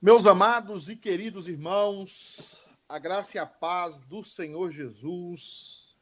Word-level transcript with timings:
Meus 0.00 0.26
amados 0.26 0.90
e 0.90 0.94
queridos 0.94 1.48
irmãos, 1.48 2.62
a 2.86 2.98
graça 2.98 3.38
e 3.38 3.40
a 3.40 3.46
paz 3.46 3.98
do 4.00 4.22
Senhor 4.22 4.70
Jesus. 4.70 5.96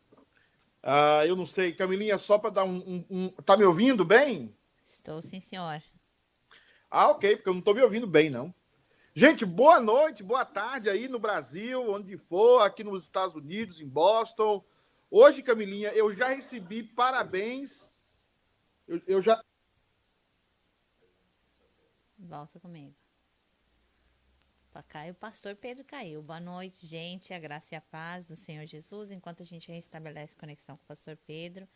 Ah, 0.82 1.24
eu 1.24 1.36
não 1.36 1.46
sei, 1.46 1.72
Camilinha, 1.72 2.18
só 2.18 2.36
para 2.36 2.50
dar 2.50 2.64
um, 2.64 2.76
um, 2.78 3.04
um, 3.08 3.28
Tá 3.44 3.56
me 3.56 3.64
ouvindo 3.64 4.04
bem? 4.04 4.52
Estou, 4.84 5.22
sim, 5.22 5.38
senhor. 5.38 5.80
Ah, 6.90 7.10
ok, 7.10 7.36
porque 7.36 7.48
eu 7.48 7.52
não 7.52 7.60
estou 7.60 7.72
me 7.72 7.82
ouvindo 7.82 8.06
bem, 8.06 8.28
não. 8.28 8.52
Gente, 9.14 9.46
boa 9.46 9.78
noite, 9.78 10.24
boa 10.24 10.44
tarde 10.44 10.90
aí 10.90 11.06
no 11.06 11.20
Brasil, 11.20 11.88
onde 11.88 12.18
for, 12.18 12.62
aqui 12.62 12.82
nos 12.82 13.04
Estados 13.04 13.36
Unidos, 13.36 13.80
em 13.80 13.88
Boston. 13.88 14.62
Hoje, 15.08 15.40
Camilinha, 15.40 15.90
eu 15.90 16.12
já 16.12 16.30
recebi 16.30 16.82
parabéns. 16.82 17.88
Eu, 18.88 19.00
eu 19.06 19.22
já. 19.22 19.40
Volta 22.18 22.58
comigo. 22.58 23.03
Caiu, 24.82 25.12
o 25.12 25.16
pastor 25.16 25.54
Pedro 25.54 25.84
caiu. 25.84 26.22
Boa 26.22 26.40
noite, 26.40 26.86
gente. 26.86 27.32
A 27.32 27.38
graça 27.38 27.74
e 27.74 27.78
a 27.78 27.80
paz 27.80 28.26
do 28.26 28.36
Senhor 28.36 28.66
Jesus. 28.66 29.12
Enquanto 29.12 29.42
a 29.42 29.46
gente 29.46 29.70
restabelece 29.70 30.36
conexão 30.36 30.76
com 30.76 30.82
o 30.84 30.86
pastor 30.86 31.16
Pedro, 31.26 31.68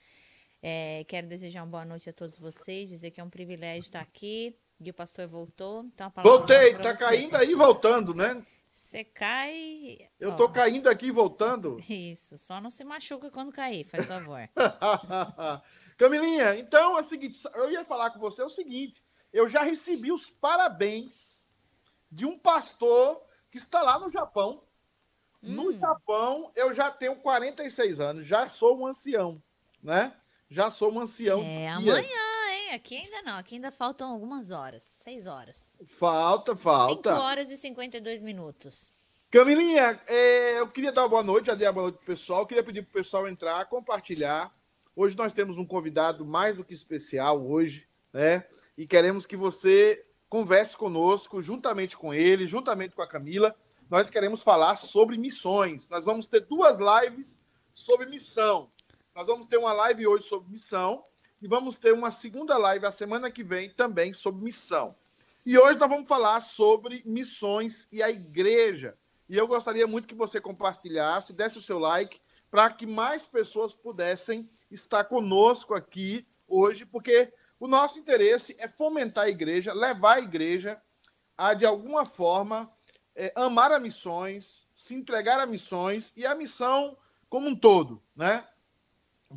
é, 0.62 1.05
quero 1.05 1.26
desejar 1.26 1.62
uma 1.62 1.71
boa 1.71 1.85
noite 1.85 2.11
a 2.11 2.12
todos 2.12 2.37
vocês, 2.37 2.88
dizer 2.90 3.11
que 3.11 3.21
é 3.21 3.25
um 3.25 3.31
privilégio 3.31 3.81
estar 3.81 4.00
aqui. 4.00 4.57
E 4.81 4.90
o 4.90 4.95
pastor 4.95 5.26
voltou. 5.26 5.85
Então 5.85 6.12
Voltei, 6.23 6.75
tá 6.78 6.93
você. 6.93 6.99
caindo 6.99 7.37
aí 7.37 7.55
voltando, 7.55 8.14
né? 8.14 8.45
Você 8.71 9.05
cai. 9.05 10.09
Eu 10.19 10.31
Ó, 10.31 10.37
tô 10.37 10.49
caindo 10.49 10.88
aqui 10.88 11.11
voltando. 11.11 11.78
Isso, 11.88 12.38
só 12.38 12.61
não 12.61 12.71
se 12.71 12.85
machuca 12.85 13.31
quando 13.31 13.52
cair, 13.52 13.85
faz 13.85 14.07
favor. 14.07 14.49
Camilinha, 15.99 16.57
então 16.57 16.97
é 16.97 17.00
o 17.00 17.05
seguinte, 17.05 17.40
eu 17.55 17.73
ia 17.73 17.85
falar 17.85 18.11
com 18.11 18.21
você 18.21 18.40
o 18.40 18.49
seguinte, 18.49 19.02
eu 19.33 19.49
já 19.49 19.62
recebi 19.62 20.12
os 20.12 20.31
parabéns 20.31 21.38
de 22.11 22.27
um 22.27 22.38
pastor 22.38 23.23
que 23.50 23.59
está 23.59 23.83
lá 23.83 23.99
no 23.99 24.11
Japão. 24.11 24.62
Hum. 25.43 25.55
No 25.55 25.73
Japão, 25.73 26.50
eu 26.55 26.73
já 26.73 26.91
tenho 26.91 27.17
46 27.17 28.00
anos, 28.00 28.27
já 28.27 28.49
sou 28.49 28.79
um 28.79 28.87
ancião, 28.87 29.43
né? 29.83 30.15
Já 30.50 30.71
sou 30.71 30.93
um 30.93 31.00
ancião. 31.00 31.41
É 31.41 31.69
amanhã, 31.69 32.00
hein? 32.00 32.75
Aqui 32.75 32.97
ainda 32.97 33.23
não, 33.23 33.38
aqui 33.38 33.55
ainda 33.55 33.71
faltam 33.71 34.11
algumas 34.11 34.50
horas, 34.50 34.83
seis 34.83 35.27
horas. 35.27 35.77
Falta, 35.87 36.57
falta. 36.57 37.11
5 37.15 37.23
horas 37.23 37.50
e 37.50 37.57
52 37.57 38.21
minutos. 38.21 38.91
Camilinha, 39.31 40.00
é, 40.07 40.59
eu 40.59 40.69
queria 40.69 40.91
dar 40.91 41.03
uma 41.03 41.09
boa 41.09 41.23
noite, 41.23 41.47
já 41.47 41.55
dei 41.55 41.67
a 41.67 41.73
boa 41.73 41.85
noite 41.85 41.97
pro 41.97 42.07
pessoal, 42.07 42.41
eu 42.41 42.47
queria 42.47 42.65
pedir 42.65 42.83
pro 42.83 42.95
pessoal 42.95 43.29
entrar, 43.29 43.67
compartilhar. 43.67 44.55
Hoje 44.97 45.17
nós 45.17 45.33
temos 45.33 45.59
um 45.59 45.67
convidado 45.67 46.25
mais 46.25 46.57
do 46.57 46.65
que 46.65 46.73
especial 46.73 47.47
hoje, 47.47 47.87
né? 48.12 48.45
E 48.77 48.87
queremos 48.87 49.27
que 49.27 49.37
você 49.37 50.05
converse 50.29 50.77
conosco, 50.77 51.43
juntamente 51.43 51.97
com 51.97 52.13
ele, 52.13 52.47
juntamente 52.47 52.95
com 52.95 53.03
a 53.03 53.09
Camila. 53.09 53.55
Nós 53.89 54.11
queremos 54.11 54.43
falar 54.43 54.77
sobre 54.77 55.17
missões. 55.17 55.89
Nós 55.89 56.05
vamos 56.05 56.27
ter 56.27 56.41
duas 56.41 56.79
lives 56.79 57.41
sobre 57.73 58.07
missão. 58.07 58.71
Nós 59.15 59.27
vamos 59.27 59.47
ter 59.47 59.57
uma 59.57 59.73
live 59.73 60.07
hoje 60.07 60.29
sobre 60.29 60.51
missão 60.51 61.05
e 61.41 61.49
vamos 61.49 61.77
ter 61.77 61.93
uma 61.93 62.11
segunda 62.11 62.57
live 62.57 62.87
a 62.87 62.93
semana 62.93 63.31
que 63.31 63.43
vem 63.43 63.71
também 63.71 64.13
sobre 64.13 64.45
missão. 64.45 64.95
E 65.47 65.59
hoje 65.59 65.79
nós 65.79 65.89
vamos 65.89 66.09
falar 66.09 66.41
sobre 66.41 67.03
missões 67.07 67.89
e 67.91 68.03
a 68.03 68.11
igreja. 68.11 68.97
E 69.29 69.37
eu 69.37 69.47
gostaria 69.47 69.87
muito 69.87 70.09
que 70.09 70.15
você 70.15 70.41
compartilhasse, 70.41 71.33
desse 71.33 71.59
o 71.59 71.63
seu 71.63 71.79
like, 71.79 72.21
para 72.51 72.71
que 72.71 72.87
mais 72.87 73.27
pessoas 73.27 73.75
pudessem 73.75 74.49
estar 74.71 75.05
conosco 75.05 75.75
aqui 75.75 76.27
hoje, 76.47 76.85
porque 76.85 77.33
o 77.61 77.67
nosso 77.67 77.99
interesse 77.99 78.55
é 78.59 78.69
fomentar 78.69 79.25
a 79.25 79.29
igreja, 79.29 79.73
levar 79.73 80.17
a 80.17 80.21
igreja 80.21 80.81
a, 81.37 81.55
de 81.55 81.67
alguma 81.67 82.05
forma, 82.05 82.71
é, 83.15 83.33
amar 83.35 83.73
a 83.73 83.81
missões, 83.81 84.67
se 84.75 84.95
entregar 84.95 85.41
a 85.41 85.47
missões 85.47 86.12
e 86.17 86.25
a 86.25 86.35
missão 86.35 86.97
como 87.29 87.49
um 87.49 87.57
todo, 87.57 88.03
né? 88.15 88.47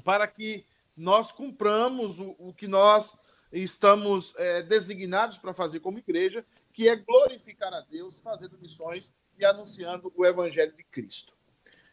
Para 0.04 0.28
que 0.28 0.66
nós 0.96 1.32
cumpramos 1.32 2.20
o, 2.20 2.36
o 2.38 2.54
que 2.54 2.68
nós 2.68 3.18
estamos 3.51 4.34
é, 4.38 4.62
designados 4.62 5.38
para 5.38 5.54
fazer 5.54 5.80
como 5.80 5.98
igreja, 5.98 6.46
que 6.72 6.88
é 6.88 6.96
glorificar 6.96 7.74
a 7.74 7.82
Deus, 7.82 8.20
fazendo 8.20 8.58
missões 8.58 9.13
e 9.38 9.44
anunciando 9.44 10.12
o 10.16 10.25
Evangelho 10.25 10.74
de 10.74 10.84
Cristo. 10.84 11.36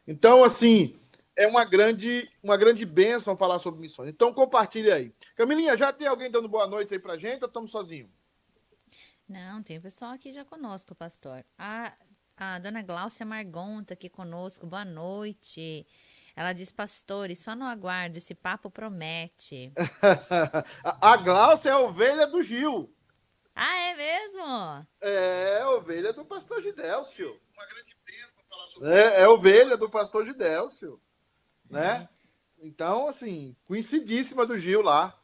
Então, 0.07 0.45
assim, 0.45 0.99
é 1.39 1.47
uma 1.47 1.65
grande, 1.65 2.29
uma 2.43 2.57
grande 2.57 2.85
bênção 2.85 3.37
falar 3.37 3.61
sobre 3.61 3.81
missões. 3.81 4.11
Então 4.11 4.35
compartilhe 4.35 4.91
aí. 4.91 5.15
Camilinha, 5.37 5.77
já 5.77 5.93
tem 5.93 6.09
alguém 6.09 6.29
dando 6.29 6.49
boa 6.49 6.67
noite 6.67 6.93
aí 6.93 6.99
pra 6.99 7.17
gente 7.17 7.43
ou 7.43 7.47
estamos 7.47 7.71
sozinhos? 7.71 8.11
Não, 9.29 9.63
tem 9.63 9.79
o 9.79 9.81
pessoal 9.81 10.11
aqui 10.11 10.33
já 10.33 10.45
conosco, 10.45 10.97
pastor. 10.97 11.45
A, 11.57 11.95
a 12.37 12.59
dona 12.59 12.83
Gláucia 12.83 13.25
Margon 13.25 13.85
tá 13.85 13.95
aqui 13.95 14.09
conosco. 14.09 14.67
Boa 14.67 14.85
noite. 14.85 15.87
Ela 16.35 16.53
diz, 16.53 16.73
pastores, 16.73 17.39
só 17.39 17.55
não 17.55 17.67
aguardo, 17.67 18.19
esse 18.19 18.35
papo 18.35 18.69
promete. 18.69 19.73
a 20.83 21.17
Gláucia 21.19 21.71
é 21.71 21.73
a 21.73 21.79
ovelha 21.79 22.27
do 22.27 22.43
Gil. 22.43 22.93
Ah, 23.55 23.77
é 23.77 23.95
mesmo? 23.95 24.87
É, 25.01 25.67
ovelha 25.67 26.13
do 26.13 26.25
pastor 26.25 26.61
Gidélcio. 26.61 27.41
Uma 27.55 27.67
grande 27.67 27.97
bênção 28.05 28.43
falar 28.49 28.67
sobre 28.69 28.89
É, 28.91 29.21
é 29.21 29.29
ovelha 29.29 29.77
do 29.77 29.89
pastor 29.89 30.27
Gidélcio 30.27 31.01
né? 31.71 32.09
Então, 32.61 33.09
assim, 33.09 33.55
conhecidíssima 33.65 34.45
do 34.45 34.59
Gil 34.59 34.83
lá. 34.83 35.19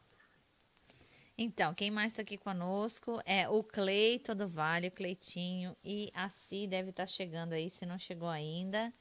Então, 1.37 1.73
quem 1.73 1.91
mais 1.91 2.13
está 2.13 2.21
aqui 2.21 2.37
conosco 2.37 3.21
é 3.25 3.49
o 3.49 3.61
Cleito 3.61 4.33
do 4.33 4.47
Vale, 4.47 4.87
o 4.87 4.91
Cleitinho, 4.91 5.75
e 5.83 6.09
a 6.13 6.29
Si 6.29 6.65
deve 6.65 6.91
estar 6.91 7.03
tá 7.03 7.07
chegando 7.07 7.53
aí, 7.53 7.69
se 7.69 7.85
não 7.85 7.99
chegou 7.99 8.29
ainda. 8.29 8.93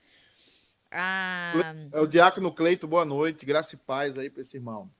A... 0.91 1.53
É 1.93 2.01
o 2.01 2.07
Diácono 2.09 2.53
Cleito, 2.53 2.89
boa 2.89 3.05
noite, 3.05 3.47
graça 3.47 3.77
e 3.77 3.79
paz 3.79 4.19
aí 4.19 4.29
para 4.29 4.43
esse 4.43 4.57
irmão. 4.57 4.91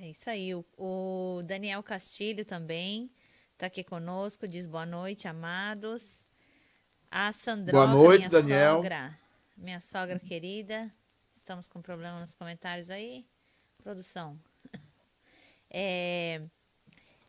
É 0.00 0.10
isso 0.10 0.28
aí, 0.28 0.54
o, 0.54 0.64
o 0.76 1.42
Daniel 1.44 1.82
Castilho 1.84 2.44
também 2.44 3.10
está 3.52 3.66
aqui 3.66 3.84
conosco, 3.84 4.48
diz 4.48 4.66
boa 4.66 4.86
noite, 4.86 5.28
amados. 5.28 6.26
A 7.08 7.30
Sandra, 7.30 7.72
boa 7.72 7.86
noite, 7.86 8.28
minha 8.28 8.30
Daniel. 8.30 8.74
sogra, 8.76 9.18
minha 9.56 9.80
sogra 9.80 10.18
querida, 10.18 10.92
Estamos 11.42 11.66
com 11.66 11.82
problema 11.82 12.20
nos 12.20 12.34
comentários 12.34 12.88
aí, 12.88 13.26
produção. 13.82 14.38
É, 15.74 16.42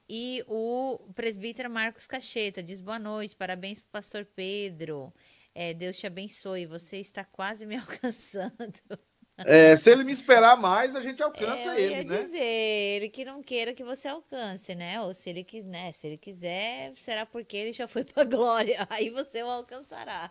e 0.07 0.43
o 0.49 0.99
presbítero 1.15 1.69
Marcos 1.69 2.05
Cacheta 2.05 2.61
diz 2.61 2.81
boa 2.81 2.99
noite, 2.99 3.37
parabéns 3.37 3.79
para 3.79 3.87
o 3.87 3.91
pastor 3.91 4.25
Pedro. 4.25 5.13
É, 5.55 5.73
Deus 5.73 5.97
te 5.97 6.05
abençoe, 6.05 6.65
você 6.65 6.97
está 6.97 7.23
quase 7.23 7.65
me 7.65 7.77
alcançando. 7.79 8.99
É, 9.37 9.77
se 9.77 9.89
ele 9.89 10.03
me 10.03 10.11
esperar 10.11 10.57
mais, 10.57 10.93
a 10.93 10.99
gente 10.99 11.23
alcança 11.23 11.73
é, 11.73 11.81
ele, 11.81 11.93
ia 11.93 12.03
né? 12.03 12.23
dizer, 12.25 12.43
ele 12.43 13.09
que 13.09 13.23
não 13.23 13.41
queira 13.41 13.73
que 13.73 13.83
você 13.83 14.09
alcance, 14.09 14.75
né? 14.75 14.99
Ou 15.01 15.13
se 15.13 15.29
ele, 15.29 15.47
né, 15.63 15.93
se 15.93 16.05
ele 16.05 16.17
quiser, 16.17 16.91
será 16.97 17.25
porque 17.25 17.55
ele 17.55 17.71
já 17.71 17.87
foi 17.87 18.03
para 18.03 18.25
glória, 18.25 18.85
aí 18.89 19.09
você 19.09 19.41
o 19.41 19.49
alcançará. 19.49 20.29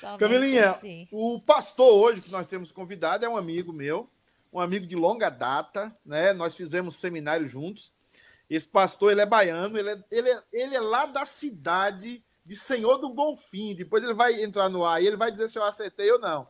Somente 0.00 0.18
Camilinha, 0.18 0.70
assim. 0.72 1.08
o 1.10 1.40
pastor 1.40 1.92
hoje 1.92 2.20
que 2.20 2.30
nós 2.30 2.46
temos 2.46 2.70
convidado 2.70 3.24
é 3.24 3.28
um 3.28 3.36
amigo 3.36 3.72
meu, 3.72 4.08
um 4.52 4.60
amigo 4.60 4.86
de 4.86 4.94
longa 4.94 5.30
data, 5.30 5.94
né? 6.04 6.32
Nós 6.34 6.54
fizemos 6.54 6.96
seminário 6.96 7.48
juntos. 7.48 7.92
Esse 8.50 8.68
pastor, 8.68 9.12
ele 9.12 9.22
é 9.22 9.26
baiano, 9.26 9.78
ele 9.78 9.90
é, 9.90 10.04
ele 10.10 10.30
é, 10.30 10.42
ele 10.52 10.76
é 10.76 10.80
lá 10.80 11.06
da 11.06 11.24
cidade 11.24 12.22
de 12.44 12.56
Senhor 12.56 12.98
do 12.98 13.08
Bonfim. 13.08 13.74
Depois 13.74 14.04
ele 14.04 14.14
vai 14.14 14.42
entrar 14.42 14.68
no 14.68 14.84
ar 14.84 15.02
e 15.02 15.06
ele 15.06 15.16
vai 15.16 15.30
dizer 15.30 15.48
se 15.48 15.58
eu 15.58 15.64
acertei 15.64 16.10
ou 16.12 16.18
não. 16.18 16.46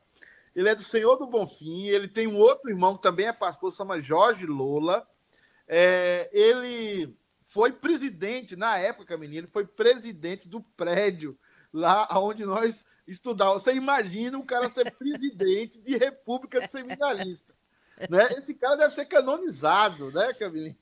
Ele 0.54 0.68
é 0.68 0.74
do 0.74 0.82
Senhor 0.82 1.16
do 1.16 1.26
Bonfim, 1.26 1.86
ele 1.86 2.08
tem 2.08 2.26
um 2.26 2.36
outro 2.36 2.68
irmão 2.68 2.96
que 2.96 3.02
também 3.02 3.26
é 3.26 3.32
pastor, 3.32 3.70
se 3.70 3.78
chama 3.78 4.00
Jorge 4.00 4.46
Lola. 4.46 5.06
É, 5.66 6.28
ele 6.32 7.16
foi 7.44 7.72
presidente, 7.72 8.56
na 8.56 8.76
época, 8.78 9.16
menino, 9.16 9.40
ele 9.40 9.52
foi 9.52 9.64
presidente 9.64 10.48
do 10.48 10.60
prédio 10.60 11.38
lá 11.72 12.08
onde 12.12 12.44
nós 12.44 12.84
estudar. 13.08 13.52
Você 13.52 13.72
imagina 13.72 14.38
o 14.38 14.44
cara 14.44 14.68
ser 14.68 14.90
presidente 14.92 15.80
de 15.80 15.96
República 15.96 16.60
de 16.60 16.68
Seminarista. 16.68 17.54
Né? 18.08 18.28
Esse 18.36 18.54
cara 18.54 18.76
deve 18.76 18.94
ser 18.94 19.06
canonizado, 19.06 20.12
né, 20.12 20.32
Camilinha? 20.34 20.76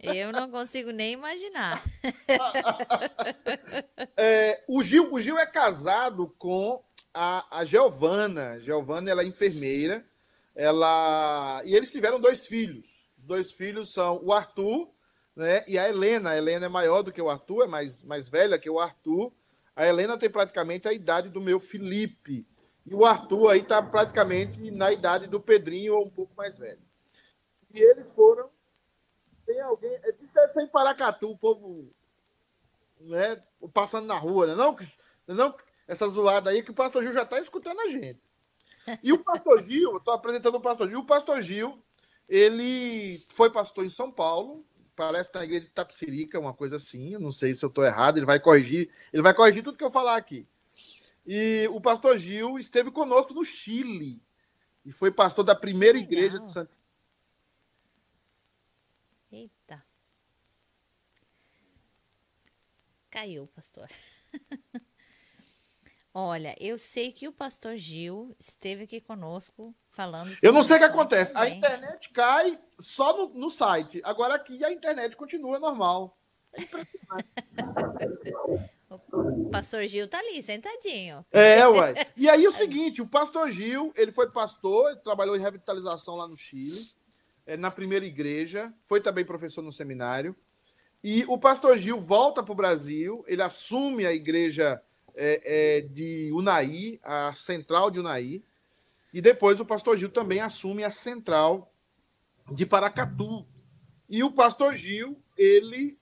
Eu 0.00 0.32
não 0.32 0.50
consigo 0.50 0.90
nem 0.90 1.12
imaginar. 1.12 1.82
é, 4.16 4.62
o, 4.66 4.82
Gil, 4.82 5.12
o 5.12 5.20
Gil 5.20 5.38
é 5.38 5.44
casado 5.44 6.34
com 6.38 6.82
a, 7.12 7.58
a 7.58 7.64
Giovana. 7.64 8.58
Giovana 8.60 9.10
ela 9.10 9.22
é 9.22 9.26
enfermeira. 9.26 10.06
Ela 10.54 11.62
e 11.64 11.74
eles 11.74 11.90
tiveram 11.90 12.20
dois 12.20 12.46
filhos. 12.46 12.86
Os 13.18 13.24
dois 13.24 13.52
filhos 13.52 13.92
são 13.92 14.20
o 14.22 14.32
Arthur 14.32 14.90
né, 15.36 15.64
e 15.66 15.78
a 15.78 15.88
Helena. 15.88 16.30
A 16.30 16.38
Helena 16.38 16.66
é 16.66 16.70
maior 16.70 17.02
do 17.02 17.12
que 17.12 17.20
o 17.20 17.30
Arthur, 17.30 17.64
é 17.64 17.66
mais, 17.66 18.02
mais 18.02 18.28
velha 18.28 18.58
que 18.58 18.70
o 18.70 18.80
Arthur. 18.80 19.32
A 19.74 19.86
Helena 19.86 20.18
tem 20.18 20.30
praticamente 20.30 20.86
a 20.86 20.92
idade 20.92 21.28
do 21.28 21.40
meu 21.40 21.58
Felipe. 21.58 22.46
E 22.84 22.94
o 22.94 23.04
Arthur 23.04 23.50
aí 23.50 23.60
está 23.60 23.80
praticamente 23.82 24.70
na 24.70 24.92
idade 24.92 25.26
do 25.26 25.40
Pedrinho 25.40 25.94
ou 25.94 26.06
um 26.06 26.10
pouco 26.10 26.34
mais 26.36 26.58
velho. 26.58 26.82
E 27.72 27.80
eles 27.80 28.08
foram. 28.10 28.50
Tem 29.46 29.60
alguém. 29.60 29.92
É, 30.02 30.14
isso 30.20 30.38
é 30.38 30.48
sem 30.48 30.66
Paracatu, 30.66 31.30
o 31.30 31.38
povo. 31.38 31.90
né? 33.00 33.42
Passando 33.72 34.06
na 34.06 34.18
rua, 34.18 34.46
né? 34.48 34.54
Não, 34.54 34.76
não 35.26 35.54
essa 35.86 36.08
zoada 36.08 36.50
aí 36.50 36.62
que 36.62 36.70
o 36.70 36.74
pastor 36.74 37.02
Gil 37.02 37.12
já 37.12 37.22
está 37.22 37.38
escutando 37.38 37.80
a 37.80 37.88
gente. 37.88 38.20
E 39.02 39.12
o 39.12 39.18
pastor 39.22 39.62
Gil, 39.62 39.96
estou 39.96 40.14
apresentando 40.14 40.56
o 40.56 40.60
pastor 40.60 40.88
Gil. 40.88 41.00
O 41.00 41.06
pastor 41.06 41.40
Gil, 41.40 41.82
ele 42.28 43.24
foi 43.34 43.50
pastor 43.50 43.84
em 43.84 43.90
São 43.90 44.10
Paulo, 44.10 44.64
parece 44.94 45.28
que 45.28 45.32
tá 45.32 45.38
na 45.40 45.44
igreja 45.44 45.66
de 45.66 45.72
Tapsirica, 45.72 46.38
uma 46.38 46.54
coisa 46.54 46.76
assim. 46.76 47.16
não 47.18 47.32
sei 47.32 47.54
se 47.54 47.64
eu 47.64 47.68
estou 47.68 47.84
errado, 47.84 48.18
ele 48.18 48.26
vai 48.26 48.40
corrigir. 48.40 48.90
Ele 49.12 49.22
vai 49.22 49.34
corrigir 49.34 49.62
tudo 49.62 49.76
que 49.76 49.84
eu 49.84 49.90
falar 49.90 50.16
aqui. 50.16 50.46
E 51.26 51.68
o 51.70 51.80
pastor 51.80 52.18
Gil 52.18 52.58
esteve 52.58 52.90
conosco 52.90 53.32
no 53.32 53.44
Chile 53.44 54.20
e 54.84 54.90
foi 54.90 55.10
pastor 55.10 55.44
da 55.44 55.54
primeira 55.54 55.96
igreja 55.96 56.38
de 56.38 56.50
Santo. 56.50 56.76
Eita. 59.30 59.84
Caiu, 63.08 63.46
pastor. 63.54 63.88
Olha, 66.14 66.54
eu 66.60 66.76
sei 66.76 67.10
que 67.10 67.26
o 67.26 67.32
pastor 67.32 67.76
Gil 67.76 68.36
esteve 68.38 68.84
aqui 68.84 69.00
conosco 69.00 69.74
falando. 69.88 70.30
Eu 70.42 70.52
não 70.52 70.62
sei 70.62 70.76
o 70.76 70.78
que 70.78 70.84
acontece. 70.84 71.32
Também. 71.32 71.54
A 71.54 71.56
internet 71.56 72.10
cai 72.10 72.58
só 72.78 73.16
no, 73.16 73.28
no, 73.32 73.50
site. 73.50 74.02
Agora 74.04 74.34
aqui 74.34 74.62
a 74.62 74.70
internet 74.70 75.16
continua 75.16 75.58
normal. 75.58 76.18
É 76.52 76.62
impressionante. 76.62 77.28
o 78.90 79.48
pastor 79.48 79.86
Gil 79.86 80.06
tá 80.06 80.18
ali, 80.18 80.42
sentadinho. 80.42 81.24
É, 81.32 81.66
ué. 81.66 81.94
E 82.14 82.28
aí 82.28 82.46
o 82.46 82.52
seguinte, 82.52 83.00
o 83.00 83.06
pastor 83.06 83.50
Gil, 83.50 83.90
ele 83.96 84.12
foi 84.12 84.30
pastor, 84.30 84.90
ele 84.90 85.00
trabalhou 85.00 85.34
em 85.34 85.40
revitalização 85.40 86.16
lá 86.16 86.28
no 86.28 86.36
Chile, 86.36 86.90
é, 87.46 87.56
na 87.56 87.70
primeira 87.70 88.04
igreja, 88.04 88.70
foi 88.84 89.00
também 89.00 89.24
professor 89.24 89.62
no 89.62 89.72
seminário. 89.72 90.36
E 91.02 91.24
o 91.26 91.38
pastor 91.38 91.78
Gil 91.78 91.98
volta 91.98 92.42
para 92.42 92.52
o 92.52 92.56
Brasil, 92.56 93.24
ele 93.26 93.42
assume 93.42 94.04
a 94.04 94.12
igreja 94.12 94.80
é, 95.14 95.42
é, 95.76 95.80
de 95.80 96.30
Unai, 96.32 97.00
a 97.02 97.32
central 97.34 97.90
de 97.90 98.00
Unai, 98.00 98.42
e 99.12 99.20
depois 99.20 99.60
o 99.60 99.64
pastor 99.64 99.98
Gil 99.98 100.08
também 100.08 100.40
assume 100.40 100.84
a 100.84 100.90
central 100.90 101.72
de 102.50 102.64
Paracatu. 102.64 103.46
E 104.08 104.22
o 104.22 104.30
pastor 104.30 104.74
Gil, 104.74 105.20
ele 105.36 105.98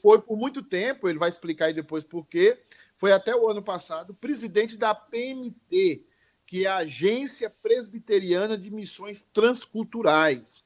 foi 0.00 0.20
por 0.20 0.36
muito 0.36 0.62
tempo, 0.62 1.08
ele 1.08 1.18
vai 1.18 1.28
explicar 1.28 1.66
aí 1.66 1.74
depois 1.74 2.04
por 2.04 2.26
quê, 2.26 2.58
foi 2.96 3.12
até 3.12 3.34
o 3.34 3.48
ano 3.48 3.62
passado 3.62 4.14
presidente 4.14 4.76
da 4.76 4.94
PMT, 4.94 6.04
que 6.46 6.64
é 6.64 6.68
a 6.68 6.76
Agência 6.76 7.50
Presbiteriana 7.50 8.56
de 8.56 8.70
Missões 8.70 9.24
Transculturais. 9.24 10.64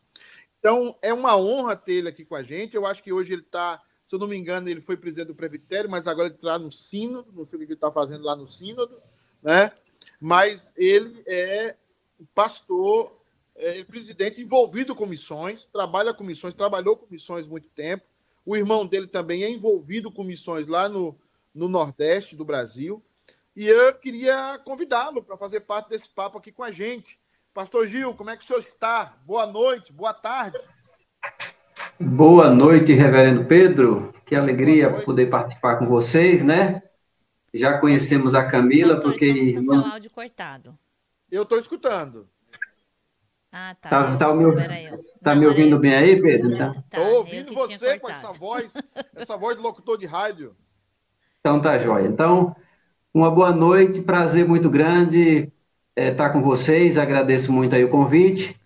Então, 0.59 0.97
é 1.01 1.13
uma 1.13 1.37
honra 1.37 1.77
ter 1.77 1.95
ele 1.95 2.09
aqui 2.09 2.25
com 2.25 2.35
a 2.35 2.43
gente. 2.43 2.77
Eu 2.77 2.85
acho 2.85 3.03
que 3.03 3.13
hoje 3.13 3.33
ele 3.33 3.43
está 3.43 3.83
se 4.09 4.15
eu 4.15 4.19
não 4.19 4.27
me 4.27 4.39
engano, 4.39 4.67
ele 4.71 4.81
foi 4.81 4.97
presidente 4.97 5.27
do 5.27 5.35
Presbitério, 5.35 5.91
mas 5.91 6.07
agora 6.07 6.29
ele 6.29 6.37
está 6.37 6.59
no 6.59 6.73
Sínodo, 6.73 7.31
não 7.31 7.45
sei 7.45 7.57
o 7.57 7.61
que 7.61 7.67
ele 7.67 7.75
está 7.75 7.93
fazendo 7.93 8.25
lá 8.25 8.35
no 8.35 8.49
Sínodo, 8.49 8.99
né? 9.43 9.71
Mas 10.19 10.73
ele 10.79 11.23
é 11.27 11.77
pastor, 12.35 13.13
é 13.55 13.85
presidente 13.85 14.41
envolvido 14.41 14.97
com 14.97 15.05
missões, 15.05 15.67
trabalha 15.67 16.15
com 16.15 16.25
missões, 16.25 16.55
trabalhou 16.55 16.97
com 16.97 17.07
missões 17.11 17.47
muito 17.47 17.69
tempo. 17.69 18.03
O 18.47 18.57
irmão 18.57 18.87
dele 18.87 19.09
também 19.09 19.45
é 19.45 19.51
envolvido 19.51 20.11
com 20.11 20.25
missões 20.25 20.67
lá 20.67 20.89
no, 20.89 21.15
no 21.55 21.69
Nordeste 21.69 22.35
do 22.35 22.47
Brasil. 22.47 23.05
E 23.55 23.69
eu 23.69 23.93
queria 23.93 24.59
convidá-lo 24.65 25.23
para 25.23 25.37
fazer 25.37 25.61
parte 25.61 25.91
desse 25.91 26.09
papo 26.09 26.39
aqui 26.39 26.51
com 26.51 26.63
a 26.63 26.73
gente. 26.73 27.21
Pastor 27.53 27.87
Gil, 27.87 28.15
como 28.15 28.31
é 28.31 28.39
que 28.39 28.43
o 28.43 28.47
senhor 28.47 28.61
está? 28.61 29.19
Boa 29.27 29.47
noite, 29.47 29.93
boa 29.93 30.15
tarde. 30.15 30.59
Boa 32.01 32.51
noite, 32.51 32.93
Reverendo 32.93 33.45
Pedro. 33.45 34.13
Que 34.25 34.37
alegria 34.37 34.93
poder 35.03 35.27
participar 35.27 35.77
com 35.77 35.87
vocês, 35.87 36.43
né? 36.43 36.83
Já 37.53 37.79
conhecemos 37.79 38.35
a 38.35 38.45
Camila, 38.45 38.95
Pastor, 38.95 39.11
porque. 39.11 39.27
Estamos 39.27 39.67
com 39.67 39.83
seu 39.83 39.93
áudio 39.93 40.11
cortado. 40.11 40.79
Eu 41.31 41.43
estou 41.43 41.59
escutando. 41.59 42.29
Ah, 43.51 43.75
tá. 43.81 43.89
Tá, 43.89 44.17
tá, 44.17 44.35
me, 44.35 44.45
tá 45.23 45.35
me 45.35 45.47
ouvindo 45.47 45.79
bem 45.79 45.95
aí, 45.95 46.21
Pedro? 46.21 46.53
Estou 46.53 46.75
tá, 46.75 46.85
tá 46.91 47.01
ouvindo 47.01 47.53
você 47.53 47.99
com 47.99 48.11
essa 48.11 48.33
voz, 48.33 48.73
essa 49.17 49.37
voz 49.37 49.57
de 49.57 49.63
locutor 49.63 49.97
de 49.97 50.07
rádio. 50.07 50.55
Então 51.41 51.61
tá 51.61 51.79
jóia. 51.79 52.07
Então, 52.07 52.55
uma 53.13 53.31
boa 53.31 53.53
noite, 53.53 54.03
prazer 54.03 54.47
muito 54.47 54.69
grande 54.69 55.51
estar 55.97 56.03
é, 56.03 56.15
tá 56.15 56.31
com 56.31 56.43
vocês. 56.43 56.99
Agradeço 56.99 57.53
muito 57.53 57.75
aí 57.75 57.85
o 57.85 57.91
convite. 57.91 58.58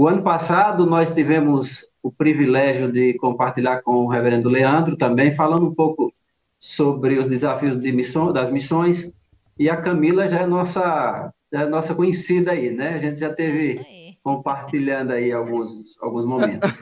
O 0.00 0.08
ano 0.08 0.22
passado 0.22 0.86
nós 0.86 1.12
tivemos 1.12 1.86
o 2.02 2.10
privilégio 2.10 2.90
de 2.90 3.12
compartilhar 3.18 3.82
com 3.82 3.96
o 3.96 4.08
reverendo 4.08 4.48
Leandro 4.48 4.96
também, 4.96 5.30
falando 5.30 5.66
um 5.66 5.74
pouco 5.74 6.10
sobre 6.58 7.18
os 7.18 7.28
desafios 7.28 7.78
de 7.78 7.92
missão, 7.92 8.32
das 8.32 8.50
missões, 8.50 9.12
e 9.58 9.68
a 9.68 9.76
Camila 9.76 10.26
já 10.26 10.40
é 10.40 10.46
nossa, 10.46 11.30
já 11.52 11.60
é 11.64 11.68
nossa 11.68 11.94
conhecida 11.94 12.52
aí, 12.52 12.70
né? 12.70 12.94
A 12.94 12.98
gente 12.98 13.20
já 13.20 13.30
teve 13.30 14.16
compartilhando 14.22 15.12
aí 15.12 15.30
alguns, 15.32 15.98
alguns 16.00 16.24
momentos. 16.24 16.72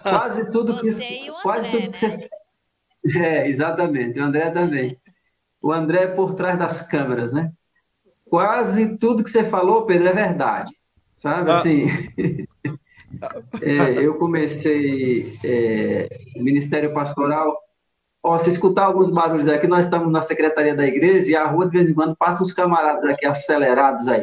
Quase 0.00 0.48
tudo 0.52 0.76
você 0.76 1.04
que... 1.04 1.26
E 1.26 1.30
o 1.32 1.34
André, 1.34 1.42
quase 1.42 1.70
tudo 1.72 1.90
que 1.90 2.06
né? 2.06 2.28
É, 3.20 3.48
exatamente, 3.48 4.20
o 4.20 4.22
André 4.22 4.50
também. 4.52 4.96
O 5.60 5.72
André 5.72 6.04
é 6.04 6.06
por 6.06 6.36
trás 6.36 6.56
das 6.56 6.80
câmeras, 6.82 7.32
né? 7.32 7.50
Quase 8.30 8.96
tudo 8.98 9.24
que 9.24 9.30
você 9.30 9.44
falou, 9.46 9.84
Pedro, 9.84 10.06
é 10.06 10.12
verdade. 10.12 10.72
Sabe, 11.12 11.50
ah. 11.50 11.54
assim... 11.54 11.88
É, 13.62 14.04
eu 14.04 14.18
comecei 14.18 15.38
é, 15.44 16.08
o 16.36 16.42
Ministério 16.42 16.92
Pastoral. 16.92 17.56
Ó, 18.22 18.36
se 18.36 18.50
escutar 18.50 18.84
alguns 18.84 19.10
barulhos 19.10 19.48
aqui, 19.48 19.66
nós 19.66 19.84
estamos 19.84 20.12
na 20.12 20.20
secretaria 20.20 20.74
da 20.74 20.86
igreja 20.86 21.30
e 21.30 21.36
a 21.36 21.46
rua, 21.46 21.66
de 21.66 21.72
vez 21.72 21.88
em 21.88 21.94
quando, 21.94 22.16
passa 22.16 22.42
uns 22.42 22.52
camaradas 22.52 23.04
aqui 23.10 23.26
acelerados 23.26 24.06
aí. 24.08 24.22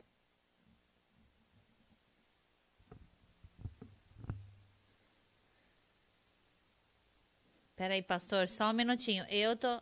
Peraí, 7.75 8.01
pastor, 8.01 8.47
só 8.47 8.69
um 8.69 8.73
minutinho. 8.73 9.25
Eu 9.29 9.55
tô, 9.55 9.81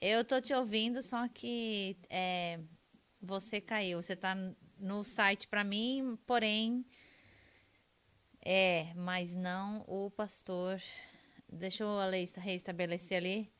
eu 0.00 0.24
tô 0.24 0.40
te 0.40 0.52
ouvindo, 0.52 1.02
só 1.02 1.26
que 1.28 1.96
é, 2.10 2.60
você 3.20 3.60
caiu. 3.60 4.02
Você 4.02 4.12
está 4.14 4.36
no 4.78 5.04
site 5.04 5.48
para 5.48 5.64
mim, 5.64 6.18
porém 6.26 6.84
é, 8.44 8.92
mas 8.94 9.34
não 9.34 9.84
o 9.86 10.10
pastor. 10.10 10.80
Deixa 11.48 11.84
eu 11.84 11.90
reestabelecer 12.38 13.18
ali. 13.18 13.50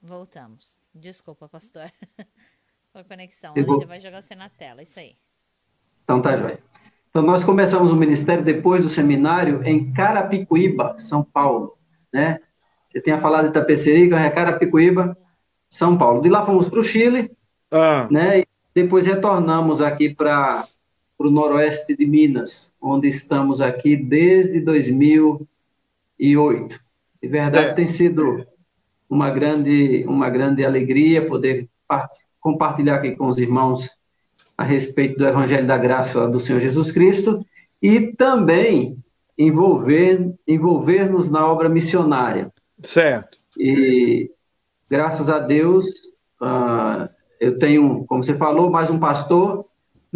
Voltamos. 0.00 0.80
Desculpa, 0.94 1.48
pastor. 1.48 1.90
Foi 2.92 3.04
conexão. 3.04 3.52
Ele 3.56 3.66
já 3.66 3.86
vai 3.86 4.00
jogar 4.00 4.22
você 4.22 4.34
na 4.34 4.48
tela, 4.48 4.82
isso 4.82 4.98
aí. 4.98 5.16
Então 6.04 6.22
tá 6.22 6.36
joia. 6.36 6.62
Então 7.10 7.22
nós 7.22 7.44
começamos 7.44 7.90
o 7.90 7.96
ministério 7.96 8.44
depois 8.44 8.82
do 8.82 8.88
seminário 8.88 9.62
em 9.64 9.92
Carapicuíba, 9.92 10.94
São 10.98 11.24
Paulo, 11.24 11.76
né? 12.12 12.38
Você 12.86 13.00
tinha 13.00 13.18
falado 13.18 13.44
de 13.44 13.50
Itapecerica, 13.50 14.18
é 14.18 14.30
Carapicuíba, 14.30 15.16
São 15.68 15.98
Paulo. 15.98 16.20
De 16.20 16.28
lá 16.28 16.46
fomos 16.46 16.68
para 16.68 16.78
o 16.78 16.84
Chile, 16.84 17.30
ah. 17.70 18.06
né? 18.10 18.40
E 18.40 18.46
depois 18.74 19.06
retornamos 19.06 19.82
aqui 19.82 20.14
para 20.14 20.66
para 21.16 21.28
o 21.28 21.30
noroeste 21.30 21.96
de 21.96 22.06
Minas, 22.06 22.74
onde 22.80 23.08
estamos 23.08 23.60
aqui 23.60 23.96
desde 23.96 24.60
2008. 24.60 26.80
De 27.22 27.28
verdade, 27.28 27.66
certo. 27.66 27.76
tem 27.76 27.86
sido 27.86 28.46
uma 29.08 29.30
grande, 29.30 30.04
uma 30.06 30.28
grande 30.28 30.64
alegria 30.64 31.26
poder 31.26 31.68
compartilhar 32.40 32.96
aqui 32.96 33.16
com 33.16 33.26
os 33.26 33.38
irmãos 33.38 33.98
a 34.56 34.64
respeito 34.64 35.18
do 35.18 35.26
Evangelho 35.26 35.66
da 35.66 35.78
Graça 35.78 36.28
do 36.28 36.40
Senhor 36.40 36.60
Jesus 36.60 36.90
Cristo 36.90 37.44
e 37.80 38.12
também 38.14 38.98
envolver, 39.38 40.34
envolver-nos 40.46 41.30
na 41.30 41.46
obra 41.46 41.68
missionária. 41.68 42.52
Certo. 42.82 43.38
E 43.58 44.30
graças 44.88 45.28
a 45.28 45.38
Deus, 45.38 45.86
uh, 46.40 47.08
eu 47.40 47.58
tenho, 47.58 48.04
como 48.06 48.22
você 48.22 48.36
falou, 48.36 48.70
mais 48.70 48.90
um 48.90 48.98
pastor 48.98 49.65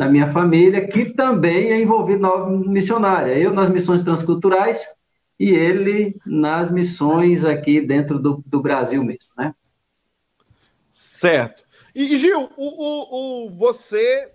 da 0.01 0.09
minha 0.09 0.33
família, 0.33 0.89
que 0.89 1.13
também 1.13 1.73
é 1.73 1.79
envolvido 1.79 2.23
na 2.23 2.47
missionária. 2.47 3.39
Eu 3.39 3.53
nas 3.53 3.69
missões 3.69 4.03
transculturais 4.03 4.97
e 5.39 5.51
ele 5.51 6.19
nas 6.25 6.73
missões 6.73 7.45
aqui 7.45 7.83
dentro 7.83 8.19
do, 8.19 8.43
do 8.47 8.63
Brasil 8.63 9.05
mesmo, 9.05 9.31
né? 9.37 9.55
Certo. 10.91 11.63
E, 11.95 12.17
Gil, 12.17 12.51
o, 12.57 12.67
o, 12.67 13.45
o, 13.45 13.51
você, 13.51 14.33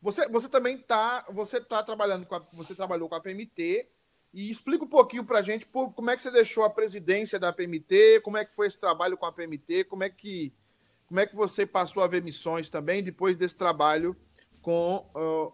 você, 0.00 0.28
você 0.28 0.48
também 0.48 0.76
está, 0.76 1.26
você 1.32 1.60
tá 1.60 1.82
trabalhando 1.82 2.24
com 2.24 2.36
a, 2.36 2.42
você 2.52 2.72
trabalhou 2.72 3.08
com 3.08 3.16
a 3.16 3.20
PMT 3.20 3.88
e 4.32 4.48
explica 4.48 4.84
um 4.84 4.88
pouquinho 4.88 5.24
para 5.24 5.40
a 5.40 5.42
gente 5.42 5.66
por, 5.66 5.92
como 5.94 6.10
é 6.10 6.16
que 6.16 6.22
você 6.22 6.30
deixou 6.30 6.62
a 6.62 6.70
presidência 6.70 7.40
da 7.40 7.52
PMT, 7.52 8.20
como 8.22 8.36
é 8.36 8.44
que 8.44 8.54
foi 8.54 8.68
esse 8.68 8.78
trabalho 8.78 9.16
com 9.16 9.26
a 9.26 9.32
PMT, 9.32 9.82
como 9.84 10.04
é 10.04 10.10
que, 10.10 10.52
como 11.08 11.18
é 11.18 11.26
que 11.26 11.34
você 11.34 11.66
passou 11.66 12.04
a 12.04 12.06
ver 12.06 12.22
missões 12.22 12.70
também 12.70 13.02
depois 13.02 13.36
desse 13.36 13.56
trabalho 13.56 14.16
com 14.68 15.02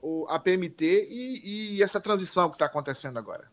uh, 0.03 0.27
a 0.29 0.41
PMT 0.41 0.85
e, 1.09 1.77
e, 1.77 1.83
essa 1.85 2.01
transição 2.01 2.49
que 2.49 2.57
está 2.57 2.67
acontecendo 2.67 3.17
agora? 3.17 3.45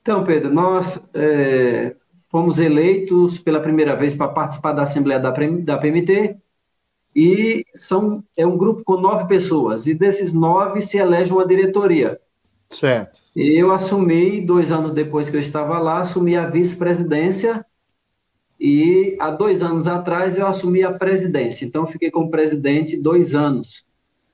Então, 0.00 0.24
Pedro, 0.24 0.52
nós 0.52 0.98
é, 1.14 1.94
fomos 2.28 2.58
eleitos 2.58 3.38
pela 3.38 3.60
primeira 3.60 3.94
vez 3.94 4.16
para 4.16 4.26
participar 4.26 4.72
da 4.72 4.82
Assembleia 4.82 5.20
da, 5.20 5.30
da 5.30 5.78
PMT, 5.78 6.36
e 7.14 7.64
são, 7.72 8.24
é 8.36 8.44
um 8.44 8.58
grupo 8.58 8.82
com 8.82 8.96
nove 8.96 9.28
pessoas, 9.28 9.86
e 9.86 9.94
desses 9.94 10.32
nove 10.32 10.82
se 10.82 10.98
elege 10.98 11.32
uma 11.32 11.46
diretoria. 11.46 12.20
Certo. 12.68 13.20
Eu 13.36 13.70
assumi, 13.70 14.40
dois 14.40 14.72
anos 14.72 14.90
depois 14.90 15.30
que 15.30 15.36
eu 15.36 15.40
estava 15.40 15.78
lá, 15.78 16.00
assumi 16.00 16.34
a 16.34 16.48
vice-presidência, 16.48 17.64
e 18.58 19.16
há 19.20 19.30
dois 19.30 19.62
anos 19.62 19.86
atrás 19.86 20.36
eu 20.36 20.48
assumi 20.48 20.82
a 20.82 20.92
presidência. 20.92 21.64
Então, 21.64 21.86
fiquei 21.86 22.10
como 22.10 22.28
presidente 22.28 23.00
dois 23.00 23.36
anos 23.36 23.86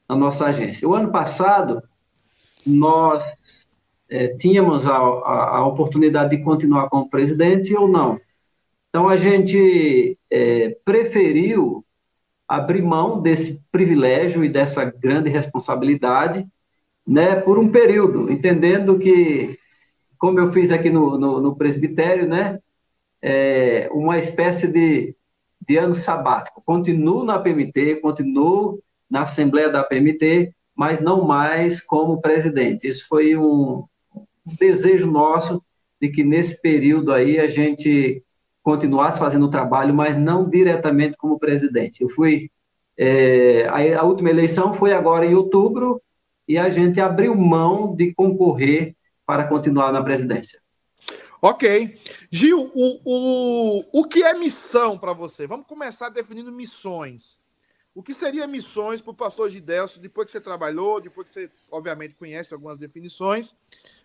na 0.08 0.16
nossa 0.16 0.46
agência. 0.46 0.88
O 0.88 0.94
ano 0.94 1.10
passado, 1.12 1.82
nós 2.66 3.22
é, 4.10 4.28
tínhamos 4.28 4.86
a, 4.86 4.94
a, 4.94 5.56
a, 5.56 5.66
oportunidade 5.66 6.36
de 6.36 6.42
continuar 6.42 6.88
como 6.88 7.10
presidente 7.10 7.74
ou 7.74 7.86
não. 7.86 8.18
Então, 8.88 9.08
a 9.08 9.16
gente 9.16 10.18
é, 10.30 10.76
preferiu 10.84 11.84
abrir 12.48 12.82
mão 12.82 13.20
desse 13.20 13.62
privilégio 13.70 14.42
e 14.42 14.48
dessa 14.48 14.84
grande 14.86 15.28
responsabilidade, 15.28 16.46
né, 17.06 17.36
por 17.36 17.58
um 17.58 17.68
período, 17.70 18.32
entendendo 18.32 18.98
que, 18.98 19.58
como 20.18 20.40
eu 20.40 20.50
fiz 20.50 20.72
aqui 20.72 20.88
no, 20.88 21.18
no, 21.18 21.40
no 21.40 21.56
presbitério, 21.56 22.26
né, 22.26 22.58
é 23.20 23.90
uma 23.92 24.18
espécie 24.18 24.72
de, 24.72 25.14
de 25.60 25.76
ano 25.76 25.94
sabático. 25.94 26.62
Continuo 26.64 27.24
na 27.24 27.38
PMT, 27.38 27.96
continuo 27.96 28.82
na 29.10 29.22
Assembleia 29.22 29.70
da 29.70 29.82
PMT, 29.82 30.52
mas 30.76 31.00
não 31.00 31.24
mais 31.24 31.80
como 31.80 32.20
presidente. 32.20 32.86
Isso 32.86 33.06
foi 33.08 33.36
um, 33.36 33.84
desejo 34.58 35.10
nosso 35.10 35.62
de 36.00 36.08
que 36.08 36.22
nesse 36.22 36.62
período 36.62 37.12
aí 37.12 37.38
a 37.38 37.48
gente 37.48 38.22
continuasse 38.62 39.18
fazendo 39.18 39.46
o 39.46 39.50
trabalho, 39.50 39.94
mas 39.94 40.16
não 40.16 40.48
diretamente 40.48 41.16
como 41.16 41.38
presidente. 41.38 42.02
Eu 42.02 42.08
fui 42.08 42.50
é, 42.96 43.66
a, 43.68 44.00
a, 44.00 44.04
última 44.04 44.28
eleição 44.28 44.74
foi 44.74 44.92
agora 44.92 45.24
em 45.24 45.34
outubro 45.34 46.02
e 46.46 46.58
a 46.58 46.68
gente 46.68 47.00
abriu 47.00 47.34
mão 47.34 47.94
de 47.94 48.12
concorrer 48.12 48.96
para 49.24 49.46
continuar 49.46 49.92
na 49.92 50.02
presidência. 50.02 50.60
Ok. 51.40 51.96
Gil, 52.30 52.72
o, 52.74 53.00
o, 53.04 53.84
o 54.00 54.04
que 54.04 54.24
é 54.24 54.34
missão 54.34 54.98
para 54.98 55.12
você? 55.12 55.46
Vamos 55.46 55.66
começar 55.66 56.08
definindo 56.08 56.50
missões. 56.50 57.38
O 57.98 58.02
que 58.02 58.14
seria 58.14 58.46
missões 58.46 59.00
para 59.00 59.10
o 59.10 59.14
pastor 59.14 59.50
Gidelso, 59.50 59.98
depois 59.98 60.26
que 60.26 60.30
você 60.30 60.40
trabalhou, 60.40 61.00
depois 61.00 61.26
que 61.26 61.34
você, 61.34 61.50
obviamente, 61.68 62.14
conhece 62.14 62.54
algumas 62.54 62.78
definições, 62.78 63.56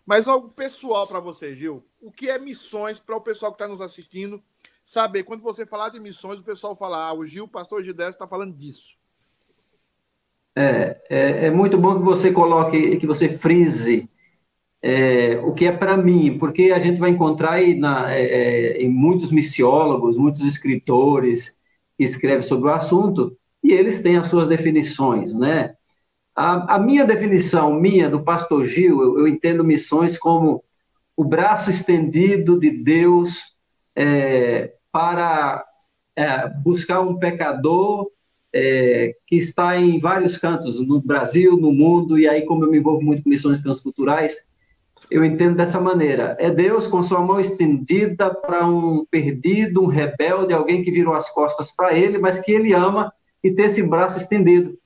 mas 0.04 0.28
algo 0.28 0.50
pessoal 0.50 1.06
para 1.06 1.20
você, 1.20 1.56
Gil. 1.56 1.84
O 2.02 2.12
que 2.12 2.28
é 2.28 2.40
missões 2.40 3.00
para 3.00 3.16
o 3.16 3.22
pessoal 3.22 3.52
que 3.52 3.58
está 3.58 3.68
nos 3.68 3.82
assistindo 3.82 4.42
saber? 4.84 5.22
Quando 5.22 5.44
você 5.44 5.64
falar 5.64 5.90
de 5.90 6.00
missões, 6.00 6.40
o 6.40 6.44
pessoal 6.44 6.76
fala, 6.76 7.08
ah, 7.08 7.14
o 7.14 7.24
Gil, 7.24 7.48
pastor 7.48 7.84
Gidelso, 7.84 8.16
está 8.16 8.28
falando 8.28 8.56
disso. 8.56 8.98
É, 10.58 11.00
é, 11.08 11.46
é, 11.46 11.52
muito 11.52 11.78
bom 11.78 12.00
que 12.00 12.04
você 12.04 12.34
coloque, 12.34 12.98
que 12.98 13.06
você 13.06 13.30
frise 13.30 14.10
é, 14.82 15.38
o 15.38 15.54
que 15.54 15.68
é 15.68 15.72
para 15.72 15.96
mim, 15.96 16.40
porque 16.40 16.72
a 16.72 16.80
gente 16.80 17.00
vai 17.00 17.12
encontrar 17.12 17.52
aí 17.52 17.76
na, 17.76 18.12
é, 18.12 18.24
é, 18.24 18.78
em 18.82 18.90
muitos 18.90 19.32
missiólogos, 19.32 20.18
muitos 20.18 20.42
escritores 20.42 21.60
que 21.96 22.04
escrevem 22.04 22.42
sobre 22.42 22.72
o 22.72 22.74
assunto, 22.74 23.38
e 23.64 23.72
eles 23.72 24.02
têm 24.02 24.18
as 24.18 24.28
suas 24.28 24.48
definições, 24.48 25.34
né? 25.34 25.76
A, 26.36 26.76
a 26.76 26.80
minha 26.80 27.06
definição, 27.06 27.74
minha, 27.74 28.10
do 28.10 28.24
pastor 28.24 28.66
Gil, 28.66 29.02
eu, 29.02 29.20
eu, 29.20 29.28
entendo 29.28 29.64
missões 29.64 30.18
como 30.18 30.64
o 31.16 31.24
braço 31.24 31.70
estendido 31.70 32.60
de 32.60 32.72
Deus 32.72 33.56
é, 33.96 34.74
para 34.92 35.64
é, 36.16 36.50
buscar 36.64 37.02
um 37.02 37.18
pecador 37.18 38.10
é, 38.52 39.16
que 39.28 39.36
está 39.36 39.78
em 39.78 40.00
vários 40.00 40.38
cantos, 40.38 40.86
no 40.86 41.00
Brasil, 41.00 41.56
no 41.56 41.72
mundo, 41.72 42.18
e 42.18 42.28
aí, 42.28 42.44
como 42.46 42.66
eu 42.66 42.72
me 42.72 42.80
envolvo 42.80 43.04
muito 43.04 43.24
com 43.24 43.30
missões 43.30 43.62
transculturais, 43.62 44.48
eu 45.10 45.24
entendo 45.24 45.56
dessa 45.56 45.80
maneira. 45.80 46.36
É 46.40 46.50
Deus 46.50 46.88
com 46.88 47.04
sua 47.04 47.22
mão 47.22 47.40
estendida 47.40 48.34
para 48.34 48.66
um 48.66 49.06
perdido, 49.06 49.84
um 49.84 49.88
rebelde, 49.88 50.54
alguém 50.54 50.82
que 50.82 50.92
virou 50.92 51.14
as 51.14 51.30
costas 51.30 51.72
para 51.72 51.94
ele, 51.94 52.18
mas 52.18 52.40
que 52.40 52.52
ele 52.52 52.74
ama 52.74 53.14
e 53.44 53.52
ter 53.52 53.64
esse 53.64 53.88
braço 53.88 54.18
estendido, 54.18 54.78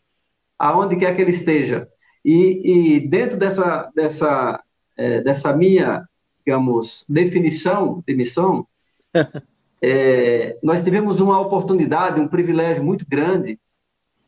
aonde 0.58 0.96
quer 0.96 1.16
que 1.16 1.22
ele 1.22 1.32
esteja. 1.32 1.88
E, 2.26 2.98
e 2.98 3.08
dentro 3.08 3.38
dessa, 3.38 3.92
dessa, 3.96 4.64
é, 4.98 5.22
dessa 5.22 5.56
minha, 5.56 6.08
digamos, 6.46 7.06
definição 7.08 8.04
de 8.06 8.16
missão, 8.16 8.68
é, 9.82 10.58
nós 10.64 10.84
tivemos 10.84 11.20
uma 11.20 11.40
oportunidade, 11.40 12.20
um 12.20 12.28
privilégio 12.28 12.84
muito 12.84 13.06
grande 13.08 13.60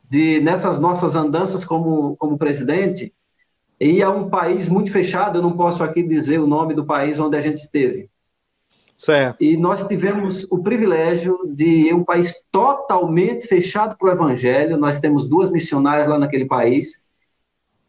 de, 0.07 0.39
nessas 0.41 0.79
nossas 0.79 1.15
andanças 1.15 1.65
como, 1.65 2.15
como 2.17 2.37
presidente, 2.37 3.13
ir 3.79 4.03
a 4.03 4.09
um 4.09 4.29
país 4.29 4.67
muito 4.67 4.91
fechado, 4.91 5.37
eu 5.37 5.41
não 5.41 5.55
posso 5.55 5.83
aqui 5.83 6.03
dizer 6.03 6.39
o 6.39 6.47
nome 6.47 6.73
do 6.73 6.85
país 6.85 7.19
onde 7.19 7.37
a 7.37 7.41
gente 7.41 7.57
esteve, 7.57 8.09
Certo. 8.99 9.41
E 9.41 9.55
nós 9.55 9.81
tivemos 9.85 10.45
o 10.49 10.61
privilégio 10.61 11.39
de 11.47 11.93
um 11.93 12.03
país 12.03 12.45
totalmente 12.51 13.47
fechado 13.47 13.95
para 13.97 14.09
o 14.09 14.11
evangelho. 14.11 14.77
Nós 14.77 14.99
temos 14.99 15.29
duas 15.29 15.51
missionárias 15.51 16.09
lá 16.09 16.19
naquele 16.19 16.45
país 16.45 17.07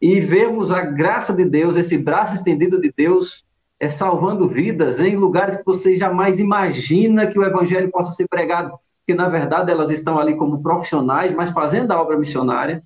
e 0.01 0.21
vemos 0.21 0.71
a 0.71 0.81
graça 0.81 1.35
de 1.35 1.43
Deus, 1.43 1.75
esse 1.75 1.97
braço 1.97 2.33
estendido 2.33 2.79
de 2.79 2.93
Deus, 2.95 3.43
é 3.77 3.89
salvando 3.89 4.47
vidas 4.47 5.01
em 5.01 5.17
lugares 5.17 5.57
que 5.57 5.65
você 5.65 5.97
jamais 5.97 6.39
imagina 6.39 7.27
que 7.27 7.37
o 7.37 7.43
evangelho 7.43 7.91
possa 7.91 8.13
ser 8.13 8.27
pregado, 8.29 8.71
porque 8.99 9.13
na 9.13 9.27
verdade 9.27 9.69
elas 9.69 9.91
estão 9.91 10.17
ali 10.17 10.35
como 10.35 10.63
profissionais, 10.63 11.35
mas 11.35 11.51
fazendo 11.51 11.91
a 11.91 12.01
obra 12.01 12.17
missionária. 12.17 12.81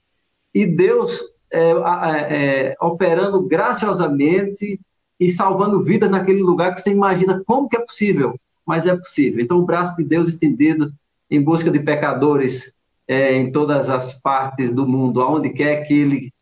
E 0.51 0.65
Deus 0.65 1.21
é, 1.51 1.71
é, 1.71 2.75
operando 2.81 3.47
graciosamente 3.47 4.79
e 5.19 5.29
salvando 5.29 5.81
vidas 5.81 6.09
naquele 6.09 6.41
lugar 6.41 6.73
que 6.73 6.81
você 6.81 6.91
imagina 6.91 7.41
como 7.45 7.69
que 7.69 7.77
é 7.77 7.79
possível, 7.79 8.39
mas 8.65 8.85
é 8.85 8.95
possível. 8.95 9.43
Então, 9.43 9.57
o 9.57 9.65
braço 9.65 9.95
de 9.97 10.03
Deus 10.03 10.27
estendido 10.27 10.91
em 11.29 11.41
busca 11.41 11.71
de 11.71 11.79
pecadores 11.79 12.75
é, 13.07 13.33
em 13.33 13.51
todas 13.51 13.89
as 13.89 14.19
partes 14.19 14.73
do 14.73 14.87
mundo, 14.87 15.21
aonde 15.21 15.49
quer 15.49 15.83
que 15.83 15.93
ele 15.93 16.33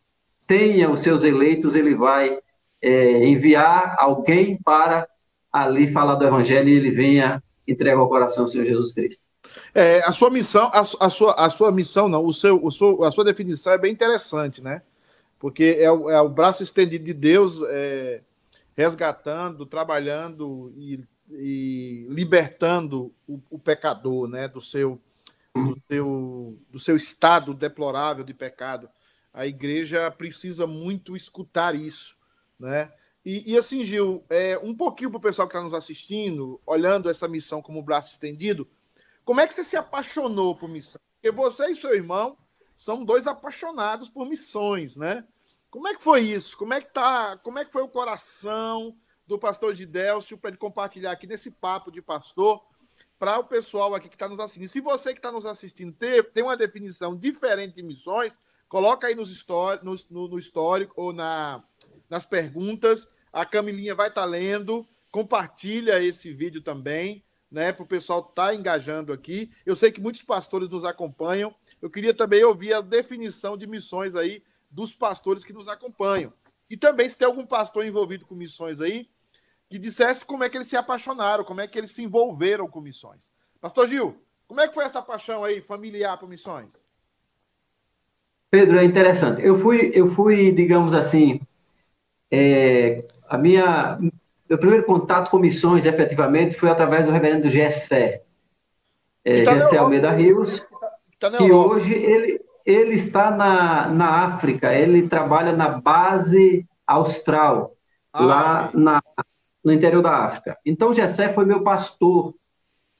tenha 0.46 0.90
os 0.90 1.00
seus 1.00 1.22
eleitos, 1.22 1.74
ele 1.74 1.94
vai 1.94 2.38
é, 2.82 3.26
enviar 3.26 3.96
alguém 3.98 4.58
para 4.62 5.06
ali 5.52 5.88
falar 5.88 6.16
do 6.16 6.26
evangelho 6.26 6.68
e 6.68 6.76
ele 6.76 6.90
venha 6.90 7.42
entregar 7.66 8.00
o 8.00 8.08
coração 8.08 8.44
ao 8.44 8.46
Senhor 8.46 8.64
Jesus 8.64 8.92
Cristo. 8.92 9.24
É, 9.74 10.02
a 10.04 10.12
sua 10.12 10.30
missão, 10.30 10.70
a, 10.72 10.80
a, 10.80 11.10
sua, 11.10 11.32
a 11.34 11.48
sua 11.48 11.70
missão, 11.70 12.08
não, 12.08 12.24
o 12.24 12.32
seu, 12.32 12.62
o 12.62 12.70
seu, 12.70 13.04
a 13.04 13.10
sua 13.10 13.24
definição 13.24 13.72
é 13.72 13.78
bem 13.78 13.92
interessante, 13.92 14.60
né? 14.62 14.82
Porque 15.38 15.76
é 15.78 15.90
o, 15.90 16.10
é 16.10 16.20
o 16.20 16.28
braço 16.28 16.62
estendido 16.62 17.04
de 17.04 17.12
Deus, 17.12 17.60
é, 17.68 18.20
resgatando, 18.76 19.66
trabalhando 19.66 20.72
e, 20.76 21.04
e 21.30 22.06
libertando 22.08 23.14
o, 23.26 23.40
o, 23.50 23.58
pecador, 23.58 24.28
né, 24.28 24.48
do 24.48 24.60
seu, 24.60 25.00
do 25.54 25.80
seu, 25.88 26.58
do 26.70 26.80
seu 26.80 26.96
estado 26.96 27.54
deplorável 27.54 28.24
de 28.24 28.34
pecado. 28.34 28.88
A 29.32 29.46
igreja 29.46 30.10
precisa 30.10 30.66
muito 30.66 31.16
escutar 31.16 31.74
isso, 31.74 32.16
né? 32.58 32.92
E, 33.24 33.52
e 33.52 33.56
assim, 33.56 33.86
Gil, 33.86 34.22
é, 34.28 34.58
um 34.58 34.76
pouquinho 34.76 35.10
para 35.10 35.18
o 35.18 35.22
pessoal 35.22 35.48
que 35.48 35.54
está 35.54 35.64
nos 35.64 35.72
assistindo, 35.72 36.60
olhando 36.66 37.08
essa 37.08 37.26
missão 37.26 37.62
como 37.62 37.82
braço 37.82 38.12
estendido, 38.12 38.68
como 39.24 39.40
é 39.40 39.46
que 39.46 39.54
você 39.54 39.64
se 39.64 39.76
apaixonou 39.76 40.54
por 40.54 40.68
missão? 40.68 41.00
Porque 41.14 41.34
você 41.34 41.68
e 41.68 41.76
seu 41.76 41.94
irmão 41.94 42.36
são 42.76 43.02
dois 43.02 43.26
apaixonados 43.26 44.10
por 44.10 44.26
missões, 44.28 44.96
né? 44.96 45.24
Como 45.74 45.88
é 45.88 45.94
que 45.96 46.04
foi 46.04 46.20
isso? 46.20 46.56
Como 46.56 46.72
é 46.72 46.80
que 46.80 46.94
tá? 46.94 47.36
Como 47.38 47.58
é 47.58 47.64
que 47.64 47.72
foi 47.72 47.82
o 47.82 47.88
coração 47.88 48.96
do 49.26 49.36
pastor 49.36 49.74
Gidélcio 49.74 50.38
para 50.38 50.50
ele 50.50 50.56
compartilhar 50.56 51.10
aqui 51.10 51.26
nesse 51.26 51.50
papo 51.50 51.90
de 51.90 52.00
pastor 52.00 52.64
para 53.18 53.40
o 53.40 53.44
pessoal 53.44 53.92
aqui 53.92 54.08
que 54.08 54.14
está 54.14 54.28
nos 54.28 54.38
assistindo? 54.38 54.68
Se 54.68 54.80
você 54.80 55.12
que 55.12 55.18
está 55.18 55.32
nos 55.32 55.44
assistindo 55.44 55.92
tem, 55.92 56.44
uma 56.44 56.56
definição 56.56 57.16
diferente 57.16 57.74
de 57.74 57.82
missões, 57.82 58.38
coloca 58.68 59.08
aí 59.08 59.16
nos 59.16 59.32
histórico, 59.32 59.84
no, 59.84 59.96
no, 60.10 60.28
no 60.28 60.38
histórico 60.38 60.94
ou 60.94 61.12
na, 61.12 61.60
nas 62.08 62.24
perguntas. 62.24 63.10
A 63.32 63.44
Camilinha 63.44 63.96
vai 63.96 64.10
estar 64.10 64.20
tá 64.20 64.28
lendo. 64.28 64.86
Compartilha 65.10 66.00
esse 66.00 66.32
vídeo 66.32 66.62
também, 66.62 67.24
né? 67.50 67.72
Para 67.72 67.82
o 67.82 67.88
pessoal 67.88 68.20
estar 68.20 68.50
tá 68.50 68.54
engajando 68.54 69.12
aqui. 69.12 69.50
Eu 69.66 69.74
sei 69.74 69.90
que 69.90 70.00
muitos 70.00 70.22
pastores 70.22 70.68
nos 70.68 70.84
acompanham. 70.84 71.52
Eu 71.82 71.90
queria 71.90 72.14
também 72.14 72.44
ouvir 72.44 72.74
a 72.74 72.80
definição 72.80 73.56
de 73.56 73.66
missões 73.66 74.14
aí 74.14 74.40
dos 74.74 74.94
pastores 74.94 75.44
que 75.44 75.52
nos 75.52 75.68
acompanham. 75.68 76.32
E 76.68 76.76
também 76.76 77.08
se 77.08 77.16
tem 77.16 77.26
algum 77.26 77.46
pastor 77.46 77.84
envolvido 77.84 78.26
com 78.26 78.34
missões 78.34 78.80
aí, 78.80 79.08
que 79.70 79.78
dissesse 79.78 80.24
como 80.24 80.42
é 80.42 80.48
que 80.48 80.56
eles 80.56 80.68
se 80.68 80.76
apaixonaram, 80.76 81.44
como 81.44 81.60
é 81.60 81.68
que 81.68 81.78
eles 81.78 81.92
se 81.92 82.02
envolveram 82.02 82.68
com 82.68 82.80
missões. 82.80 83.30
Pastor 83.60 83.88
Gil, 83.88 84.16
como 84.46 84.60
é 84.60 84.68
que 84.68 84.74
foi 84.74 84.84
essa 84.84 85.00
paixão 85.00 85.44
aí 85.44 85.62
familiar 85.62 86.18
por 86.18 86.28
missões? 86.28 86.72
Pedro, 88.50 88.78
é 88.78 88.84
interessante. 88.84 89.42
Eu 89.42 89.58
fui, 89.58 89.90
eu 89.94 90.10
fui, 90.10 90.52
digamos 90.52 90.94
assim, 90.94 91.40
é, 92.30 93.06
a 93.28 93.38
minha 93.38 93.98
meu 94.48 94.58
primeiro 94.58 94.84
contato 94.84 95.30
com 95.30 95.38
missões, 95.38 95.86
efetivamente, 95.86 96.56
foi 96.56 96.68
através 96.68 97.04
do 97.04 97.10
reverendo 97.10 97.48
Gessé. 97.48 98.22
É, 99.24 99.42
tá 99.42 99.54
Gessé 99.54 99.78
Almeida 99.78 100.10
Rios, 100.10 100.60
que, 101.10 101.18
tá, 101.18 101.30
que 101.30 101.50
hoje 101.50 101.94
ele, 101.94 102.43
ele 102.64 102.94
está 102.94 103.30
na, 103.30 103.88
na 103.88 104.24
África, 104.24 104.72
ele 104.72 105.08
trabalha 105.08 105.52
na 105.52 105.68
base 105.68 106.66
austral, 106.86 107.74
ah, 108.12 108.24
lá 108.24 108.70
na, 108.72 109.02
no 109.62 109.72
interior 109.72 110.02
da 110.02 110.24
África. 110.24 110.56
Então, 110.64 110.94
Gessé 110.94 111.28
foi 111.28 111.44
meu 111.44 111.62
pastor, 111.62 112.34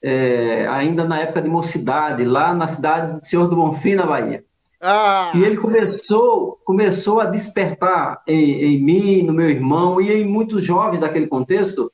é, 0.01 0.67
ainda 0.67 1.03
na 1.03 1.19
época 1.19 1.41
de 1.41 1.49
mocidade, 1.49 2.23
lá 2.25 2.53
na 2.53 2.67
cidade 2.67 3.19
de 3.19 3.27
Senhor 3.27 3.47
do 3.47 3.55
Bonfim, 3.55 3.95
na 3.95 4.05
Bahia. 4.05 4.43
Ah. 4.79 5.31
E 5.33 5.43
ele 5.43 5.57
começou, 5.57 6.59
começou 6.63 7.19
a 7.19 7.25
despertar 7.25 8.21
em, 8.27 8.75
em, 8.75 8.83
mim, 8.83 9.23
no 9.23 9.33
meu 9.33 9.49
irmão 9.49 9.99
e 9.99 10.11
em 10.11 10.25
muitos 10.25 10.63
jovens 10.63 10.99
daquele 10.99 11.25
contexto 11.25 11.91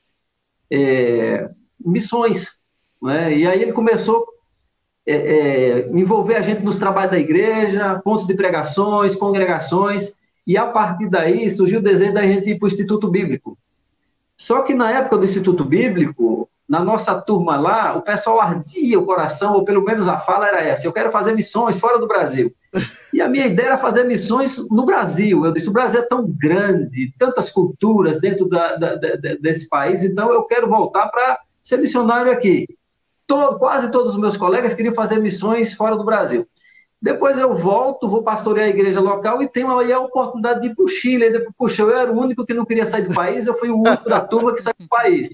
é, 0.70 1.48
missões. 1.80 2.60
Né? 3.00 3.34
E 3.38 3.46
aí 3.46 3.62
ele 3.62 3.72
começou 3.72 4.31
é, 5.06 5.14
é, 5.14 5.88
envolver 5.90 6.36
a 6.36 6.42
gente 6.42 6.62
nos 6.62 6.78
trabalhos 6.78 7.10
da 7.10 7.18
igreja, 7.18 8.00
pontos 8.04 8.26
de 8.26 8.34
pregações, 8.34 9.16
congregações, 9.16 10.20
e 10.46 10.56
a 10.56 10.66
partir 10.66 11.08
daí 11.08 11.48
surgiu 11.50 11.80
o 11.80 11.82
desejo 11.82 12.14
da 12.14 12.22
gente 12.22 12.50
ir 12.50 12.58
para 12.58 12.66
o 12.66 12.68
Instituto 12.68 13.08
Bíblico. 13.08 13.58
Só 14.36 14.62
que 14.62 14.74
na 14.74 14.90
época 14.90 15.18
do 15.18 15.24
Instituto 15.24 15.64
Bíblico, 15.64 16.48
na 16.68 16.82
nossa 16.82 17.20
turma 17.20 17.56
lá, 17.56 17.96
o 17.96 18.02
pessoal 18.02 18.40
ardia 18.40 18.98
o 18.98 19.04
coração, 19.04 19.54
ou 19.54 19.64
pelo 19.64 19.84
menos 19.84 20.08
a 20.08 20.18
fala 20.18 20.48
era 20.48 20.62
essa: 20.62 20.86
eu 20.86 20.92
quero 20.92 21.10
fazer 21.10 21.34
missões 21.34 21.78
fora 21.78 21.98
do 21.98 22.08
Brasil. 22.08 22.52
E 23.12 23.20
a 23.20 23.28
minha 23.28 23.46
ideia 23.46 23.66
era 23.66 23.78
fazer 23.78 24.04
missões 24.04 24.68
no 24.70 24.86
Brasil. 24.86 25.44
Eu 25.44 25.52
disse: 25.52 25.68
o 25.68 25.72
Brasil 25.72 26.00
é 26.00 26.06
tão 26.06 26.26
grande, 26.26 27.12
tantas 27.18 27.50
culturas 27.50 28.20
dentro 28.20 28.48
da, 28.48 28.76
da, 28.76 28.94
da, 28.94 29.16
desse 29.40 29.68
país, 29.68 30.02
então 30.02 30.32
eu 30.32 30.44
quero 30.44 30.68
voltar 30.68 31.08
para 31.08 31.40
ser 31.60 31.76
missionário 31.76 32.32
aqui 32.32 32.66
todo, 33.26 33.58
quase 33.58 33.90
todos 33.90 34.14
os 34.14 34.20
meus 34.20 34.36
colegas 34.36 34.74
queriam 34.74 34.94
fazer 34.94 35.18
missões 35.18 35.72
fora 35.72 35.96
do 35.96 36.04
Brasil. 36.04 36.46
Depois 37.00 37.36
eu 37.36 37.54
volto, 37.56 38.08
vou 38.08 38.22
pastorear 38.22 38.66
a 38.66 38.70
igreja 38.70 39.00
local 39.00 39.42
e 39.42 39.48
tenho 39.48 39.76
aí 39.76 39.92
a 39.92 39.98
oportunidade 39.98 40.60
de 40.60 40.68
ir 40.68 40.74
para 40.74 40.84
o 40.84 40.88
Chile. 40.88 41.46
Puxa, 41.58 41.82
eu 41.82 41.90
era 41.90 42.12
o 42.12 42.20
único 42.20 42.46
que 42.46 42.54
não 42.54 42.64
queria 42.64 42.86
sair 42.86 43.08
do 43.08 43.14
país, 43.14 43.46
eu 43.46 43.58
fui 43.58 43.70
o 43.70 43.80
único 43.80 44.08
da 44.08 44.20
turma 44.20 44.54
que 44.54 44.62
saiu 44.62 44.76
do 44.78 44.88
país. 44.88 45.28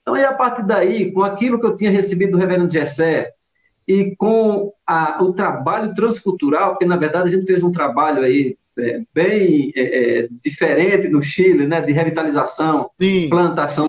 Então, 0.00 0.14
aí, 0.14 0.24
a 0.24 0.32
partir 0.32 0.66
daí, 0.66 1.12
com 1.12 1.22
aquilo 1.22 1.60
que 1.60 1.66
eu 1.66 1.76
tinha 1.76 1.90
recebido 1.90 2.32
do 2.32 2.38
reverendo 2.38 2.72
Gessé, 2.72 3.32
e 3.86 4.14
com 4.16 4.72
a, 4.86 5.22
o 5.22 5.32
trabalho 5.32 5.94
transcultural, 5.94 6.70
porque, 6.70 6.86
na 6.86 6.96
verdade, 6.96 7.28
a 7.28 7.30
gente 7.30 7.46
fez 7.46 7.62
um 7.62 7.72
trabalho 7.72 8.22
aí 8.22 8.56
é, 8.78 9.02
bem 9.14 9.72
é, 9.76 10.20
é 10.20 10.28
diferente 10.42 11.08
no 11.08 11.22
Chile, 11.22 11.66
né, 11.66 11.80
de 11.80 11.92
revitalização, 11.92 12.90
Sim. 13.00 13.28
plantação, 13.28 13.88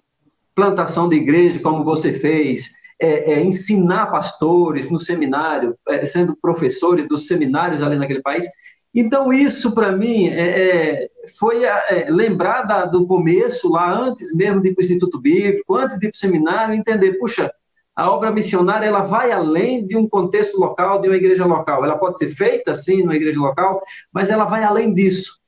plantação 0.54 1.10
de 1.10 1.15
igreja, 1.15 1.60
como 1.60 1.84
você 1.84 2.13
fez, 2.13 2.74
é, 2.99 3.34
é, 3.34 3.43
ensinar 3.43 4.08
pastores 4.08 4.89
no 4.89 4.99
seminário, 4.99 5.75
é, 5.89 6.05
sendo 6.05 6.36
professores 6.36 7.08
dos 7.08 7.27
seminários 7.27 7.81
ali 7.81 7.97
naquele 7.97 8.21
país. 8.21 8.45
Então, 8.93 9.34
isso 9.34 9.75
para 9.75 9.91
mim 9.91 10.29
é, 10.29 11.03
é, 11.03 11.10
foi 11.38 11.65
é, 11.65 12.08
lembrar 12.10 12.86
do 12.86 13.05
começo, 13.05 13.69
lá 13.69 13.93
antes 13.93 14.34
mesmo 14.36 14.62
de 14.62 14.69
ir 14.69 14.73
para 14.73 14.81
o 14.81 14.86
Instituto 14.86 15.19
Bíblico, 15.19 15.75
antes 15.75 15.99
de 15.99 16.08
ir 16.08 16.12
para 16.12 16.15
o 16.15 16.19
seminário, 16.19 16.75
entender, 16.75 17.17
puxa, 17.17 17.51
a 17.93 18.10
obra 18.10 18.31
missionária 18.31 18.86
ela 18.86 19.01
vai 19.01 19.31
além 19.31 19.86
de 19.86 19.97
um 19.97 20.08
contexto 20.08 20.58
local, 20.58 21.01
de 21.01 21.10
uma 21.10 21.17
igreja 21.17 21.45
local. 21.45 21.84
Ela 21.84 21.97
pode 21.97 22.17
ser 22.17 22.29
feita, 22.29 22.73
sim, 22.73 23.01
numa 23.01 23.15
igreja 23.15 23.39
local, 23.39 23.81
mas 24.12 24.29
ela 24.29 24.45
vai 24.45 24.63
além 24.63 24.93
disso. 24.93 25.39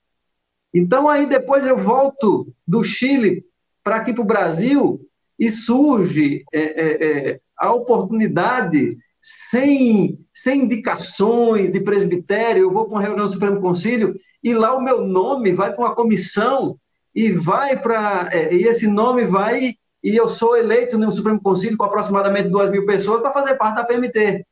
Então, 0.74 1.10
aí 1.10 1.26
depois 1.26 1.66
eu 1.66 1.78
volto 1.78 2.54
do 2.68 2.84
Chile 2.84 3.46
para 3.84 3.98
aqui 3.98 4.14
para 4.14 4.22
o 4.22 4.28
Brasil, 4.28 5.00
e 5.38 5.50
surge 5.50 6.44
é, 6.52 6.62
é, 6.62 7.30
é, 7.32 7.40
a 7.58 7.74
oportunidade, 7.74 8.98
sem, 9.22 10.20
sem 10.34 10.62
indicações 10.62 11.72
de 11.72 11.80
presbitério, 11.82 12.64
eu 12.64 12.72
vou 12.72 12.86
para 12.86 12.96
uma 12.96 13.02
reunião 13.02 13.26
do 13.26 13.32
Supremo 13.32 13.62
Conselho 13.62 14.16
e 14.44 14.54
lá 14.54 14.76
o 14.76 14.82
meu 14.82 15.06
nome 15.06 15.54
vai 15.54 15.74
para 15.74 15.86
uma 15.86 15.96
comissão 15.96 16.78
e 17.14 17.32
vai 17.32 17.78
para. 17.78 18.30
É, 18.32 18.54
e 18.54 18.68
esse 18.68 18.88
nome 18.88 19.26
vai. 19.26 19.76
E 20.04 20.16
eu 20.16 20.30
sou 20.30 20.56
eleito 20.56 20.98
no 20.98 21.12
Supremo 21.12 21.42
Conselho 21.42 21.76
com 21.76 21.84
aproximadamente 21.84 22.50
duas 22.50 22.70
mil 22.70 22.86
pessoas 22.86 23.22
para 23.22 23.34
fazer 23.34 23.56
parte 23.56 23.76
da 23.76 23.84
PMT. 23.84 24.46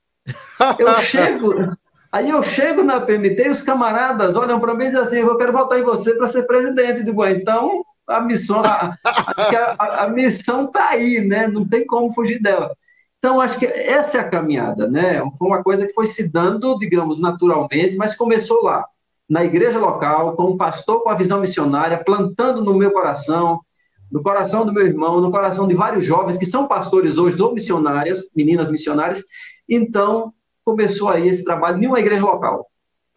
Eu 0.80 0.88
chego. 1.12 1.54
Aí 2.12 2.30
eu 2.30 2.42
chego 2.42 2.82
na 2.82 3.00
PMT 3.00 3.44
e 3.44 3.50
os 3.50 3.62
camaradas 3.62 4.36
olham 4.36 4.60
para 4.60 4.74
mim 4.74 4.86
e 4.86 4.88
dizem 4.88 5.02
assim: 5.02 5.20
Eu 5.20 5.38
quero 5.38 5.54
votar 5.54 5.80
em 5.80 5.84
você 5.84 6.16
para 6.16 6.28
ser 6.28 6.48
presidente. 6.48 7.00
Eu 7.00 7.06
digo, 7.06 7.26
então 7.26 7.86
a 8.08 8.20
missão 8.22 8.62
a, 8.64 8.98
a, 9.80 10.04
a 10.04 10.10
missão 10.10 10.66
está 10.66 10.90
aí, 10.90 11.22
né? 11.22 11.48
Não 11.48 11.68
tem 11.68 11.86
como 11.86 12.14
fugir 12.14 12.42
dela. 12.42 12.76
Então, 13.18 13.42
acho 13.42 13.58
que 13.58 13.66
essa 13.66 14.20
é 14.20 14.22
a 14.22 14.30
caminhada, 14.30 14.88
né? 14.88 15.20
Foi 15.38 15.48
uma 15.48 15.64
coisa 15.64 15.88
que 15.88 15.94
foi 15.94 16.06
se 16.06 16.32
dando, 16.32 16.78
digamos, 16.78 17.20
naturalmente, 17.20 17.98
mas 17.98 18.16
começou 18.16 18.64
lá, 18.64 18.86
na 19.28 19.44
igreja 19.44 19.80
local, 19.80 20.36
com 20.36 20.52
um 20.52 20.58
pastor 20.58 21.02
com 21.02 21.10
a 21.10 21.16
visão 21.16 21.42
missionária, 21.42 22.04
plantando 22.04 22.64
no 22.64 22.76
meu 22.76 22.92
coração, 22.92 23.60
no 24.12 24.22
coração 24.22 24.64
do 24.64 24.72
meu 24.72 24.86
irmão, 24.86 25.20
no 25.20 25.32
coração 25.32 25.68
de 25.68 25.74
vários 25.74 26.06
jovens 26.06 26.38
que 26.38 26.46
são 26.46 26.68
pastores 26.68 27.18
hoje 27.18 27.42
ou 27.42 27.54
missionárias, 27.54 28.32
meninas 28.36 28.70
missionárias. 28.70 29.24
Então, 29.68 30.32
começou 30.64 31.10
aí 31.10 31.28
esse 31.28 31.44
trabalho 31.44 31.82
em 31.82 31.88
uma 31.88 32.00
igreja 32.00 32.24
local. 32.24 32.70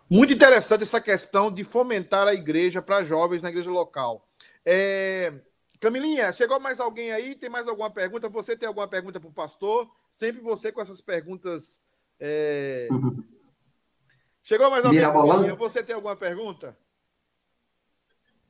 Muito 0.08 0.32
interessante 0.32 0.84
essa 0.84 1.02
questão 1.02 1.52
de 1.52 1.64
fomentar 1.64 2.26
a 2.26 2.32
igreja 2.32 2.80
para 2.80 3.04
jovens 3.04 3.42
na 3.42 3.50
igreja 3.50 3.70
local. 3.70 4.27
É... 4.70 5.32
Camilinha, 5.80 6.30
chegou 6.32 6.60
mais 6.60 6.78
alguém 6.78 7.10
aí? 7.10 7.34
Tem 7.34 7.48
mais 7.48 7.66
alguma 7.66 7.88
pergunta? 7.88 8.28
Você 8.28 8.54
tem 8.54 8.66
alguma 8.66 8.86
pergunta 8.86 9.18
para 9.18 9.30
o 9.30 9.32
pastor? 9.32 9.90
Sempre 10.12 10.42
você 10.42 10.70
com 10.70 10.82
essas 10.82 11.00
perguntas. 11.00 11.80
É... 12.20 12.86
Chegou 14.42 14.70
mais 14.70 14.84
alguém? 14.84 15.00
Camilinha? 15.00 15.54
Você 15.54 15.82
tem 15.82 15.94
alguma 15.94 16.16
pergunta? 16.16 16.76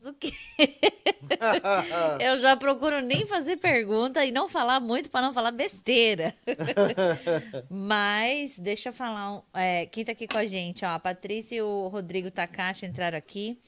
O 0.05 0.13
quê? 0.13 0.33
Eu 2.21 2.41
já 2.41 2.57
procuro 2.57 3.01
nem 3.01 3.27
fazer 3.27 3.57
pergunta 3.57 4.25
e 4.25 4.33
não 4.33 4.49
falar 4.49 4.81
muito 4.81 5.11
para 5.11 5.27
não 5.27 5.33
falar 5.33 5.53
besteira. 5.53 6.35
Mas 7.71 8.59
deixa 8.59 8.89
eu 8.89 8.93
falar. 8.93 9.43
É, 9.53 9.87
quem 9.87 10.03
está 10.03 10.13
aqui 10.13 10.27
com 10.27 10.39
a 10.39 10.47
gente? 10.47 10.85
Ó, 10.85 10.89
a 10.89 10.99
Patrícia 10.99 11.57
e 11.57 11.63
o 11.63 11.89
Rodrigo 11.89 12.31
Takashi 12.31 12.87
entraram 12.87 13.19
aqui 13.19 13.61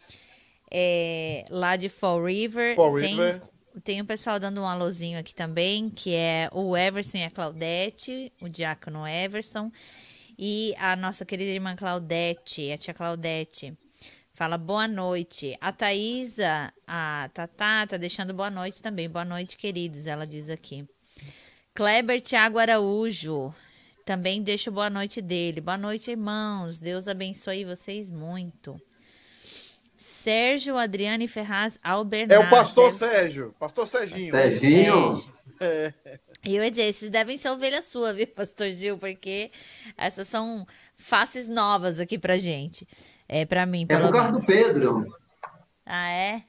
é, 0.71 1.45
lá 1.51 1.77
de 1.77 1.89
Fall 1.89 2.25
River. 2.25 2.77
Fall 2.77 2.99
tem, 2.99 3.11
River. 3.11 3.43
Tem 3.83 4.01
o 4.01 4.05
pessoal 4.05 4.39
dando 4.39 4.61
um 4.61 4.67
alôzinho 4.67 5.19
aqui 5.19 5.35
também, 5.35 5.91
que 5.91 6.15
é 6.15 6.49
o 6.53 6.77
Everson 6.77 7.19
e 7.19 7.25
a 7.25 7.31
Claudete, 7.31 8.33
o 8.41 8.49
diácono 8.49 9.07
Everson. 9.07 9.71
E 10.39 10.75
a 10.79 10.97
nossa 10.97 11.25
querida 11.25 11.51
irmã 11.51 11.77
Claudete, 11.77 12.73
a 12.73 12.79
tia 12.79 12.95
Claudete. 12.95 13.77
Fala 14.33 14.57
boa 14.57 14.89
noite. 14.89 15.57
A 15.61 15.71
Thaisa, 15.71 16.73
a 16.87 17.29
Tatá, 17.35 17.87
tá 17.87 17.97
deixando 17.99 18.33
boa 18.33 18.51
noite 18.51 18.83
também. 18.83 19.09
Boa 19.09 19.25
noite, 19.25 19.57
queridos, 19.57 20.07
ela 20.07 20.27
diz 20.27 20.49
aqui. 20.49 20.89
Kleber 21.75 22.21
Tiago 22.21 22.59
Araújo, 22.59 23.55
também 24.05 24.43
deixa 24.43 24.71
boa 24.71 24.89
noite 24.89 25.21
dele. 25.21 25.61
Boa 25.61 25.77
noite, 25.77 26.11
irmãos. 26.11 26.81
Deus 26.81 27.07
abençoe 27.07 27.65
vocês 27.65 28.11
muito. 28.11 28.81
Sérgio 30.01 30.79
Adriane 30.79 31.29
Ferraz 31.29 31.79
Albernaz. 31.85 32.41
É 32.41 32.43
o 32.43 32.49
pastor 32.49 32.91
Sérgio. 32.91 33.55
Pastor 33.59 33.87
Serginho. 33.87 34.31
Serginho. 34.31 35.35
É. 35.61 35.93
E 36.43 36.57
eu 36.57 36.65
ia 36.65 36.71
dizer, 36.71 36.85
esses 36.85 37.11
devem 37.11 37.37
ser 37.37 37.51
ovelha 37.51 37.83
sua, 37.83 38.15
viu, 38.15 38.27
pastor 38.35 38.71
Gil? 38.71 38.97
Porque 38.97 39.51
essas 39.99 40.27
são 40.27 40.67
faces 40.97 41.51
novas 41.51 42.01
aqui 42.01 42.19
pra 42.19 42.39
gente. 42.39 42.89
É, 43.29 43.45
pra 43.45 43.67
mim, 43.67 43.87
pelo 43.87 44.07
é 44.07 44.11
menos. 44.11 44.47
do 44.47 44.47
Pedro. 44.51 45.05
Ah, 45.85 46.11
é? 46.11 46.45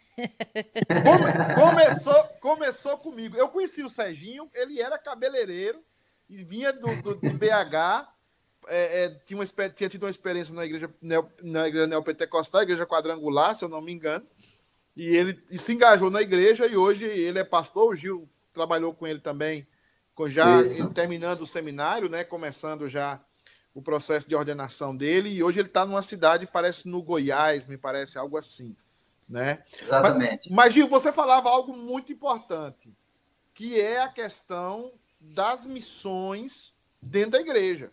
Come, 1.04 1.52
começou, 1.60 2.24
começou 2.40 2.98
comigo. 3.00 3.36
Eu 3.36 3.50
conheci 3.50 3.84
o 3.84 3.90
Serginho, 3.90 4.50
ele 4.54 4.80
era 4.80 4.98
cabeleireiro 4.98 5.84
e 6.30 6.42
vinha 6.42 6.72
do, 6.72 7.02
do, 7.02 7.16
do 7.16 7.34
BH 7.34 8.08
é, 8.68 9.06
é, 9.06 9.10
tinha, 9.26 9.40
uma, 9.40 9.70
tinha 9.70 9.90
tido 9.90 10.04
uma 10.04 10.10
experiência 10.10 10.54
na 10.54 10.66
igreja, 10.66 10.90
na 11.42 11.68
igreja 11.68 11.88
neopentecostal, 11.88 12.62
igreja 12.62 12.86
quadrangular, 12.86 13.56
se 13.56 13.64
eu 13.64 13.70
não 13.70 13.82
me 13.82 13.92
engano, 13.92 14.26
e 14.96 15.08
ele 15.08 15.42
e 15.50 15.58
se 15.58 15.74
engajou 15.74 16.10
na 16.10 16.22
igreja 16.22 16.68
e 16.68 16.76
hoje 16.76 17.06
ele 17.06 17.40
é 17.40 17.44
pastor, 17.44 17.92
o 17.92 17.96
Gil 17.96 18.30
trabalhou 18.54 18.94
com 18.94 19.08
ele 19.08 19.20
também, 19.20 19.66
com 20.14 20.30
já 20.30 20.62
terminando 20.94 21.42
o 21.42 21.48
seminário, 21.48 22.10
né, 22.10 22.24
começando 22.24 22.90
já 22.90 23.20
o 23.74 23.82
processo 23.82 24.28
de 24.28 24.36
ordenação 24.36 24.96
dele, 24.96 25.30
e 25.30 25.42
hoje 25.42 25.60
ele 25.60 25.70
está 25.70 25.86
numa 25.86 26.02
cidade, 26.02 26.46
parece 26.46 26.88
no 26.90 27.02
Goiás, 27.02 27.66
me 27.66 27.78
parece 27.78 28.18
algo 28.18 28.38
assim, 28.38 28.76
né? 29.28 29.64
Exatamente. 29.80 30.50
Mas, 30.50 30.66
mas 30.66 30.74
Gil, 30.74 30.90
você 30.90 31.12
falava 31.12 31.50
algo 31.50 31.76
muito 31.76 32.12
importante, 32.12 32.94
que 33.54 33.80
é 33.80 34.02
a 34.02 34.10
questão 34.10 34.92
das 35.22 35.66
missões 35.66 36.74
dentro 37.02 37.32
da 37.32 37.42
igreja. 37.42 37.92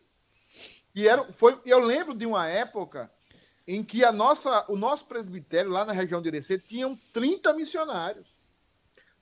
E 0.95 1.07
era, 1.07 1.25
foi, 1.35 1.61
eu 1.65 1.81
lembro 1.81 2.15
de 2.15 2.27
uma 2.27 2.47
época 2.47 3.11
em 3.67 3.85
que 3.85 4.05
a 4.05 4.11
nossa, 4.11 4.65
o 4.71 4.77
nosso 4.77 5.07
presbitério 5.07 5.71
lá 5.71 5.85
na 5.85 5.93
região 5.93 6.23
de 6.23 6.29
Irecê 6.29 6.59
tinham 6.59 6.99
30 7.13 7.53
missionários. 7.53 8.35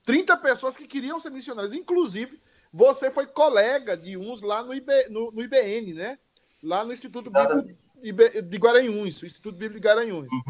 30 0.05 0.37
pessoas 0.37 0.77
que 0.77 0.87
queriam 0.87 1.19
ser 1.19 1.29
missionários. 1.29 1.73
Inclusive, 1.73 2.41
você 2.71 3.11
foi 3.11 3.27
colega 3.27 3.97
de 3.97 4.15
uns 4.15 4.41
lá 4.41 4.63
no, 4.63 4.73
IB, 4.73 5.09
no, 5.09 5.31
no 5.31 5.41
IBN, 5.41 5.93
né? 5.93 6.17
Lá 6.63 6.85
no 6.85 6.93
Instituto 6.93 7.29
Bíblico 7.31 7.77
de 8.43 8.57
Guaranhuns, 8.57 9.21
o 9.21 9.25
Instituto 9.25 9.57
Bíblico 9.57 9.81
de 9.81 9.87
Guaranhuns. 9.87 10.31
Uhum. 10.31 10.41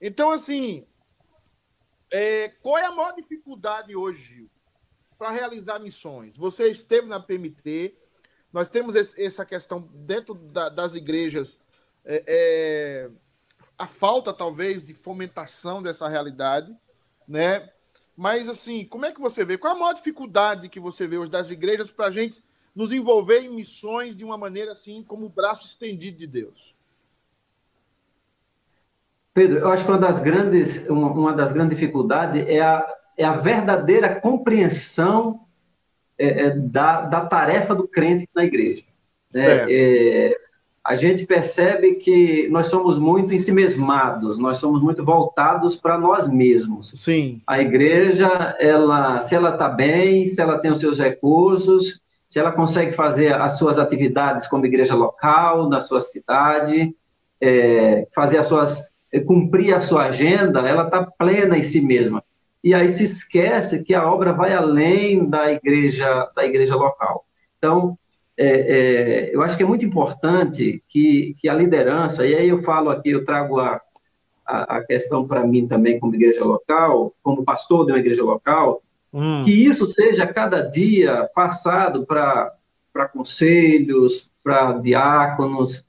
Então, 0.00 0.30
assim, 0.30 0.86
é, 2.10 2.48
qual 2.60 2.76
é 2.76 2.84
a 2.84 2.92
maior 2.92 3.14
dificuldade 3.14 3.96
hoje, 3.96 4.22
Gil, 4.22 4.50
para 5.16 5.30
realizar 5.30 5.78
missões? 5.78 6.36
Você 6.36 6.70
esteve 6.70 7.06
na 7.06 7.18
PMT, 7.18 7.96
nós 8.52 8.68
temos 8.68 8.94
esse, 8.94 9.20
essa 9.22 9.44
questão 9.44 9.88
dentro 9.94 10.34
da, 10.34 10.68
das 10.68 10.94
igrejas, 10.94 11.58
é, 12.04 12.22
é, 12.26 13.10
a 13.78 13.86
falta, 13.86 14.32
talvez, 14.32 14.84
de 14.84 14.92
fomentação 14.92 15.82
dessa 15.82 16.06
realidade, 16.08 16.76
né? 17.26 17.70
Mas, 18.16 18.48
assim, 18.48 18.84
como 18.84 19.06
é 19.06 19.12
que 19.12 19.20
você 19.20 19.44
vê? 19.44 19.56
Qual 19.56 19.74
a 19.74 19.78
maior 19.78 19.94
dificuldade 19.94 20.68
que 20.68 20.78
você 20.78 21.06
vê 21.06 21.16
hoje 21.16 21.30
das 21.30 21.50
igrejas 21.50 21.90
para 21.90 22.06
a 22.06 22.10
gente 22.10 22.42
nos 22.74 22.92
envolver 22.92 23.40
em 23.40 23.54
missões 23.54 24.14
de 24.14 24.24
uma 24.24 24.36
maneira 24.36 24.72
assim, 24.72 25.02
como 25.02 25.26
o 25.26 25.30
braço 25.30 25.66
estendido 25.66 26.18
de 26.18 26.26
Deus? 26.26 26.74
Pedro, 29.34 29.60
eu 29.60 29.70
acho 29.70 29.84
que 29.84 29.90
uma 29.90 29.98
das 29.98 30.20
grandes, 30.20 30.88
uma, 30.90 31.32
das 31.32 31.52
grandes 31.52 31.78
dificuldades 31.78 32.42
é 32.46 32.60
a, 32.60 32.86
é 33.16 33.24
a 33.24 33.32
verdadeira 33.32 34.20
compreensão 34.20 35.46
é, 36.22 36.46
é, 36.46 36.50
da, 36.50 37.02
da 37.02 37.20
tarefa 37.26 37.74
do 37.74 37.88
crente 37.88 38.28
na 38.34 38.44
igreja. 38.44 38.84
Né? 39.32 39.70
É. 39.70 39.72
é 39.72 40.36
a 40.84 40.96
gente 40.96 41.24
percebe 41.26 41.94
que 41.94 42.48
nós 42.48 42.66
somos 42.66 42.98
muito 42.98 43.32
ensimesmados, 43.32 44.36
nós 44.36 44.56
somos 44.56 44.82
muito 44.82 45.04
voltados 45.04 45.76
para 45.76 45.96
nós 45.96 46.26
mesmos. 46.26 46.92
Sim. 46.96 47.40
A 47.46 47.60
igreja, 47.60 48.56
ela, 48.58 49.20
se 49.20 49.34
ela 49.34 49.50
está 49.50 49.68
bem, 49.68 50.26
se 50.26 50.40
ela 50.40 50.58
tem 50.58 50.72
os 50.72 50.80
seus 50.80 50.98
recursos, 50.98 52.00
se 52.28 52.38
ela 52.40 52.50
consegue 52.50 52.90
fazer 52.90 53.32
as 53.34 53.58
suas 53.58 53.78
atividades 53.78 54.48
como 54.48 54.66
igreja 54.66 54.96
local, 54.96 55.68
na 55.68 55.78
sua 55.78 56.00
cidade, 56.00 56.92
é, 57.40 58.08
fazer 58.12 58.38
as 58.38 58.48
suas, 58.48 58.90
cumprir 59.24 59.74
a 59.74 59.80
sua 59.80 60.06
agenda, 60.06 60.68
ela 60.68 60.84
está 60.84 61.06
plena 61.16 61.56
em 61.56 61.62
si 61.62 61.80
mesma. 61.80 62.24
E 62.62 62.74
aí 62.74 62.88
se 62.88 63.02
esquece 63.02 63.82
que 63.84 63.94
a 63.94 64.08
obra 64.08 64.32
vai 64.32 64.52
além 64.52 65.28
da 65.28 65.50
igreja, 65.50 66.30
da 66.34 66.44
igreja 66.44 66.76
local. 66.76 67.26
Então, 67.58 67.98
é, 68.36 68.46
é, 68.46 69.34
eu 69.34 69.42
acho 69.42 69.56
que 69.56 69.62
é 69.62 69.66
muito 69.66 69.84
importante 69.84 70.82
que, 70.88 71.34
que 71.38 71.48
a 71.48 71.54
liderança, 71.54 72.26
e 72.26 72.34
aí 72.34 72.48
eu 72.48 72.62
falo 72.62 72.90
aqui, 72.90 73.10
eu 73.10 73.24
trago 73.24 73.58
a, 73.58 73.80
a, 74.46 74.76
a 74.76 74.84
questão 74.84 75.26
para 75.26 75.44
mim 75.44 75.66
também 75.66 75.98
como 75.98 76.14
igreja 76.14 76.44
local, 76.44 77.14
como 77.22 77.44
pastor 77.44 77.86
de 77.86 77.92
uma 77.92 77.98
igreja 77.98 78.22
local, 78.22 78.82
hum. 79.12 79.42
que 79.44 79.50
isso 79.50 79.86
seja 79.86 80.26
cada 80.26 80.60
dia 80.60 81.28
passado 81.34 82.06
para 82.06 83.08
conselhos, 83.12 84.32
para 84.42 84.72
diáconos, 84.74 85.88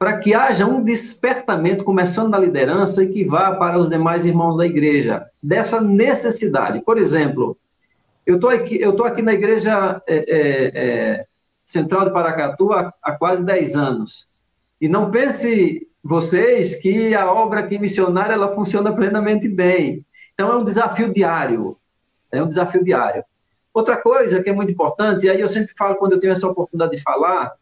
para 0.00 0.18
que 0.18 0.32
haja 0.32 0.64
um 0.64 0.82
despertamento, 0.82 1.84
começando 1.84 2.30
da 2.30 2.38
liderança, 2.38 3.04
e 3.04 3.12
que 3.12 3.22
vá 3.22 3.54
para 3.56 3.78
os 3.78 3.90
demais 3.90 4.24
irmãos 4.24 4.56
da 4.56 4.64
igreja, 4.64 5.26
dessa 5.42 5.78
necessidade. 5.78 6.80
Por 6.80 6.96
exemplo, 6.96 7.54
eu 8.24 8.36
estou 8.36 8.48
aqui, 8.48 8.82
aqui 8.82 9.20
na 9.20 9.34
igreja 9.34 10.00
é, 10.06 10.16
é, 10.16 10.70
é 10.74 11.26
Central 11.66 12.06
de 12.06 12.14
Paracatu 12.14 12.72
há, 12.72 12.90
há 13.02 13.12
quase 13.12 13.44
10 13.44 13.76
anos. 13.76 14.30
E 14.80 14.88
não 14.88 15.10
pense 15.10 15.86
vocês 16.02 16.76
que 16.76 17.14
a 17.14 17.30
obra 17.30 17.60
aqui 17.60 17.78
missionária 17.78 18.32
ela 18.32 18.54
funciona 18.54 18.94
plenamente 18.94 19.48
bem. 19.48 20.02
Então 20.32 20.50
é 20.50 20.56
um 20.56 20.64
desafio 20.64 21.12
diário. 21.12 21.76
É 22.32 22.42
um 22.42 22.48
desafio 22.48 22.82
diário. 22.82 23.22
Outra 23.74 23.98
coisa 23.98 24.42
que 24.42 24.48
é 24.48 24.52
muito 24.54 24.72
importante, 24.72 25.26
e 25.26 25.28
aí 25.28 25.42
eu 25.42 25.48
sempre 25.48 25.74
falo 25.76 25.96
quando 25.96 26.12
eu 26.12 26.20
tenho 26.20 26.32
essa 26.32 26.48
oportunidade 26.48 26.96
de 26.96 27.02
falar, 27.02 27.52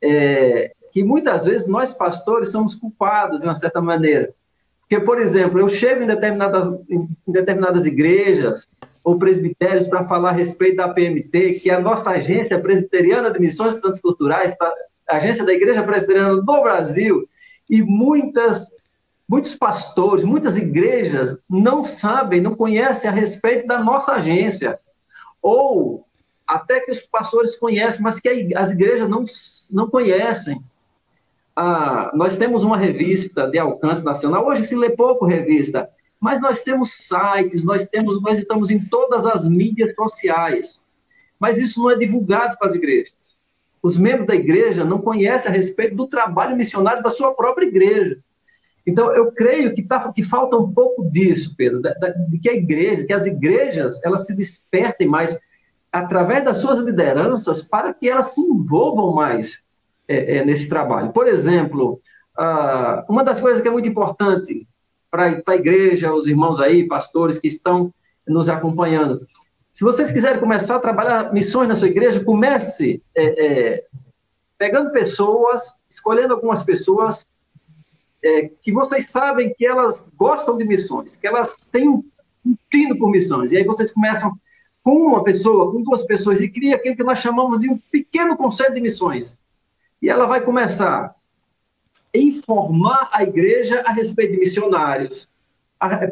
é 0.00 0.72
que 0.92 1.02
muitas 1.02 1.44
vezes 1.44 1.68
nós 1.68 1.94
pastores 1.94 2.50
somos 2.50 2.74
culpados 2.74 3.40
de 3.40 3.46
uma 3.46 3.54
certa 3.54 3.80
maneira. 3.80 4.32
Porque, 4.80 5.04
por 5.04 5.20
exemplo, 5.20 5.60
eu 5.60 5.68
chego 5.68 6.02
em 6.02 6.06
determinadas, 6.06 6.80
em 6.88 7.08
determinadas 7.28 7.86
igrejas 7.86 8.66
ou 9.04 9.18
presbitérios 9.18 9.88
para 9.88 10.06
falar 10.06 10.30
a 10.30 10.32
respeito 10.32 10.76
da 10.76 10.88
PMT, 10.88 11.60
que 11.60 11.70
é 11.70 11.74
a 11.74 11.80
nossa 11.80 12.10
agência 12.10 12.58
presbiteriana 12.58 13.30
de 13.30 13.38
missões 13.38 13.76
transculturais, 13.80 14.54
a 15.08 15.16
agência 15.16 15.44
da 15.44 15.52
Igreja 15.52 15.82
Presbiteriana 15.82 16.36
do 16.36 16.62
Brasil, 16.62 17.26
e 17.68 17.82
muitas, 17.82 18.78
muitos 19.28 19.56
pastores, 19.56 20.24
muitas 20.24 20.56
igrejas 20.56 21.38
não 21.48 21.84
sabem, 21.84 22.40
não 22.40 22.54
conhecem 22.54 23.08
a 23.08 23.14
respeito 23.14 23.66
da 23.66 23.78
nossa 23.78 24.14
agência, 24.14 24.78
ou 25.40 26.04
até 26.46 26.80
que 26.80 26.90
os 26.90 27.00
pastores 27.02 27.56
conhecem, 27.56 28.02
mas 28.02 28.18
que 28.18 28.52
as 28.56 28.72
igrejas 28.72 29.08
não, 29.08 29.24
não 29.72 29.88
conhecem. 29.88 30.60
Ah, 31.54 32.10
nós 32.14 32.36
temos 32.36 32.64
uma 32.64 32.76
revista 32.76 33.46
de 33.48 33.58
alcance 33.58 34.04
nacional, 34.04 34.46
hoje 34.46 34.66
se 34.66 34.76
lê 34.76 34.90
pouco 34.90 35.26
revista, 35.26 35.88
mas 36.20 36.40
nós 36.40 36.62
temos 36.62 36.92
sites, 36.92 37.64
nós 37.64 37.88
temos, 37.88 38.22
nós 38.22 38.38
estamos 38.38 38.70
em 38.70 38.78
todas 38.86 39.26
as 39.26 39.48
mídias 39.48 39.94
sociais. 39.94 40.84
Mas 41.38 41.58
isso 41.58 41.82
não 41.82 41.90
é 41.90 41.96
divulgado 41.96 42.58
para 42.58 42.68
as 42.68 42.74
igrejas. 42.74 43.34
Os 43.82 43.96
membros 43.96 44.26
da 44.26 44.34
igreja 44.34 44.84
não 44.84 45.00
conhecem 45.00 45.50
a 45.50 45.54
respeito 45.54 45.96
do 45.96 46.06
trabalho 46.06 46.56
missionário 46.56 47.02
da 47.02 47.10
sua 47.10 47.34
própria 47.34 47.66
igreja. 47.66 48.18
Então, 48.86 49.14
eu 49.14 49.32
creio 49.32 49.74
que, 49.74 49.82
tá, 49.82 50.12
que 50.12 50.22
falta 50.22 50.56
um 50.56 50.72
pouco 50.72 51.10
disso, 51.10 51.54
Pedro, 51.56 51.80
da, 51.80 51.94
da, 51.94 52.08
de 52.08 52.38
que 52.38 52.50
a 52.50 52.54
igreja, 52.54 53.06
que 53.06 53.12
as 53.12 53.26
igrejas, 53.26 54.04
elas 54.04 54.26
se 54.26 54.36
despertem 54.36 55.08
mais 55.08 55.38
através 55.90 56.44
das 56.44 56.58
suas 56.58 56.78
lideranças 56.78 57.62
para 57.62 57.94
que 57.94 58.08
elas 58.08 58.34
se 58.34 58.40
envolvam 58.40 59.14
mais 59.14 59.69
é, 60.10 60.38
é, 60.38 60.44
nesse 60.44 60.68
trabalho. 60.68 61.12
Por 61.12 61.28
exemplo, 61.28 62.00
uh, 62.36 63.04
uma 63.08 63.22
das 63.22 63.40
coisas 63.40 63.62
que 63.62 63.68
é 63.68 63.70
muito 63.70 63.88
importante 63.88 64.66
para 65.08 65.40
a 65.46 65.54
igreja, 65.54 66.12
os 66.12 66.26
irmãos 66.26 66.58
aí, 66.58 66.88
pastores 66.88 67.38
que 67.38 67.46
estão 67.46 67.94
nos 68.26 68.48
acompanhando. 68.48 69.24
Se 69.72 69.84
vocês 69.84 70.10
quiserem 70.10 70.40
começar 70.40 70.76
a 70.76 70.80
trabalhar 70.80 71.32
missões 71.32 71.68
na 71.68 71.76
sua 71.76 71.86
igreja, 71.86 72.24
comece 72.24 73.00
é, 73.14 73.24
é, 73.24 73.84
pegando 74.58 74.90
pessoas, 74.90 75.72
escolhendo 75.88 76.34
algumas 76.34 76.64
pessoas 76.64 77.24
é, 78.22 78.50
que 78.60 78.72
vocês 78.72 79.10
sabem 79.10 79.54
que 79.56 79.64
elas 79.64 80.12
gostam 80.16 80.58
de 80.58 80.64
missões, 80.64 81.14
que 81.14 81.26
elas 81.26 81.56
têm 81.70 81.88
um 81.88 82.02
tino 82.68 82.98
por 82.98 83.10
missões. 83.10 83.52
E 83.52 83.58
aí 83.58 83.64
vocês 83.64 83.94
começam 83.94 84.32
com 84.82 84.96
uma 85.06 85.22
pessoa, 85.22 85.70
com 85.70 85.82
duas 85.82 86.04
pessoas, 86.04 86.40
e 86.40 86.50
cria 86.50 86.74
aquilo 86.74 86.96
que 86.96 87.04
nós 87.04 87.20
chamamos 87.20 87.60
de 87.60 87.70
um 87.70 87.78
pequeno 87.92 88.36
conselho 88.36 88.74
de 88.74 88.80
missões. 88.80 89.38
E 90.02 90.08
ela 90.08 90.26
vai 90.26 90.40
começar 90.40 91.14
informar 92.14 93.08
a 93.12 93.22
igreja 93.22 93.82
a 93.86 93.92
respeito 93.92 94.32
de 94.32 94.38
missionários. 94.38 95.28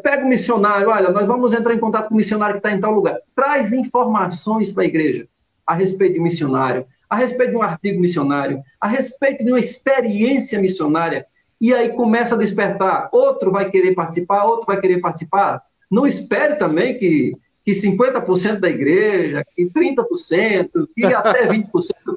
Pega 0.01 0.25
o 0.25 0.27
missionário, 0.27 0.89
olha, 0.89 1.11
nós 1.11 1.27
vamos 1.27 1.53
entrar 1.53 1.73
em 1.73 1.79
contato 1.79 2.07
com 2.07 2.13
o 2.13 2.17
missionário 2.17 2.53
que 2.53 2.59
está 2.59 2.71
em 2.71 2.79
tal 2.79 2.91
lugar. 2.91 3.19
Traz 3.35 3.73
informações 3.73 4.71
para 4.71 4.83
a 4.83 4.87
igreja 4.87 5.27
a 5.67 5.75
respeito 5.75 6.15
de 6.15 6.19
missionário, 6.19 6.87
a 7.07 7.15
respeito 7.15 7.51
de 7.51 7.57
um 7.57 7.61
artigo 7.61 8.01
missionário, 8.01 8.63
a 8.81 8.87
respeito 8.87 9.43
de 9.43 9.51
uma 9.51 9.59
experiência 9.59 10.59
missionária. 10.59 11.25
E 11.61 11.73
aí 11.73 11.89
começa 11.89 12.33
a 12.33 12.37
despertar. 12.37 13.09
Outro 13.11 13.51
vai 13.51 13.69
querer 13.69 13.93
participar, 13.93 14.45
outro 14.45 14.65
vai 14.65 14.79
querer 14.79 14.99
participar. 14.99 15.61
Não 15.91 16.07
espere 16.07 16.55
também 16.55 16.97
que, 16.97 17.35
que 17.71 17.87
50% 17.87 18.59
da 18.59 18.69
igreja, 18.69 19.43
que 19.55 19.65
30%, 19.65 20.87
que 20.95 21.05
até 21.13 21.47
20% 21.47 21.65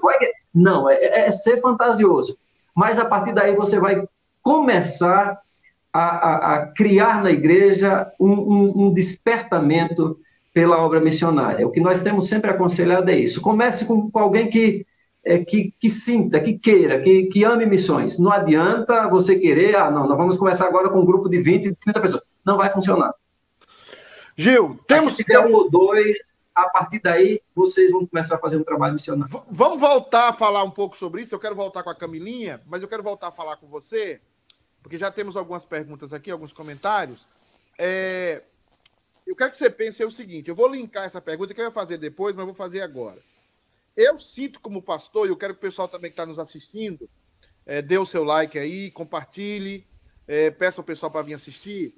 vai. 0.02 0.16
Não, 0.54 0.88
é, 0.88 1.26
é 1.26 1.32
ser 1.32 1.60
fantasioso 1.60 2.36
mas 2.74 2.98
a 2.98 3.04
partir 3.04 3.32
daí 3.32 3.54
você 3.54 3.78
vai 3.78 4.04
começar 4.42 5.38
a, 5.92 6.02
a, 6.02 6.54
a 6.54 6.66
criar 6.68 7.22
na 7.22 7.30
igreja 7.30 8.10
um, 8.18 8.32
um, 8.32 8.72
um, 8.86 8.94
despertamento 8.94 10.18
pela 10.54 10.78
obra 10.78 11.00
missionária. 11.00 11.66
O 11.66 11.70
que 11.70 11.80
nós 11.80 12.02
temos 12.02 12.28
sempre 12.28 12.50
aconselhado 12.50 13.10
é 13.10 13.16
isso. 13.16 13.40
Comece 13.40 13.86
com, 13.86 14.10
com 14.10 14.18
alguém 14.18 14.48
que, 14.48 14.86
é, 15.24 15.38
que, 15.44 15.72
que, 15.78 15.90
sinta, 15.90 16.40
que 16.40 16.58
queira, 16.58 17.00
que, 17.00 17.26
que 17.26 17.44
ame 17.44 17.66
missões. 17.66 18.18
Não 18.18 18.32
adianta 18.32 19.08
você 19.08 19.38
querer, 19.38 19.76
ah, 19.76 19.90
não, 19.90 20.08
nós 20.08 20.16
vamos 20.16 20.38
começar 20.38 20.66
agora 20.66 20.90
com 20.90 21.00
um 21.00 21.04
grupo 21.04 21.28
de 21.28 21.40
20, 21.40 21.74
30 21.74 22.00
pessoas. 22.00 22.22
Não 22.44 22.56
vai 22.56 22.70
funcionar. 22.70 23.12
Gil, 24.42 24.78
temos 24.88 25.14
que 25.14 25.24
ter 25.24 25.38
um 25.38 25.52
ou 25.52 25.70
dois, 25.70 26.16
a 26.52 26.68
partir 26.68 27.00
daí 27.00 27.40
vocês 27.54 27.92
vão 27.92 28.04
começar 28.04 28.34
a 28.34 28.38
fazer 28.38 28.56
um 28.56 28.64
trabalho 28.64 28.94
missionário. 28.94 29.42
Vamos 29.48 29.80
voltar 29.80 30.30
a 30.30 30.32
falar 30.32 30.64
um 30.64 30.70
pouco 30.70 30.96
sobre 30.98 31.22
isso. 31.22 31.32
Eu 31.32 31.38
quero 31.38 31.54
voltar 31.54 31.84
com 31.84 31.90
a 31.90 31.94
Camilinha, 31.94 32.60
mas 32.66 32.82
eu 32.82 32.88
quero 32.88 33.04
voltar 33.04 33.28
a 33.28 33.32
falar 33.32 33.56
com 33.56 33.68
você, 33.68 34.20
porque 34.82 34.98
já 34.98 35.12
temos 35.12 35.36
algumas 35.36 35.64
perguntas 35.64 36.12
aqui, 36.12 36.30
alguns 36.30 36.52
comentários. 36.52 37.24
É... 37.78 38.42
Eu 39.24 39.36
quero 39.36 39.52
que 39.52 39.56
você 39.56 39.70
pense 39.70 40.04
o 40.04 40.10
seguinte: 40.10 40.48
eu 40.48 40.56
vou 40.56 40.66
linkar 40.66 41.04
essa 41.04 41.20
pergunta 41.20 41.54
que 41.54 41.60
eu 41.60 41.66
ia 41.66 41.70
fazer 41.70 41.96
depois, 41.96 42.34
mas 42.34 42.44
vou 42.44 42.54
fazer 42.54 42.80
agora. 42.80 43.18
Eu 43.96 44.18
sinto 44.18 44.58
como 44.60 44.82
pastor, 44.82 45.28
e 45.28 45.30
eu 45.30 45.36
quero 45.36 45.54
que 45.54 45.58
o 45.58 45.68
pessoal 45.68 45.86
também 45.86 46.10
que 46.10 46.14
está 46.14 46.26
nos 46.26 46.40
assistindo 46.40 47.08
é, 47.64 47.80
dê 47.80 47.96
o 47.96 48.06
seu 48.06 48.24
like 48.24 48.58
aí, 48.58 48.90
compartilhe, 48.90 49.86
é, 50.26 50.50
peça 50.50 50.80
o 50.80 50.84
pessoal 50.84 51.12
para 51.12 51.22
vir 51.22 51.34
assistir. 51.34 51.94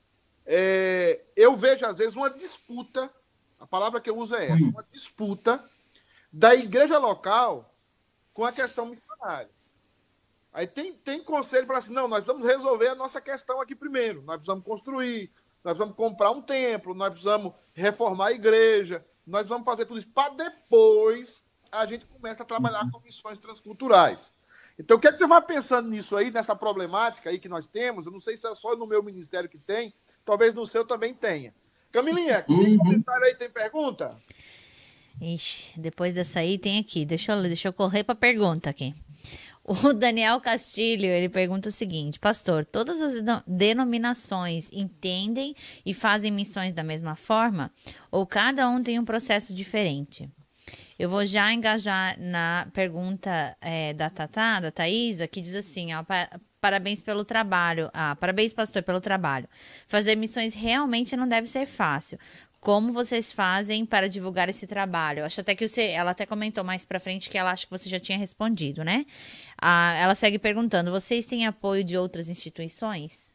É, 0.46 1.22
eu 1.34 1.56
vejo, 1.56 1.86
às 1.86 1.96
vezes, 1.96 2.14
uma 2.14 2.28
disputa 2.28 3.10
A 3.58 3.66
palavra 3.66 4.00
que 4.00 4.10
eu 4.10 4.18
uso 4.18 4.34
é 4.34 4.46
essa, 4.46 4.62
uma 4.62 4.86
disputa 4.92 5.64
da 6.32 6.54
igreja 6.54 6.98
local 6.98 7.74
com 8.32 8.44
a 8.44 8.52
questão 8.52 8.86
missionária. 8.86 9.50
Aí 10.52 10.66
tem, 10.66 10.92
tem 10.92 11.22
conselho 11.22 11.62
que 11.62 11.68
fala 11.68 11.78
assim: 11.78 11.92
não, 11.92 12.06
nós 12.06 12.24
vamos 12.24 12.46
resolver 12.46 12.88
a 12.88 12.94
nossa 12.94 13.20
questão 13.20 13.60
aqui 13.60 13.74
primeiro. 13.74 14.22
Nós 14.22 14.36
precisamos 14.36 14.64
construir, 14.64 15.32
nós 15.64 15.72
precisamos 15.74 15.96
comprar 15.96 16.30
um 16.30 16.42
templo, 16.42 16.94
nós 16.94 17.10
precisamos 17.10 17.54
reformar 17.72 18.28
a 18.28 18.32
igreja, 18.32 19.04
nós 19.26 19.40
precisamos 19.42 19.64
fazer 19.64 19.86
tudo 19.86 19.98
isso 19.98 20.08
para 20.08 20.34
depois 20.34 21.44
a 21.74 21.86
gente 21.86 22.06
começa 22.06 22.42
a 22.42 22.46
trabalhar 22.46 22.88
com 22.90 23.00
missões 23.00 23.40
transculturais. 23.40 24.32
Então, 24.78 24.96
o 24.96 25.00
que, 25.00 25.08
é 25.08 25.12
que 25.12 25.18
você 25.18 25.26
vai 25.26 25.40
pensando 25.42 25.88
nisso 25.88 26.16
aí, 26.16 26.30
nessa 26.30 26.54
problemática 26.54 27.30
aí 27.30 27.38
que 27.38 27.48
nós 27.48 27.68
temos? 27.68 28.06
Eu 28.06 28.12
não 28.12 28.20
sei 28.20 28.36
se 28.36 28.46
é 28.46 28.54
só 28.54 28.76
no 28.76 28.86
meu 28.86 29.02
ministério 29.02 29.48
que 29.48 29.58
tem, 29.58 29.94
talvez 30.24 30.54
no 30.54 30.66
seu 30.66 30.84
também 30.84 31.14
tenha. 31.14 31.54
Camilinha, 31.92 32.42
tem 32.42 32.56
uhum. 32.56 32.78
comentário 32.78 33.24
aí, 33.24 33.34
tem 33.34 33.48
pergunta? 33.48 34.08
Ixi, 35.20 35.80
depois 35.80 36.14
dessa 36.14 36.40
aí 36.40 36.58
tem 36.58 36.78
aqui. 36.78 37.04
Deixa 37.04 37.32
eu, 37.32 37.42
deixa 37.42 37.68
eu 37.68 37.72
correr 37.72 38.02
para 38.02 38.14
pergunta 38.14 38.68
aqui. 38.68 38.92
O 39.62 39.74
Daniel 39.94 40.40
Castilho, 40.40 41.06
ele 41.06 41.28
pergunta 41.28 41.68
o 41.68 41.72
seguinte: 41.72 42.18
Pastor, 42.18 42.64
todas 42.64 43.00
as 43.00 43.14
denominações 43.46 44.68
entendem 44.72 45.54
e 45.86 45.94
fazem 45.94 46.30
missões 46.30 46.74
da 46.74 46.82
mesma 46.82 47.16
forma? 47.16 47.72
Ou 48.10 48.26
cada 48.26 48.68
um 48.68 48.82
tem 48.82 48.98
um 48.98 49.04
processo 49.04 49.54
diferente? 49.54 50.28
Eu 50.98 51.08
vou 51.08 51.24
já 51.26 51.52
engajar 51.52 52.18
na 52.20 52.68
pergunta 52.72 53.56
é, 53.60 53.92
da 53.92 54.08
Tatá, 54.10 54.60
da 54.60 54.70
Thaisa, 54.70 55.26
que 55.26 55.40
diz 55.40 55.54
assim: 55.54 55.94
ó, 55.94 56.04
parabéns 56.64 57.02
pelo 57.02 57.26
trabalho. 57.26 57.90
Ah, 57.92 58.16
parabéns, 58.16 58.54
pastor, 58.54 58.82
pelo 58.82 58.98
trabalho. 58.98 59.46
Fazer 59.86 60.16
missões 60.16 60.54
realmente 60.54 61.14
não 61.14 61.28
deve 61.28 61.46
ser 61.46 61.66
fácil 61.66 62.18
como 62.58 62.94
vocês 62.94 63.30
fazem 63.30 63.84
para 63.84 64.08
divulgar 64.08 64.48
esse 64.48 64.66
trabalho? 64.66 65.22
Acho 65.22 65.42
até 65.42 65.54
que 65.54 65.68
você, 65.68 65.88
ela 65.88 66.12
até 66.12 66.24
comentou 66.24 66.64
mais 66.64 66.86
para 66.86 66.98
frente 66.98 67.28
que 67.28 67.36
ela 67.36 67.50
acha 67.50 67.66
que 67.66 67.70
você 67.70 67.90
já 67.90 68.00
tinha 68.00 68.16
respondido, 68.16 68.82
né? 68.82 69.04
Ah, 69.60 69.94
ela 69.98 70.14
segue 70.14 70.38
perguntando: 70.38 70.90
vocês 70.90 71.26
têm 71.26 71.46
apoio 71.46 71.84
de 71.84 71.98
outras 71.98 72.30
instituições? 72.30 73.30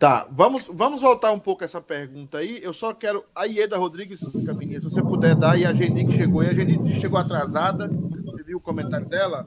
Tá, 0.00 0.26
vamos, 0.32 0.64
vamos 0.68 1.00
voltar 1.00 1.30
um 1.30 1.38
pouco 1.38 1.62
essa 1.62 1.80
pergunta 1.80 2.38
aí. 2.38 2.58
Eu 2.60 2.72
só 2.72 2.92
quero. 2.92 3.24
A 3.32 3.44
Ieda 3.44 3.78
Rodrigues, 3.78 4.18
Caminha, 4.44 4.80
se 4.80 4.90
você 4.90 5.00
puder 5.00 5.36
dar, 5.36 5.56
e 5.56 5.64
a 5.64 5.72
Geni 5.72 6.04
que 6.04 6.16
chegou, 6.16 6.42
e 6.42 6.48
a 6.48 6.52
Geni 6.52 7.00
chegou 7.00 7.20
atrasada. 7.20 7.86
Você 7.86 8.42
viu 8.42 8.58
o 8.58 8.60
comentário 8.60 9.06
dela? 9.06 9.46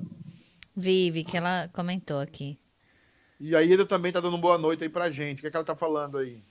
Vive, 0.75 1.23
que 1.23 1.37
ela 1.37 1.69
comentou 1.73 2.19
aqui. 2.19 2.59
E 3.39 3.55
a 3.55 3.59
Ieda 3.59 3.85
também 3.85 4.11
tá 4.11 4.19
dando 4.19 4.37
boa 4.37 4.57
noite 4.57 4.83
aí 4.83 4.89
pra 4.89 5.09
gente. 5.09 5.39
O 5.39 5.41
que, 5.41 5.47
é 5.47 5.51
que 5.51 5.55
ela 5.57 5.65
tá 5.65 5.75
falando 5.75 6.17
aí? 6.17 6.41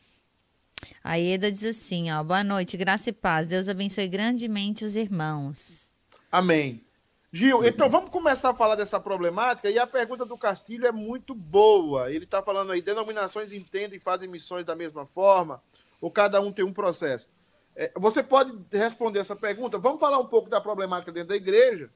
A 1.03 1.19
Eda 1.19 1.51
diz 1.51 1.65
assim, 1.65 2.11
ó, 2.11 2.23
boa 2.23 2.45
noite, 2.45 2.77
graça 2.77 3.11
e 3.11 3.13
paz. 3.13 3.49
Deus 3.49 3.69
abençoe 3.69 4.09
grandemente 4.09 4.85
os 4.85 4.97
irmãos. 4.97 5.91
Amém. 6.31 6.85
Gil, 7.33 7.65
então 7.65 7.91
vamos 7.91 8.11
começar 8.11 8.51
a 8.51 8.55
falar 8.55 8.77
dessa 8.77 9.01
problemática. 9.01 9.69
E 9.69 9.79
a 9.79 9.87
pergunta 9.87 10.25
do 10.25 10.39
Castilho 10.39 10.87
é 10.87 10.93
muito 10.93 11.35
boa. 11.35 12.11
Ele 12.11 12.25
está 12.25 12.43
falando 12.43 12.71
aí: 12.71 12.81
denominações 12.81 13.53
entendem 13.53 13.97
e 13.97 14.01
fazem 14.01 14.29
missões 14.29 14.65
da 14.65 14.77
mesma 14.77 15.05
forma? 15.05 15.61
Ou 16.01 16.11
cada 16.11 16.41
um 16.41 16.53
tem 16.53 16.65
um 16.65 16.73
processo? 16.73 17.29
É, 17.75 17.91
você 17.97 18.23
pode 18.23 18.57
responder 18.71 19.19
essa 19.19 19.35
pergunta? 19.35 19.79
Vamos 19.79 19.99
falar 19.99 20.19
um 20.19 20.27
pouco 20.27 20.49
da 20.49 20.61
problemática 20.61 21.11
dentro 21.11 21.31
da 21.31 21.37
igreja. 21.37 21.91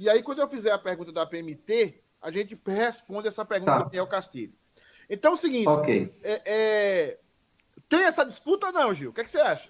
E 0.00 0.08
aí, 0.08 0.22
quando 0.22 0.38
eu 0.38 0.48
fizer 0.48 0.72
a 0.72 0.78
pergunta 0.78 1.12
da 1.12 1.26
PMT, 1.26 2.00
a 2.22 2.30
gente 2.30 2.58
responde 2.66 3.28
essa 3.28 3.44
pergunta 3.44 3.72
tá. 3.72 3.78
do 3.80 3.84
Daniel 3.84 4.06
Castilho. 4.06 4.54
Então 5.10 5.32
é 5.32 5.34
o 5.34 5.36
seguinte: 5.36 5.68
okay. 5.68 6.10
é, 6.22 6.40
é 6.46 7.18
tem 7.86 8.04
essa 8.04 8.24
disputa 8.24 8.68
ou 8.68 8.72
não, 8.72 8.94
Gil? 8.94 9.10
O 9.10 9.12
que, 9.12 9.20
é 9.20 9.24
que 9.24 9.30
você 9.30 9.40
acha? 9.40 9.68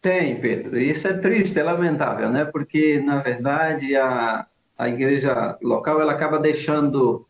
Tem, 0.00 0.40
Pedro. 0.40 0.78
Isso 0.80 1.06
é 1.08 1.18
triste, 1.18 1.58
é 1.58 1.62
lamentável, 1.62 2.30
né? 2.30 2.46
Porque, 2.46 2.98
na 3.02 3.20
verdade, 3.20 3.94
a, 3.96 4.46
a 4.78 4.88
igreja 4.88 5.58
local 5.60 6.00
ela 6.00 6.12
acaba 6.12 6.38
deixando 6.38 7.28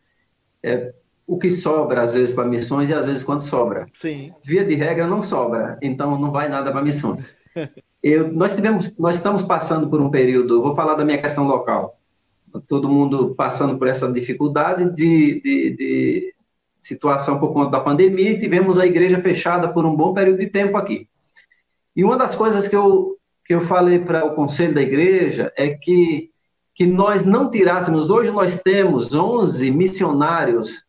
é, 0.63 0.93
o 1.27 1.37
que 1.37 1.51
sobra, 1.51 2.01
às 2.01 2.13
vezes, 2.13 2.33
para 2.33 2.47
missões 2.47 2.89
e 2.89 2.93
às 2.93 3.05
vezes 3.05 3.23
quando 3.23 3.41
sobra. 3.41 3.87
Sim. 3.91 4.33
Via 4.41 4.63
de 4.63 4.75
regra, 4.75 5.05
não 5.05 5.21
sobra. 5.21 5.77
Então, 5.81 6.17
não 6.17 6.31
vai 6.31 6.47
nada 6.47 6.71
para 6.71 6.81
missões. 6.81 7.35
Eu, 8.03 8.31
nós, 8.33 8.55
tivemos, 8.55 8.91
nós 8.97 9.15
estamos 9.15 9.43
passando 9.43 9.89
por 9.89 10.01
um 10.01 10.09
período, 10.09 10.61
vou 10.61 10.75
falar 10.75 10.95
da 10.95 11.05
minha 11.05 11.21
questão 11.21 11.45
local. 11.45 11.99
Todo 12.67 12.89
mundo 12.89 13.35
passando 13.35 13.77
por 13.77 13.87
essa 13.87 14.11
dificuldade 14.11 14.89
de, 14.93 15.41
de, 15.41 15.75
de 15.75 16.35
situação 16.77 17.39
por 17.39 17.53
conta 17.53 17.71
da 17.71 17.79
pandemia 17.79 18.31
e 18.31 18.39
tivemos 18.39 18.79
a 18.79 18.87
igreja 18.87 19.21
fechada 19.21 19.71
por 19.71 19.85
um 19.85 19.95
bom 19.95 20.13
período 20.13 20.39
de 20.39 20.47
tempo 20.47 20.75
aqui. 20.77 21.07
E 21.95 22.03
uma 22.03 22.17
das 22.17 22.35
coisas 22.35 22.67
que 22.67 22.75
eu, 22.75 23.17
que 23.45 23.53
eu 23.53 23.61
falei 23.61 23.99
para 23.99 24.25
o 24.25 24.33
conselho 24.33 24.73
da 24.73 24.81
igreja 24.81 25.53
é 25.55 25.69
que, 25.69 26.31
que 26.73 26.87
nós 26.87 27.23
não 27.23 27.51
tirássemos, 27.51 28.09
hoje 28.09 28.31
nós 28.31 28.61
temos 28.61 29.13
11 29.13 29.69
missionários, 29.71 30.85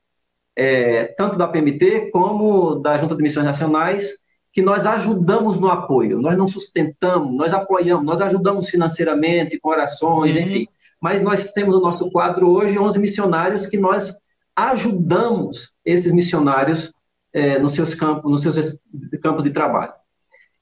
é, 0.56 1.04
tanto 1.16 1.36
da 1.36 1.46
PMT 1.46 2.10
como 2.10 2.76
da 2.76 2.96
Junta 2.96 3.14
de 3.14 3.22
Missões 3.22 3.44
Nacionais, 3.44 4.21
que 4.52 4.60
nós 4.60 4.84
ajudamos 4.84 5.58
no 5.58 5.70
apoio, 5.70 6.20
nós 6.20 6.36
não 6.36 6.46
sustentamos, 6.46 7.34
nós 7.34 7.54
apoiamos, 7.54 8.04
nós 8.04 8.20
ajudamos 8.20 8.68
financeiramente, 8.68 9.58
com 9.58 9.70
orações, 9.70 10.36
uhum. 10.36 10.42
enfim. 10.42 10.68
Mas 11.00 11.22
nós 11.22 11.52
temos 11.52 11.74
no 11.74 11.80
nosso 11.80 12.10
quadro 12.10 12.48
hoje 12.48 12.78
11 12.78 12.98
missionários 12.98 13.66
que 13.66 13.78
nós 13.78 14.22
ajudamos 14.54 15.72
esses 15.84 16.12
missionários 16.12 16.92
é, 17.32 17.58
nos 17.58 17.72
seus 17.72 17.94
campos, 17.94 18.30
nos 18.30 18.42
seus 18.42 18.78
campos 19.22 19.44
de 19.44 19.50
trabalho. 19.50 19.94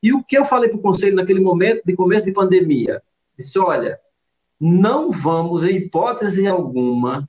E 0.02 0.12
o 0.12 0.22
que 0.22 0.38
eu 0.38 0.44
falei 0.44 0.68
para 0.70 0.78
o 0.78 0.82
conselho 0.82 1.16
naquele 1.16 1.40
momento 1.40 1.82
de 1.84 1.94
começo 1.94 2.24
de 2.24 2.32
pandemia? 2.32 3.02
Disse, 3.36 3.58
olha, 3.58 3.98
não 4.58 5.10
vamos, 5.10 5.64
em 5.64 5.76
hipótese 5.76 6.46
alguma, 6.46 7.28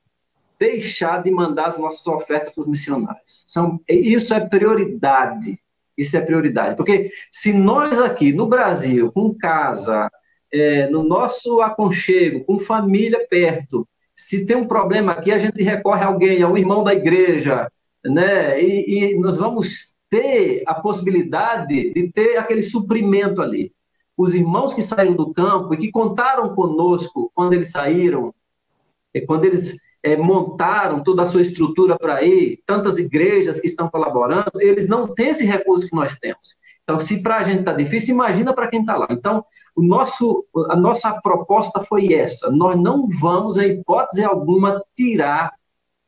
deixar 0.60 1.24
de 1.24 1.32
mandar 1.32 1.68
as 1.68 1.80
nossas 1.80 2.06
ofertas 2.08 2.54
para 2.54 2.62
os 2.62 2.68
missionários. 2.68 3.44
São, 3.46 3.80
isso 3.90 4.34
é 4.34 4.48
prioridade. 4.48 5.60
Isso 6.02 6.18
é 6.18 6.22
prioridade. 6.22 6.76
Porque 6.76 7.12
se 7.32 7.54
nós 7.54 8.00
aqui 8.00 8.34
no 8.34 8.48
Brasil, 8.48 9.12
com 9.12 9.34
casa, 9.34 10.10
é, 10.52 10.90
no 10.90 11.04
nosso 11.04 11.62
aconchego, 11.62 12.44
com 12.44 12.58
família 12.58 13.26
perto, 13.30 13.88
se 14.16 14.48
tem 14.48 14.56
um 14.56 14.68
problema 14.68 15.12
aqui, 15.12 15.32
a 15.32 15.38
gente 15.38 15.62
recorre 15.62 16.04
a 16.04 16.08
alguém, 16.08 16.42
a 16.42 16.48
um 16.48 16.58
irmão 16.58 16.84
da 16.84 16.94
igreja, 16.94 17.72
né? 18.04 18.62
E, 18.62 19.14
e 19.14 19.20
nós 19.20 19.38
vamos 19.38 19.96
ter 20.10 20.64
a 20.66 20.74
possibilidade 20.74 21.94
de 21.94 22.12
ter 22.12 22.38
aquele 22.38 22.64
suprimento 22.64 23.42
ali. 23.42 23.72
Os 24.18 24.34
irmãos 24.34 24.74
que 24.74 24.82
saíram 24.82 25.14
do 25.14 25.32
campo 25.32 25.74
e 25.74 25.78
que 25.78 25.92
contaram 25.92 26.56
conosco 26.56 27.32
quando 27.36 27.54
eles 27.54 27.72
saíram, 27.72 28.34
quando 29.28 29.46
eles 29.46 29.80
é, 30.04 30.18
montaram 30.18 31.04
toda 31.04 31.24
a 31.24 31.28
sua 31.28 31.42
estrutura 31.42 31.98
para 31.98 32.24
ir, 32.24 32.62
tantas 32.66 32.98
igrejas 32.98 33.60
que 33.60 33.68
estão 33.68 33.90
colaborando, 33.90 34.52
eles 34.60 34.88
não 34.88 35.08
têm 35.08 35.30
esse 35.30 35.46
recurso 35.46 35.88
que 35.88 35.96
nós 35.96 36.18
temos. 36.18 36.58
Então, 36.84 37.00
se 37.00 37.22
para 37.22 37.38
a 37.38 37.44
gente 37.44 37.60
está 37.60 37.74
difícil, 37.74 38.16
imagina 38.16 38.54
para 38.54 38.68
quem 38.68 38.82
está 38.82 38.98
lá. 38.98 39.08
Então, 39.12 39.46
o 39.76 39.84
nosso, 39.84 40.46
a 40.70 40.76
nossa 40.76 41.22
proposta 41.22 41.82
foi 41.82 42.14
essa: 42.14 42.52
nós 42.52 42.76
não 42.76 43.08
vamos, 43.08 43.58
em 43.58 43.80
hipótese 43.80 44.24
alguma, 44.24 44.84
tirar 44.94 45.54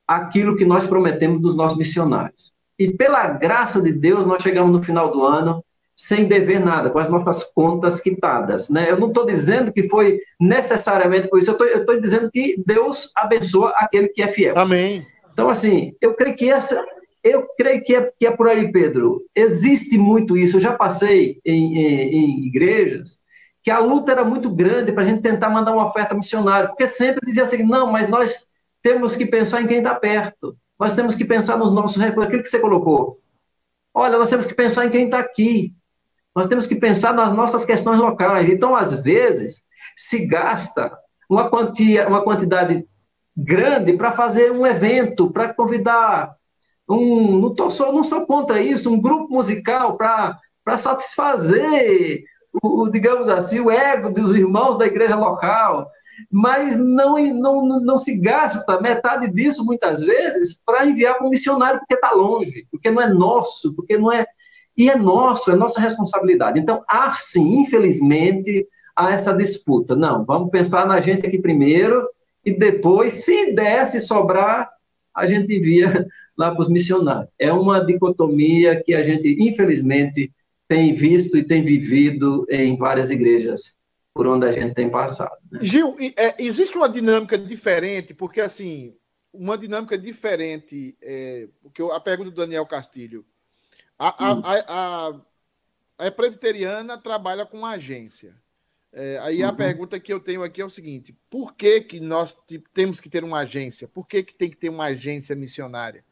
aquilo 0.07 0.57
que 0.57 0.65
nós 0.65 0.87
prometemos 0.87 1.39
dos 1.41 1.55
nossos 1.55 1.77
missionários. 1.77 2.51
E 2.77 2.91
pela 2.91 3.27
graça 3.27 3.81
de 3.81 3.93
Deus, 3.93 4.25
nós 4.25 4.41
chegamos 4.41 4.71
no 4.71 4.83
final 4.83 5.11
do 5.11 5.23
ano 5.23 5.63
sem 5.95 6.25
dever 6.25 6.59
nada, 6.59 6.89
com 6.89 6.99
as 6.99 7.09
nossas 7.09 7.53
contas 7.53 7.99
quitadas. 7.99 8.69
Né? 8.69 8.89
Eu 8.89 8.99
não 8.99 9.09
estou 9.09 9.25
dizendo 9.25 9.71
que 9.71 9.87
foi 9.89 10.19
necessariamente 10.39 11.27
por 11.27 11.39
isso, 11.39 11.51
eu 11.51 11.79
estou 11.79 11.99
dizendo 11.99 12.31
que 12.31 12.61
Deus 12.65 13.11
abençoa 13.15 13.73
aquele 13.75 14.07
que 14.09 14.21
é 14.21 14.27
fiel. 14.27 14.57
Amém. 14.57 15.05
Então, 15.31 15.49
assim, 15.49 15.95
eu 16.01 16.13
creio 16.13 16.35
que 16.35 16.49
essa, 16.49 16.83
eu 17.23 17.47
creio 17.57 17.83
que 17.83 17.95
é, 17.95 18.11
que 18.19 18.27
é 18.27 18.31
por 18.31 18.47
aí, 18.47 18.71
Pedro. 18.71 19.23
Existe 19.35 19.97
muito 19.97 20.37
isso. 20.37 20.57
Eu 20.57 20.61
já 20.61 20.73
passei 20.73 21.39
em, 21.45 21.77
em, 21.77 22.15
em 22.15 22.47
igrejas 22.47 23.23
que 23.63 23.71
a 23.71 23.79
luta 23.79 24.11
era 24.11 24.25
muito 24.25 24.53
grande 24.53 24.91
para 24.91 25.03
a 25.03 25.05
gente 25.05 25.21
tentar 25.21 25.49
mandar 25.49 25.71
uma 25.71 25.87
oferta 25.87 26.13
missionária, 26.13 26.67
porque 26.67 26.85
sempre 26.85 27.25
dizia 27.25 27.43
assim: 27.43 27.63
não, 27.63 27.89
mas 27.89 28.09
nós 28.09 28.47
temos 28.81 29.15
que 29.15 29.25
pensar 29.25 29.61
em 29.61 29.67
quem 29.67 29.77
está 29.77 29.95
perto, 29.95 30.55
nós 30.77 30.93
temos 30.93 31.15
que 31.15 31.23
pensar 31.23 31.57
nos 31.57 31.73
nossos 31.73 32.01
recursos. 32.01 32.27
Aquilo 32.27 32.43
que 32.43 32.49
você 32.49 32.59
colocou. 32.59 33.19
Olha, 33.93 34.17
nós 34.17 34.29
temos 34.29 34.45
que 34.45 34.53
pensar 34.53 34.85
em 34.85 34.89
quem 34.89 35.05
está 35.05 35.19
aqui, 35.19 35.73
nós 36.35 36.47
temos 36.47 36.67
que 36.67 36.75
pensar 36.75 37.13
nas 37.13 37.33
nossas 37.33 37.65
questões 37.65 37.99
locais. 37.99 38.49
Então, 38.49 38.75
às 38.75 39.01
vezes, 39.01 39.63
se 39.95 40.27
gasta 40.27 40.91
uma, 41.29 41.49
quantia, 41.49 42.07
uma 42.07 42.23
quantidade 42.23 42.85
grande 43.35 43.93
para 43.93 44.11
fazer 44.11 44.51
um 44.51 44.65
evento, 44.65 45.31
para 45.31 45.53
convidar 45.53 46.35
um, 46.87 47.39
não, 47.39 47.55
tô 47.55 47.71
só, 47.71 47.91
não 47.91 48.03
sou 48.03 48.25
contra 48.25 48.61
isso, 48.61 48.91
um 48.91 49.01
grupo 49.01 49.33
musical 49.33 49.97
para 49.97 50.77
satisfazer, 50.77 52.23
o, 52.61 52.89
digamos 52.89 53.29
assim, 53.29 53.59
o 53.59 53.71
ego 53.71 54.11
dos 54.11 54.35
irmãos 54.35 54.77
da 54.77 54.85
igreja 54.85 55.15
local, 55.15 55.89
mas 56.31 56.77
não, 56.77 57.17
não, 57.33 57.79
não 57.79 57.97
se 57.97 58.21
gasta 58.21 58.81
metade 58.81 59.31
disso, 59.31 59.65
muitas 59.65 60.01
vezes, 60.03 60.61
para 60.63 60.85
enviar 60.85 61.17
para 61.17 61.25
um 61.25 61.29
missionário 61.29 61.79
porque 61.79 61.95
está 61.95 62.11
longe, 62.11 62.67
porque 62.69 62.91
não 62.91 63.01
é 63.01 63.09
nosso, 63.09 63.75
porque 63.75 63.97
não 63.97 64.11
é. 64.11 64.25
E 64.77 64.89
é 64.89 64.95
nosso, 64.95 65.51
é 65.51 65.55
nossa 65.55 65.79
responsabilidade. 65.79 66.59
Então, 66.59 66.83
há 66.87 67.11
sim, 67.13 67.59
infelizmente, 67.59 68.67
há 68.95 69.11
essa 69.11 69.33
disputa. 69.35 69.95
Não, 69.95 70.25
vamos 70.25 70.49
pensar 70.49 70.85
na 70.85 70.99
gente 70.99 71.25
aqui 71.25 71.37
primeiro 71.37 72.07
e 72.45 72.57
depois, 72.57 73.13
se 73.13 73.53
der, 73.53 73.87
se 73.87 73.99
sobrar, 73.99 74.69
a 75.15 75.25
gente 75.25 75.55
envia 75.55 76.07
lá 76.37 76.51
para 76.51 76.61
os 76.61 76.69
missionários. 76.69 77.29
É 77.39 77.51
uma 77.51 77.85
dicotomia 77.85 78.81
que 78.83 78.93
a 78.93 79.03
gente, 79.03 79.35
infelizmente, 79.39 80.31
tem 80.67 80.93
visto 80.93 81.37
e 81.37 81.43
tem 81.43 81.63
vivido 81.63 82.45
em 82.49 82.75
várias 82.75 83.11
igrejas 83.11 83.77
por 84.13 84.27
onde 84.27 84.45
a 84.45 84.51
gente 84.51 84.75
tem 84.75 84.89
passado. 84.89 85.37
Né? 85.51 85.59
Gil, 85.63 85.95
é, 86.15 86.35
existe 86.43 86.75
uma 86.77 86.89
dinâmica 86.89 87.37
diferente, 87.37 88.13
porque 88.13 88.41
assim, 88.41 88.95
uma 89.33 89.57
dinâmica 89.57 89.97
diferente, 89.97 90.95
é, 91.01 91.47
porque 91.61 91.81
a 91.81 91.99
pergunta 91.99 92.29
do 92.29 92.35
Daniel 92.35 92.65
Castilho, 92.65 93.25
a, 93.97 94.25
a, 94.25 94.33
hum. 94.33 94.41
a, 94.43 95.17
a, 95.99 96.07
a 96.07 96.11
presbiteriana 96.11 96.97
trabalha 96.97 97.45
com 97.45 97.65
agência. 97.65 98.35
É, 98.95 99.17
aí 99.19 99.41
uhum. 99.41 99.49
a 99.49 99.53
pergunta 99.53 99.99
que 99.99 100.13
eu 100.13 100.19
tenho 100.19 100.43
aqui 100.43 100.61
é 100.61 100.65
o 100.65 100.69
seguinte: 100.69 101.17
por 101.29 101.55
que, 101.55 101.81
que 101.81 101.99
nós 101.99 102.37
temos 102.73 102.99
que 102.99 103.09
ter 103.09 103.23
uma 103.23 103.39
agência? 103.39 103.87
Por 103.87 104.07
que, 104.07 104.21
que 104.21 104.35
tem 104.35 104.51
que 104.51 104.57
ter 104.57 104.69
uma 104.69 104.85
agência 104.85 105.35
missionária? 105.35 106.05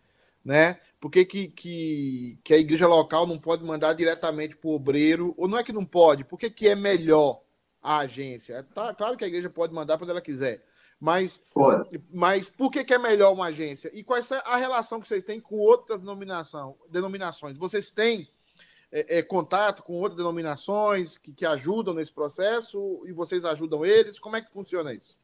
Né? 0.44 0.80
Por 1.00 1.12
que, 1.12 1.24
que, 1.24 1.48
que, 1.48 2.40
que 2.44 2.54
a 2.54 2.58
igreja 2.58 2.88
local 2.88 3.28
não 3.28 3.38
pode 3.38 3.64
mandar 3.64 3.94
diretamente 3.94 4.56
para 4.56 4.68
o 4.68 4.74
obreiro? 4.74 5.36
Ou 5.38 5.48
não 5.48 5.60
é 5.60 5.64
que 5.64 5.72
não 5.72 5.86
pode? 5.86 6.24
Por 6.24 6.40
que, 6.40 6.50
que 6.50 6.68
é 6.68 6.76
melhor 6.76 7.44
a 7.82 8.00
agência? 8.00 8.64
Tá, 8.64 8.94
claro 8.96 9.16
que 9.16 9.24
a 9.24 9.28
igreja 9.28 9.50
pode 9.50 9.74
mandar 9.74 10.00
quando 10.00 10.10
ela 10.10 10.22
quiser. 10.22 10.66
Mas, 11.02 11.42
mas 12.14 12.48
por 12.48 12.70
que, 12.70 12.84
que 12.84 12.94
é 12.94 12.98
melhor 13.00 13.34
uma 13.34 13.48
agência? 13.48 13.90
E 13.92 14.04
qual 14.04 14.20
é 14.20 14.24
a 14.46 14.56
relação 14.56 15.02
que 15.02 15.08
vocês 15.08 15.24
têm 15.24 15.40
com 15.40 15.56
outras 15.56 16.00
denominação, 16.00 16.76
denominações? 16.92 17.58
Vocês 17.58 17.90
têm 17.90 18.30
é, 18.92 19.18
é, 19.18 19.22
contato 19.24 19.82
com 19.82 19.94
outras 19.94 20.16
denominações 20.16 21.18
que, 21.18 21.34
que 21.34 21.44
ajudam 21.44 21.96
nesse 21.96 22.14
processo 22.14 23.02
e 23.08 23.12
vocês 23.12 23.44
ajudam 23.44 23.84
eles? 23.84 24.20
Como 24.20 24.36
é 24.36 24.42
que 24.42 24.52
funciona 24.52 24.94
isso? 24.94 25.18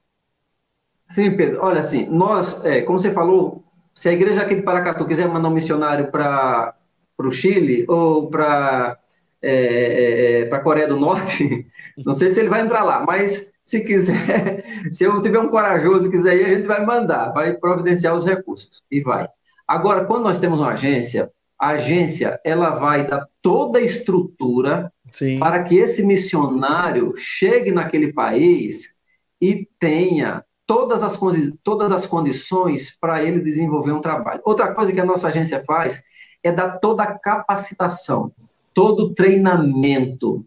Sim, 1.09 1.38
Pedro. 1.38 1.61
Olha, 1.61 1.82
assim, 1.82 2.07
nós, 2.09 2.65
é, 2.65 2.82
como 2.82 2.97
você 2.97 3.13
falou, 3.13 3.63
se 3.93 4.09
a 4.09 4.13
igreja 4.13 4.41
aqui 4.41 4.55
de 4.55 4.63
Paracatu 4.63 5.05
quiser 5.05 5.28
mandar 5.28 5.47
um 5.47 5.53
missionário 5.53 6.09
para 6.11 6.75
o 7.19 7.32
Chile 7.32 7.86
ou 7.88 8.32
para 8.32 8.99
é, 9.39 9.51
é, 9.51 10.41
é 10.41 10.45
para 10.45 10.57
a 10.57 10.63
Coreia 10.63 10.88
do 10.88 10.99
Norte, 10.99 11.67
não 12.06 12.14
sei 12.14 12.30
se 12.30 12.39
ele 12.39 12.50
vai 12.50 12.62
entrar 12.62 12.84
lá, 12.84 13.04
mas 13.06 13.52
se 13.64 13.84
quiser, 13.84 14.64
se 14.91 15.04
eu 15.04 15.22
tiver 15.22 15.39
um 15.39 15.50
corajoso 15.50 16.10
quiser 16.10 16.38
ir, 16.38 16.45
a 16.45 16.54
gente 16.56 16.68
vai 16.68 16.86
mandar, 16.86 17.32
vai 17.32 17.54
providenciar 17.54 18.16
os 18.16 18.24
recursos 18.24 18.84
e 18.91 19.02
vai. 19.02 19.28
Agora, 19.68 20.06
quando 20.06 20.24
nós 20.24 20.39
temos 20.39 20.60
uma 20.60 20.72
agência, 20.72 21.32
a 21.60 21.70
agência 21.70 22.39
ela 22.45 22.70
vai 22.70 23.06
dar 23.06 23.28
toda 23.41 23.80
a 23.80 23.82
estrutura 23.82 24.91
Sim. 25.12 25.39
para 25.39 25.64
que 25.64 25.78
esse 25.78 26.06
missionário 26.06 27.14
chegue 27.18 27.72
naquele 27.72 28.14
país 28.14 28.98
e 29.41 29.68
tenha 29.80 30.43
todas 30.66 31.04
as, 31.04 31.20
todas 31.64 31.91
as 31.91 32.06
condições 32.06 32.95
para 33.00 33.24
ele 33.24 33.39
desenvolver 33.39 33.91
um 33.91 34.02
trabalho. 34.02 34.41
Outra 34.45 34.74
coisa 34.74 34.91
que 34.91 35.00
a 35.00 35.06
nossa 35.06 35.30
agência 35.30 35.64
faz 35.66 36.04
é 36.43 36.52
dar 36.52 36.80
toda 36.80 37.04
a 37.04 37.18
capacitação, 37.18 38.32
todo 38.74 39.06
o 39.06 39.14
treinamento. 39.14 40.45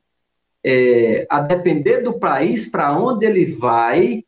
É, 0.64 1.26
a 1.30 1.40
depender 1.40 2.02
do 2.02 2.18
país 2.18 2.70
para 2.70 2.96
onde 2.96 3.24
ele 3.24 3.46
vai, 3.46 4.22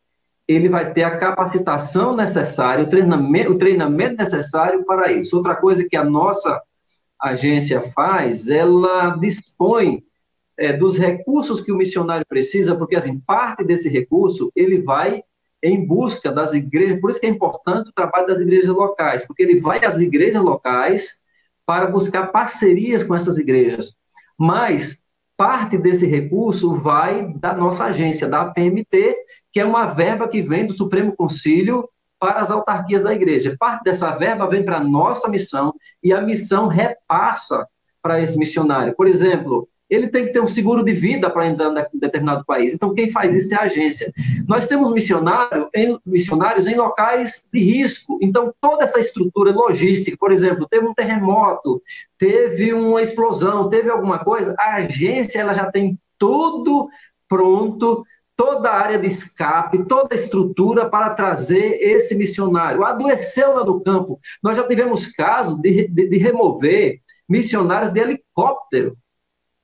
ele 0.48 0.68
vai 0.68 0.92
ter 0.92 1.02
a 1.02 1.16
capacitação 1.18 2.16
necessária, 2.16 2.84
o 2.84 2.88
treinamento, 2.88 3.52
o 3.52 3.58
treinamento 3.58 4.16
necessário 4.16 4.84
para 4.84 5.12
isso. 5.12 5.36
Outra 5.36 5.54
coisa 5.54 5.86
que 5.88 5.96
a 5.96 6.04
nossa 6.04 6.62
agência 7.20 7.80
faz, 7.80 8.48
ela 8.48 9.10
dispõe 9.16 10.02
é, 10.58 10.72
dos 10.72 10.98
recursos 10.98 11.60
que 11.60 11.72
o 11.72 11.76
missionário 11.76 12.26
precisa, 12.26 12.76
porque 12.76 12.96
assim, 12.96 13.20
parte 13.20 13.64
desse 13.64 13.88
recurso 13.88 14.50
ele 14.54 14.82
vai 14.82 15.22
em 15.62 15.86
busca 15.86 16.32
das 16.32 16.54
igrejas, 16.54 17.00
por 17.00 17.10
isso 17.10 17.20
que 17.20 17.26
é 17.26 17.30
importante 17.30 17.90
o 17.90 17.92
trabalho 17.92 18.26
das 18.26 18.38
igrejas 18.38 18.68
locais, 18.68 19.24
porque 19.26 19.44
ele 19.44 19.60
vai 19.60 19.84
às 19.84 20.00
igrejas 20.00 20.42
locais 20.42 21.22
para 21.64 21.86
buscar 21.86 22.26
parcerias 22.32 23.04
com 23.04 23.14
essas 23.14 23.38
igrejas. 23.38 23.94
Mas 24.36 25.01
parte 25.42 25.76
desse 25.76 26.06
recurso 26.06 26.72
vai 26.72 27.34
da 27.34 27.52
nossa 27.52 27.86
agência, 27.86 28.28
da 28.28 28.42
APMT, 28.42 29.12
que 29.50 29.58
é 29.58 29.64
uma 29.64 29.86
verba 29.86 30.28
que 30.28 30.40
vem 30.40 30.68
do 30.68 30.72
Supremo 30.72 31.16
Concílio 31.16 31.88
para 32.16 32.34
as 32.34 32.52
autarquias 32.52 33.02
da 33.02 33.12
igreja. 33.12 33.56
Parte 33.58 33.82
dessa 33.82 34.12
verba 34.12 34.46
vem 34.46 34.64
para 34.64 34.76
a 34.76 34.84
nossa 34.84 35.28
missão 35.28 35.74
e 36.00 36.12
a 36.12 36.20
missão 36.20 36.68
repassa 36.68 37.66
para 38.00 38.22
esse 38.22 38.38
missionário. 38.38 38.94
Por 38.94 39.08
exemplo, 39.08 39.68
ele 39.92 40.08
tem 40.08 40.24
que 40.24 40.32
ter 40.32 40.40
um 40.40 40.48
seguro 40.48 40.82
de 40.82 40.94
vida 40.94 41.28
para 41.28 41.46
entrar 41.46 41.68
em 41.92 41.98
determinado 41.98 42.46
país. 42.46 42.72
Então, 42.72 42.94
quem 42.94 43.10
faz 43.10 43.34
isso 43.34 43.54
é 43.54 43.58
a 43.58 43.64
agência. 43.64 44.10
Nós 44.48 44.66
temos 44.66 44.90
missionário 44.90 45.68
em, 45.74 45.98
missionários 46.06 46.66
em 46.66 46.74
locais 46.74 47.50
de 47.52 47.60
risco. 47.62 48.18
Então, 48.22 48.54
toda 48.58 48.84
essa 48.84 48.98
estrutura 48.98 49.52
logística, 49.52 50.16
por 50.18 50.32
exemplo, 50.32 50.66
teve 50.66 50.86
um 50.86 50.94
terremoto, 50.94 51.82
teve 52.16 52.72
uma 52.72 53.02
explosão, 53.02 53.68
teve 53.68 53.90
alguma 53.90 54.18
coisa, 54.20 54.56
a 54.58 54.76
agência 54.76 55.40
ela 55.40 55.52
já 55.52 55.70
tem 55.70 55.98
tudo 56.18 56.88
pronto 57.28 58.02
toda 58.34 58.70
a 58.70 58.80
área 58.80 58.98
de 58.98 59.06
escape, 59.06 59.84
toda 59.84 60.14
a 60.14 60.18
estrutura 60.18 60.88
para 60.88 61.10
trazer 61.10 61.78
esse 61.82 62.16
missionário. 62.16 62.82
Adoeceu 62.82 63.54
lá 63.54 63.62
no 63.62 63.78
campo. 63.82 64.18
Nós 64.42 64.56
já 64.56 64.66
tivemos 64.66 65.08
casos 65.08 65.60
de, 65.60 65.86
de, 65.86 66.08
de 66.08 66.16
remover 66.16 66.98
missionários 67.28 67.92
de 67.92 68.00
helicóptero 68.00 68.96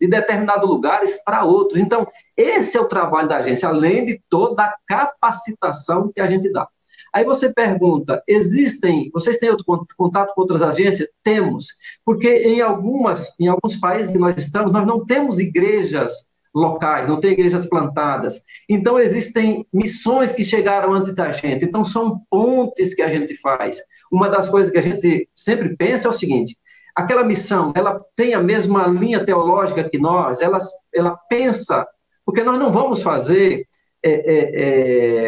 de 0.01 0.09
determinados 0.09 0.69
lugares 0.69 1.23
para 1.25 1.45
outros. 1.45 1.81
Então, 1.81 2.07
esse 2.37 2.77
é 2.77 2.81
o 2.81 2.89
trabalho 2.89 3.29
da 3.29 3.39
agência, 3.39 3.69
além 3.69 4.07
de 4.07 4.21
toda 4.29 4.65
a 4.65 4.75
capacitação 4.87 6.11
que 6.15 6.21
a 6.21 6.27
gente 6.27 6.51
dá. 6.53 6.69
Aí 7.13 7.25
você 7.25 7.53
pergunta: 7.53 8.23
existem, 8.27 9.11
vocês 9.13 9.39
têm 9.39 9.51
outro 9.51 9.65
contato 9.97 10.35
com 10.35 10.43
outras 10.43 10.63
agências? 10.63 11.09
Temos, 11.23 11.69
porque 12.05 12.29
em 12.29 12.61
algumas, 12.61 13.39
em 13.41 13.49
alguns 13.49 13.77
países 13.77 14.13
que 14.13 14.19
nós 14.19 14.37
estamos, 14.37 14.73
nós 14.73 14.87
não 14.87 15.05
temos 15.05 15.39
igrejas 15.39 16.29
locais, 16.55 17.07
não 17.07 17.21
tem 17.21 17.33
igrejas 17.33 17.67
plantadas. 17.67 18.43
Então, 18.69 18.99
existem 18.99 19.67
missões 19.73 20.33
que 20.33 20.45
chegaram 20.45 20.93
antes 20.93 21.15
da 21.15 21.31
gente. 21.33 21.65
Então, 21.65 21.85
são 21.85 22.21
pontes 22.31 22.95
que 22.95 23.03
a 23.03 23.09
gente 23.09 23.35
faz. 23.37 23.79
Uma 24.11 24.29
das 24.29 24.49
coisas 24.49 24.71
que 24.71 24.79
a 24.79 24.83
gente 24.83 25.29
sempre 25.37 25.77
pensa 25.77 26.09
é 26.09 26.11
o 26.11 26.15
seguinte: 26.15 26.57
aquela 26.99 27.23
missão, 27.23 27.73
ela 27.77 28.05
tem 28.17 28.35
a 28.35 28.43
mesma 28.43 28.89
linha 28.89 29.25
teológica 29.25 29.89
que 29.89 29.99
nós, 29.99 30.43
ela, 30.43 30.59
ela 30.93 31.17
pensa, 31.29 31.87
porque 32.27 32.43
nós 32.43 32.59
não 32.59 32.73
vamos 32.73 33.03
fazer, 33.03 33.67
é, 34.03 34.11
é, 34.11 34.63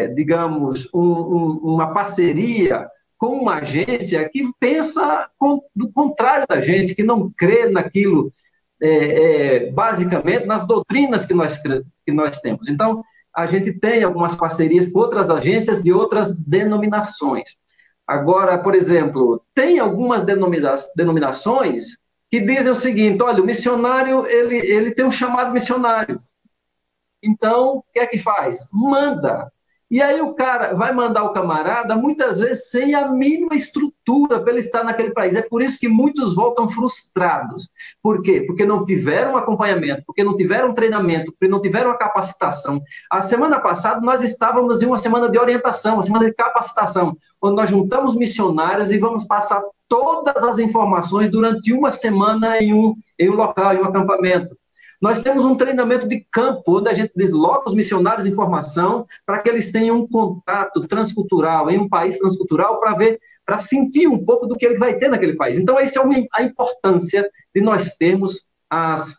é, 0.03 0.07
digamos, 0.09 0.93
um, 0.93 1.01
um, 1.01 1.59
uma 1.63 1.93
parceria 1.93 2.85
com 3.17 3.37
uma 3.37 3.59
agência 3.59 4.27
que 4.29 4.43
pensa 4.59 5.29
com, 5.37 5.61
do 5.73 5.89
contrário 5.93 6.45
da 6.45 6.59
gente, 6.59 6.93
que 6.93 7.03
não 7.03 7.31
crê 7.31 7.69
naquilo 7.69 8.33
é, 8.81 8.87
é, 8.87 9.71
basicamente 9.71 10.45
nas 10.45 10.67
doutrinas 10.67 11.25
que 11.25 11.33
nós, 11.33 11.57
que 11.57 12.11
nós 12.11 12.37
temos. 12.39 12.67
Então, 12.67 13.01
a 13.33 13.45
gente 13.45 13.79
tem 13.79 14.03
algumas 14.03 14.35
parcerias 14.35 14.91
com 14.91 14.99
outras 14.99 15.29
agências 15.29 15.81
de 15.81 15.93
outras 15.93 16.43
denominações. 16.43 17.55
Agora, 18.11 18.57
por 18.57 18.75
exemplo, 18.75 19.41
tem 19.55 19.79
algumas 19.79 20.25
denominações 20.25 21.97
que 22.29 22.41
dizem 22.41 22.69
o 22.69 22.75
seguinte: 22.75 23.23
olha, 23.23 23.41
o 23.41 23.45
missionário 23.45 24.27
ele, 24.27 24.57
ele 24.57 24.93
tem 24.93 25.05
um 25.05 25.11
chamado 25.11 25.53
missionário. 25.53 26.21
Então, 27.23 27.77
o 27.77 27.83
que 27.93 27.99
é 28.01 28.05
que 28.05 28.17
faz? 28.17 28.67
Manda 28.73 29.49
e 29.91 30.01
aí 30.01 30.21
o 30.21 30.33
cara 30.33 30.73
vai 30.73 30.93
mandar 30.93 31.25
o 31.25 31.33
camarada, 31.33 31.97
muitas 31.97 32.39
vezes 32.39 32.69
sem 32.69 32.95
a 32.95 33.09
mínima 33.09 33.53
estrutura 33.53 34.39
para 34.39 34.51
ele 34.51 34.61
estar 34.61 34.85
naquele 34.85 35.11
país. 35.11 35.35
É 35.35 35.41
por 35.41 35.61
isso 35.61 35.77
que 35.77 35.89
muitos 35.89 36.33
voltam 36.33 36.69
frustrados. 36.69 37.69
Por 38.01 38.23
quê? 38.23 38.45
Porque 38.47 38.65
não 38.65 38.85
tiveram 38.85 39.35
acompanhamento, 39.35 40.03
porque 40.07 40.23
não 40.23 40.33
tiveram 40.33 40.73
treinamento, 40.73 41.33
porque 41.33 41.49
não 41.49 41.59
tiveram 41.59 41.91
a 41.91 41.97
capacitação. 41.97 42.81
A 43.11 43.21
semana 43.21 43.59
passada 43.59 43.99
nós 43.99 44.23
estávamos 44.23 44.81
em 44.81 44.85
uma 44.85 44.97
semana 44.97 45.29
de 45.29 45.37
orientação, 45.37 45.95
uma 45.95 46.03
semana 46.03 46.23
de 46.23 46.35
capacitação, 46.35 47.17
onde 47.41 47.57
nós 47.57 47.69
juntamos 47.69 48.15
missionários 48.15 48.91
e 48.91 48.97
vamos 48.97 49.25
passar 49.25 49.61
todas 49.89 50.41
as 50.41 50.57
informações 50.57 51.29
durante 51.29 51.73
uma 51.73 51.91
semana 51.91 52.59
em 52.59 52.73
um, 52.73 52.95
em 53.19 53.29
um 53.29 53.35
local, 53.35 53.73
em 53.73 53.79
um 53.79 53.85
acampamento. 53.85 54.55
Nós 55.01 55.23
temos 55.23 55.43
um 55.43 55.55
treinamento 55.55 56.07
de 56.07 56.23
campo, 56.31 56.77
onde 56.77 56.87
a 56.87 56.93
gente 56.93 57.11
desloca 57.15 57.67
os 57.67 57.75
missionários 57.75 58.27
em 58.27 58.33
formação 58.33 59.07
para 59.25 59.39
que 59.39 59.49
eles 59.49 59.71
tenham 59.71 59.97
um 59.97 60.07
contato 60.07 60.87
transcultural 60.87 61.71
em 61.71 61.79
um 61.79 61.89
país 61.89 62.19
transcultural 62.19 62.79
para 62.79 62.93
ver, 62.93 63.19
para 63.43 63.57
sentir 63.57 64.07
um 64.07 64.23
pouco 64.23 64.45
do 64.45 64.55
que 64.55 64.63
ele 64.63 64.77
vai 64.77 64.93
ter 64.93 65.09
naquele 65.09 65.35
país. 65.35 65.57
Então, 65.57 65.79
essa 65.79 65.99
é 65.99 66.27
a 66.33 66.43
importância 66.43 67.27
de 67.53 67.61
nós 67.61 67.95
termos 67.95 68.51
as, 68.69 69.15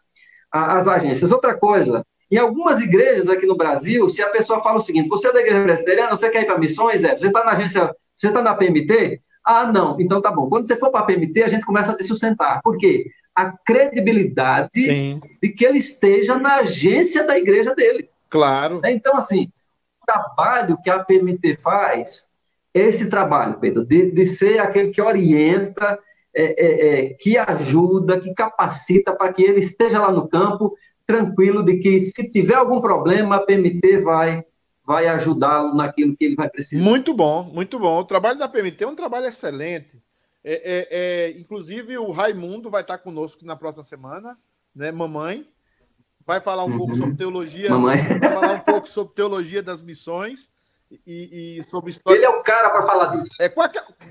as 0.53 0.87
agências. 0.87 1.33
Outra 1.33 1.59
coisa, 1.59 2.07
em 2.30 2.37
algumas 2.37 2.80
igrejas 2.80 3.28
aqui 3.28 3.45
no 3.45 3.57
Brasil, 3.57 4.09
se 4.09 4.22
a 4.22 4.28
pessoa 4.28 4.62
fala 4.62 4.78
o 4.78 4.80
seguinte: 4.80 5.09
você 5.09 5.28
é 5.28 5.33
da 5.33 5.41
igreja 5.41 5.64
presbiteriana, 5.64 6.14
você 6.14 6.30
quer 6.30 6.43
ir 6.43 6.47
para 6.47 6.59
missões? 6.59 7.03
É, 7.03 7.16
você 7.18 7.26
está 7.26 7.45
na 7.45 7.53
agência, 7.53 7.93
você 8.14 8.28
está 8.28 8.41
na 8.41 8.55
PMT? 8.55 9.20
Ah, 9.45 9.66
não, 9.66 10.01
então 10.01 10.22
tá 10.22 10.30
bom. 10.30 10.49
Quando 10.49 10.66
você 10.66 10.76
for 10.76 10.93
para 10.93 11.01
a 11.01 11.05
PMT, 11.05 11.43
a 11.43 11.49
gente 11.49 11.66
começa 11.66 11.91
a 11.91 11.97
te 11.97 12.05
sustentar. 12.05 12.61
Por 12.62 12.78
quê? 12.78 13.05
A 13.35 13.53
credibilidade 13.53 14.85
Sim. 14.85 15.20
de 15.43 15.51
que 15.51 15.64
ele 15.64 15.78
esteja 15.78 16.39
na 16.39 16.57
agência 16.57 17.26
da 17.26 17.39
igreja 17.39 17.74
dele. 17.74 18.09
Claro. 18.28 18.80
Né? 18.80 18.93
Então, 18.93 19.16
assim, 19.16 19.51
o 20.03 20.07
trabalho 20.07 20.78
que 20.83 20.91
a 20.91 21.03
PMT 21.03 21.57
faz, 21.59 22.30
esse 22.74 23.11
trabalho, 23.11 23.59
Pedro, 23.59 23.85
de, 23.85 24.11
de 24.11 24.26
ser 24.26 24.59
aquele 24.59 24.91
que 24.91 25.01
orienta, 25.01 25.99
é, 26.35 26.45
é, 26.45 26.89
é, 26.89 27.14
que 27.14 27.37
ajuda, 27.37 28.20
que 28.20 28.33
capacita 28.35 29.14
para 29.14 29.33
que 29.33 29.43
ele 29.43 29.61
esteja 29.61 29.99
lá 29.99 30.11
no 30.11 30.28
campo, 30.28 30.74
tranquilo 31.07 31.62
de 31.62 31.78
que 31.78 32.01
se 32.01 32.30
tiver 32.30 32.55
algum 32.55 32.80
problema, 32.80 33.37
a 33.37 33.41
PMT 33.41 33.99
vai 33.99 34.45
vai 34.85 35.07
ajudá-lo 35.07 35.74
naquilo 35.76 36.16
que 36.16 36.24
ele 36.24 36.35
vai 36.35 36.51
precisar. 36.51 36.83
Muito 36.83 37.14
bom, 37.14 37.45
muito 37.45 37.78
bom. 37.78 38.01
O 38.01 38.05
trabalho 38.05 38.39
da 38.39 38.49
PMT 38.49 38.83
é 38.83 38.89
um 38.89 38.97
trabalho 38.97 39.26
excelente. 39.26 40.01
É, 40.45 40.55
é, 40.55 40.88
é, 40.90 41.30
inclusive, 41.38 41.97
o 41.99 42.11
Raimundo 42.11 42.68
vai 42.68 42.82
estar 42.82 42.99
conosco 42.99 43.45
na 43.45 43.57
próxima 43.57 43.84
semana, 43.84 44.38
né? 44.74 44.90
Mamãe. 44.90 45.49
Vai 46.24 46.40
falar 46.40 46.64
um 46.64 46.70
uhum. 46.70 46.78
pouco 46.78 46.95
sobre 46.97 47.16
teologia. 47.16 47.70
Mamãe. 47.70 47.97
Vai 48.18 48.32
falar 48.32 48.53
um 48.53 48.61
pouco 48.61 48.88
sobre 48.88 49.14
teologia 49.14 49.62
das 49.62 49.82
missões 49.82 50.51
e, 51.07 51.59
e 51.59 51.62
sobre 51.64 51.90
história. 51.90 52.18
Ele 52.18 52.26
é 52.26 52.30
o 52.30 52.43
cara 52.43 52.70
para 52.70 52.82
falar 52.82 53.16
disso. 53.16 53.36
É, 53.40 53.49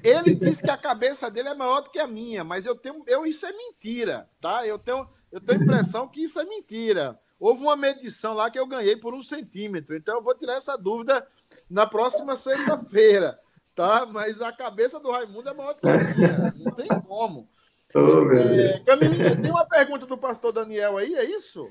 ele 0.03 0.35
disse 0.35 0.61
que 0.61 0.69
a 0.69 0.77
cabeça 0.77 1.29
dele 1.29 1.49
é 1.49 1.53
maior 1.53 1.81
do 1.81 1.89
que 1.89 1.99
a 1.99 2.07
minha, 2.07 2.43
mas 2.43 2.65
eu 2.65 2.75
tenho. 2.75 3.03
Eu, 3.07 3.25
isso 3.25 3.45
é 3.45 3.51
mentira, 3.51 4.27
tá? 4.41 4.65
Eu 4.65 4.77
tenho, 4.77 5.07
eu 5.31 5.39
tenho 5.39 5.59
a 5.59 5.63
impressão 5.63 6.07
que 6.07 6.23
isso 6.23 6.39
é 6.39 6.45
mentira. 6.45 7.19
Houve 7.39 7.61
uma 7.61 7.75
medição 7.75 8.33
lá 8.33 8.51
que 8.51 8.59
eu 8.59 8.67
ganhei 8.67 8.95
por 8.95 9.13
um 9.13 9.23
centímetro. 9.23 9.95
Então 9.95 10.15
eu 10.15 10.23
vou 10.23 10.35
tirar 10.35 10.53
essa 10.53 10.77
dúvida 10.77 11.25
na 11.69 11.87
próxima 11.87 12.35
sexta-feira, 12.35 13.39
tá? 13.75 14.05
Mas 14.05 14.41
a 14.41 14.51
cabeça 14.51 14.99
do 14.99 15.11
Raimundo 15.11 15.49
é 15.49 15.53
maior 15.53 15.73
que 15.73 15.87
a 15.87 15.97
minha. 15.97 16.53
Não 16.57 16.71
tem 16.71 16.87
como. 16.87 17.47
Oh, 17.93 18.31
é, 18.31 18.79
Camilinha, 18.85 19.35
tem 19.35 19.51
uma 19.51 19.65
pergunta 19.65 20.05
do 20.05 20.17
pastor 20.17 20.53
Daniel 20.53 20.95
aí, 20.95 21.13
é 21.13 21.25
isso? 21.25 21.69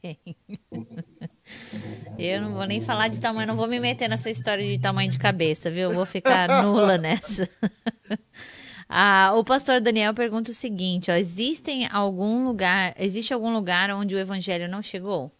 Tem. 0.00 0.18
Eu 2.18 2.40
não 2.40 2.54
vou 2.54 2.64
nem 2.64 2.80
falar 2.80 3.08
de 3.08 3.20
tamanho, 3.20 3.46
não 3.46 3.54
vou 3.54 3.68
me 3.68 3.78
meter 3.78 4.08
nessa 4.08 4.30
história 4.30 4.64
de 4.64 4.78
tamanho 4.78 5.10
de 5.10 5.18
cabeça, 5.18 5.70
viu? 5.70 5.90
Eu 5.90 5.92
vou 5.92 6.06
ficar 6.06 6.48
nula 6.64 6.96
nessa. 6.98 7.46
Ah, 8.88 9.32
o 9.34 9.44
pastor 9.44 9.80
Daniel 9.80 10.14
pergunta 10.14 10.52
o 10.52 10.54
seguinte: 10.54 11.10
ó, 11.10 11.14
existem 11.14 11.88
algum 11.90 12.46
lugar, 12.46 12.94
existe 12.96 13.34
algum 13.34 13.52
lugar 13.52 13.90
onde 13.90 14.14
o 14.14 14.18
evangelho 14.18 14.68
não 14.68 14.80
chegou? 14.80 15.32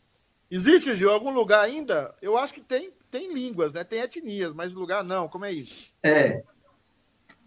Existe, 0.51 0.95
Gil, 0.97 1.12
algum 1.12 1.31
lugar 1.31 1.64
ainda? 1.64 2.12
Eu 2.20 2.37
acho 2.37 2.53
que 2.53 2.61
tem, 2.61 2.91
tem 3.17 3.33
línguas, 3.33 3.73
né? 3.73 3.83
Tem 3.83 4.01
etnias, 4.01 4.53
mas 4.53 4.75
lugar 4.75 5.03
não. 5.03 5.27
Como 5.27 5.47
é 5.47 5.53
isso? 5.53 5.91
É. 6.03 6.43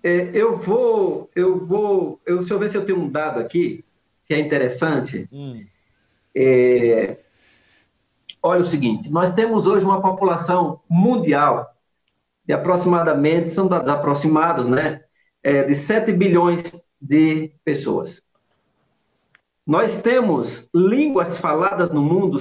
é 0.03 0.31
eu 0.33 0.57
vou, 0.57 1.29
eu 1.35 1.63
vou, 1.63 2.19
eu, 2.25 2.39
deixa 2.39 2.55
eu 2.55 2.59
ver 2.59 2.69
se 2.71 2.77
eu 2.77 2.85
tenho 2.85 2.97
um 2.97 3.11
dado 3.11 3.39
aqui 3.39 3.85
que 4.25 4.33
é 4.33 4.39
interessante. 4.39 5.29
Hum. 5.31 5.63
É, 6.35 7.17
olha 8.41 8.61
o 8.61 8.65
seguinte: 8.65 9.11
nós 9.11 9.35
temos 9.35 9.67
hoje 9.67 9.85
uma 9.85 10.01
população 10.01 10.81
mundial 10.89 11.71
de 12.43 12.53
aproximadamente, 12.53 13.51
são 13.51 13.67
dados 13.67 13.89
aproximados, 13.89 14.65
né? 14.65 15.03
é, 15.43 15.63
de 15.63 15.75
7 15.75 16.11
bilhões 16.13 16.83
de 16.99 17.53
pessoas. 17.63 18.23
Nós 19.67 20.01
temos 20.01 20.67
línguas 20.73 21.37
faladas 21.37 21.91
no 21.91 22.01
mundo, 22.01 22.39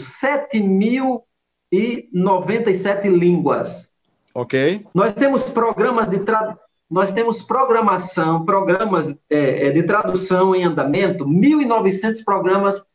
7.097 1.72 3.08
línguas. 3.08 3.92
Ok. 4.34 4.86
Nós 4.94 5.12
temos 5.14 5.50
programas 5.50 6.08
de 6.08 6.20
tra... 6.20 6.56
nós 6.90 7.12
temos 7.12 7.42
programação, 7.42 8.44
programas 8.44 9.08
é, 9.28 9.66
é 9.66 9.70
de 9.70 9.82
tradução 9.82 10.54
em 10.54 10.64
andamento, 10.64 11.26
1.900 11.26 12.24
programas 12.24 12.86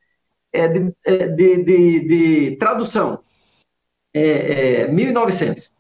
é, 0.52 0.68
de, 0.68 0.94
é, 1.06 1.28
de, 1.28 1.64
de, 1.64 2.08
de, 2.08 2.56
tradução. 2.58 3.20
É, 4.14 4.88
1.900. 4.88 5.72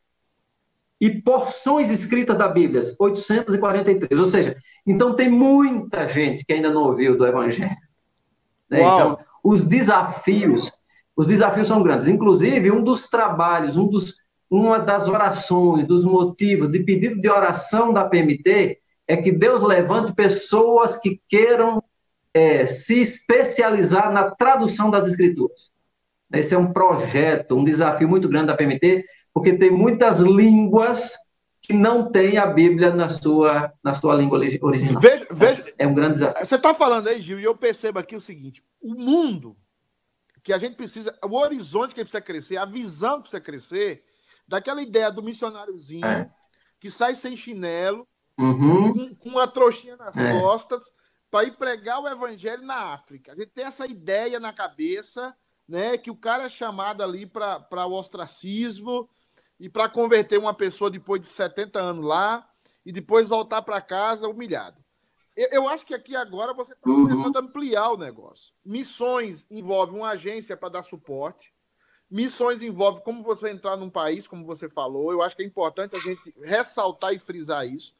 e 1.00 1.10
porções 1.10 1.90
escritas 1.90 2.36
da 2.36 2.48
Bíblia, 2.48 2.82
843. 2.98 4.20
Ou 4.20 4.30
seja, 4.30 4.56
então 4.86 5.14
tem 5.14 5.30
muita 5.30 6.06
gente 6.06 6.44
que 6.44 6.52
ainda 6.52 6.70
não 6.70 6.84
ouviu 6.84 7.16
do 7.16 7.26
Evangelho. 7.26 7.76
Né? 8.68 8.80
Então, 8.80 9.18
os 9.42 9.64
desafios, 9.64 10.70
os 11.16 11.26
desafios 11.26 11.68
são 11.68 11.82
grandes. 11.82 12.08
Inclusive, 12.08 12.70
um 12.70 12.82
dos 12.82 13.08
trabalhos, 13.08 13.76
um 13.76 13.88
dos, 13.88 14.24
uma 14.50 14.78
das 14.78 15.08
orações, 15.08 15.86
dos 15.86 16.04
motivos 16.04 16.70
de 16.70 16.80
pedido 16.80 17.20
de 17.20 17.28
oração 17.28 17.92
da 17.92 18.04
PMT 18.04 18.78
é 19.06 19.16
que 19.16 19.32
Deus 19.32 19.62
levante 19.62 20.14
pessoas 20.14 20.96
que 20.96 21.20
queiram 21.28 21.82
é, 22.32 22.66
se 22.66 23.00
especializar 23.00 24.12
na 24.12 24.30
tradução 24.30 24.90
das 24.90 25.06
Escrituras. 25.06 25.72
Esse 26.32 26.54
é 26.54 26.58
um 26.58 26.72
projeto, 26.72 27.56
um 27.56 27.64
desafio 27.64 28.08
muito 28.08 28.28
grande 28.28 28.46
da 28.46 28.56
PMT, 28.56 29.04
porque 29.34 29.58
tem 29.58 29.70
muitas 29.70 30.20
línguas 30.20 31.14
que 31.70 31.76
não 31.76 32.10
tem 32.10 32.36
a 32.36 32.46
Bíblia 32.46 32.92
na 32.92 33.08
sua, 33.08 33.72
na 33.80 33.94
sua 33.94 34.16
língua 34.16 34.38
original. 34.38 35.00
Veja, 35.00 35.26
veja, 35.30 35.72
é 35.78 35.86
um 35.86 35.94
grande 35.94 36.14
desafio. 36.14 36.44
Você 36.44 36.56
está 36.56 36.74
falando 36.74 37.06
aí, 37.06 37.20
Gil, 37.20 37.38
e 37.38 37.44
eu 37.44 37.56
percebo 37.56 38.00
aqui 38.00 38.16
o 38.16 38.20
seguinte: 38.20 38.60
o 38.80 38.92
mundo 38.92 39.56
que 40.42 40.52
a 40.52 40.58
gente 40.58 40.74
precisa, 40.74 41.16
o 41.24 41.36
horizonte 41.36 41.94
que 41.94 42.02
precisa 42.02 42.20
crescer, 42.20 42.56
a 42.56 42.64
visão 42.64 43.16
que 43.16 43.30
precisa 43.30 43.40
crescer, 43.40 44.02
daquela 44.48 44.82
ideia 44.82 45.12
do 45.12 45.22
missionáriozinho 45.22 46.04
é. 46.04 46.28
que 46.80 46.90
sai 46.90 47.14
sem 47.14 47.36
chinelo, 47.36 48.04
uhum. 48.36 48.92
com, 48.92 49.14
com 49.14 49.28
uma 49.28 49.46
trouxinha 49.46 49.96
nas 49.96 50.16
é. 50.16 50.40
costas, 50.40 50.82
para 51.30 51.44
ir 51.44 51.56
pregar 51.56 52.00
o 52.00 52.08
evangelho 52.08 52.64
na 52.64 52.94
África. 52.94 53.30
A 53.30 53.36
gente 53.36 53.52
tem 53.52 53.64
essa 53.64 53.86
ideia 53.86 54.40
na 54.40 54.52
cabeça, 54.52 55.32
né, 55.68 55.96
que 55.96 56.10
o 56.10 56.16
cara 56.16 56.46
é 56.46 56.50
chamado 56.50 57.00
ali 57.00 57.26
para 57.26 57.86
o 57.86 57.92
ostracismo, 57.92 59.08
e 59.60 59.68
para 59.68 59.88
converter 59.88 60.38
uma 60.38 60.54
pessoa 60.54 60.90
depois 60.90 61.20
de 61.20 61.26
70 61.26 61.78
anos 61.78 62.04
lá 62.04 62.48
e 62.84 62.90
depois 62.90 63.28
voltar 63.28 63.60
para 63.60 63.80
casa 63.80 64.26
humilhado. 64.26 64.82
Eu, 65.36 65.48
eu, 65.52 65.68
acho 65.68 65.84
que 65.84 65.94
aqui 65.94 66.16
agora 66.16 66.54
você 66.54 66.72
está 66.72 66.90
uhum. 66.90 67.06
começando 67.06 67.36
a 67.36 67.40
ampliar 67.40 67.90
o 67.90 67.96
negócio. 67.98 68.52
Missões 68.64 69.46
envolve 69.50 69.94
uma 69.94 70.08
agência 70.08 70.56
para 70.56 70.70
dar 70.70 70.82
suporte. 70.82 71.52
Missões 72.10 72.62
envolve 72.62 73.02
como 73.02 73.22
você 73.22 73.50
entrar 73.50 73.76
num 73.76 73.90
país, 73.90 74.26
como 74.26 74.44
você 74.44 74.68
falou. 74.68 75.12
Eu 75.12 75.22
acho 75.22 75.36
que 75.36 75.42
é 75.42 75.46
importante 75.46 75.94
a 75.94 76.00
gente 76.00 76.34
ressaltar 76.42 77.12
e 77.12 77.18
frisar 77.18 77.66
isso. 77.66 77.94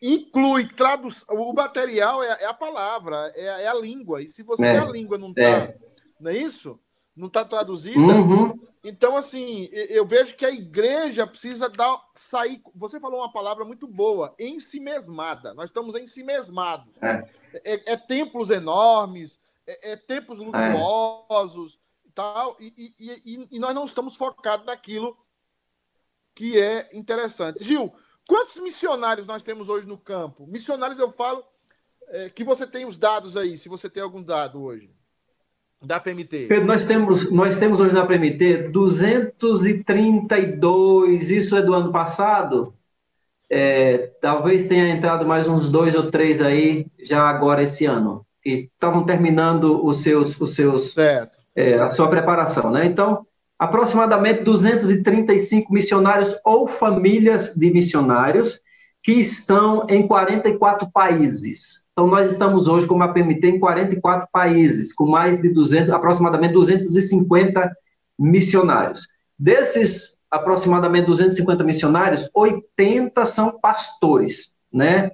Inclui 0.00 0.68
tradução. 0.68 1.34
O 1.34 1.52
material 1.52 2.22
é, 2.22 2.42
é 2.42 2.46
a 2.46 2.54
palavra, 2.54 3.32
é, 3.34 3.64
é, 3.64 3.66
a 3.66 3.74
língua. 3.74 4.22
E 4.22 4.28
se 4.28 4.42
você 4.42 4.66
é. 4.66 4.78
a 4.78 4.84
língua 4.84 5.18
não 5.18 5.30
está. 5.30 5.42
É. 5.42 5.78
Não 6.20 6.30
é 6.30 6.36
isso? 6.36 6.78
Não 7.18 7.26
está 7.26 7.44
traduzida. 7.44 7.98
Uhum. 7.98 8.56
Então, 8.84 9.16
assim, 9.16 9.68
eu 9.72 10.06
vejo 10.06 10.36
que 10.36 10.46
a 10.46 10.50
igreja 10.50 11.26
precisa 11.26 11.68
dar, 11.68 12.00
sair. 12.14 12.62
Você 12.76 13.00
falou 13.00 13.18
uma 13.18 13.32
palavra 13.32 13.64
muito 13.64 13.88
boa, 13.88 14.34
ensimesmada. 14.38 15.52
Nós 15.52 15.68
estamos 15.68 15.96
ensimesmados. 15.96 16.94
É, 17.02 17.24
é, 17.64 17.92
é 17.92 17.96
templos 17.96 18.50
enormes, 18.50 19.38
é, 19.66 19.92
é 19.92 19.96
templos 19.96 20.38
luxuosos 20.38 21.74
é. 22.06 22.10
tal, 22.14 22.56
e, 22.60 22.94
e, 22.98 23.48
e, 23.50 23.58
nós 23.58 23.74
não 23.74 23.84
estamos 23.84 24.14
focados 24.14 24.64
naquilo 24.64 25.18
que 26.32 26.56
é 26.56 26.88
interessante. 26.92 27.64
Gil, 27.64 27.92
quantos 28.28 28.56
missionários 28.58 29.26
nós 29.26 29.42
temos 29.42 29.68
hoje 29.68 29.88
no 29.88 29.98
campo? 29.98 30.46
Missionários, 30.46 31.00
eu 31.00 31.10
falo 31.10 31.44
é, 32.06 32.30
que 32.30 32.44
você 32.44 32.64
tem 32.64 32.86
os 32.86 32.96
dados 32.96 33.36
aí, 33.36 33.58
se 33.58 33.68
você 33.68 33.90
tem 33.90 34.04
algum 34.04 34.22
dado 34.22 34.62
hoje. 34.62 34.96
Da 35.80 36.00
PMT. 36.00 36.46
Pedro, 36.48 36.66
nós 36.66 36.82
temos, 36.82 37.30
nós 37.30 37.56
temos 37.56 37.78
hoje 37.78 37.94
na 37.94 38.04
PMT 38.04 38.70
232, 38.72 41.30
isso 41.30 41.56
é 41.56 41.62
do 41.62 41.72
ano 41.72 41.92
passado. 41.92 42.74
É, 43.48 44.10
talvez 44.20 44.66
tenha 44.66 44.88
entrado 44.88 45.24
mais 45.24 45.46
uns 45.46 45.70
dois 45.70 45.94
ou 45.94 46.10
três 46.10 46.42
aí 46.42 46.84
já 47.00 47.22
agora 47.22 47.62
esse 47.62 47.86
ano, 47.86 48.26
que 48.42 48.50
estavam 48.50 49.04
terminando 49.04 49.86
os 49.86 50.02
seus, 50.02 50.40
os 50.40 50.52
seus 50.54 50.98
é, 50.98 51.28
a 51.78 51.94
sua 51.94 52.10
preparação, 52.10 52.72
né? 52.72 52.84
Então, 52.84 53.24
aproximadamente 53.58 54.42
235 54.42 55.72
missionários 55.72 56.38
ou 56.44 56.68
famílias 56.68 57.54
de 57.54 57.70
missionários 57.70 58.60
que 59.02 59.12
estão 59.12 59.86
em 59.88 60.06
44 60.06 60.90
países. 60.90 61.86
Então, 61.98 62.06
nós 62.06 62.30
estamos 62.30 62.68
hoje 62.68 62.86
como 62.86 63.02
a 63.02 63.08
PMT 63.08 63.44
em 63.48 63.58
44 63.58 64.28
países, 64.30 64.92
com 64.92 65.04
mais 65.04 65.42
de 65.42 65.52
200, 65.52 65.92
aproximadamente 65.92 66.52
250 66.52 67.72
missionários. 68.16 69.08
Desses 69.36 70.20
aproximadamente 70.30 71.06
250 71.06 71.64
missionários, 71.64 72.30
80 72.32 73.24
são 73.24 73.58
pastores, 73.58 74.54
né? 74.72 75.10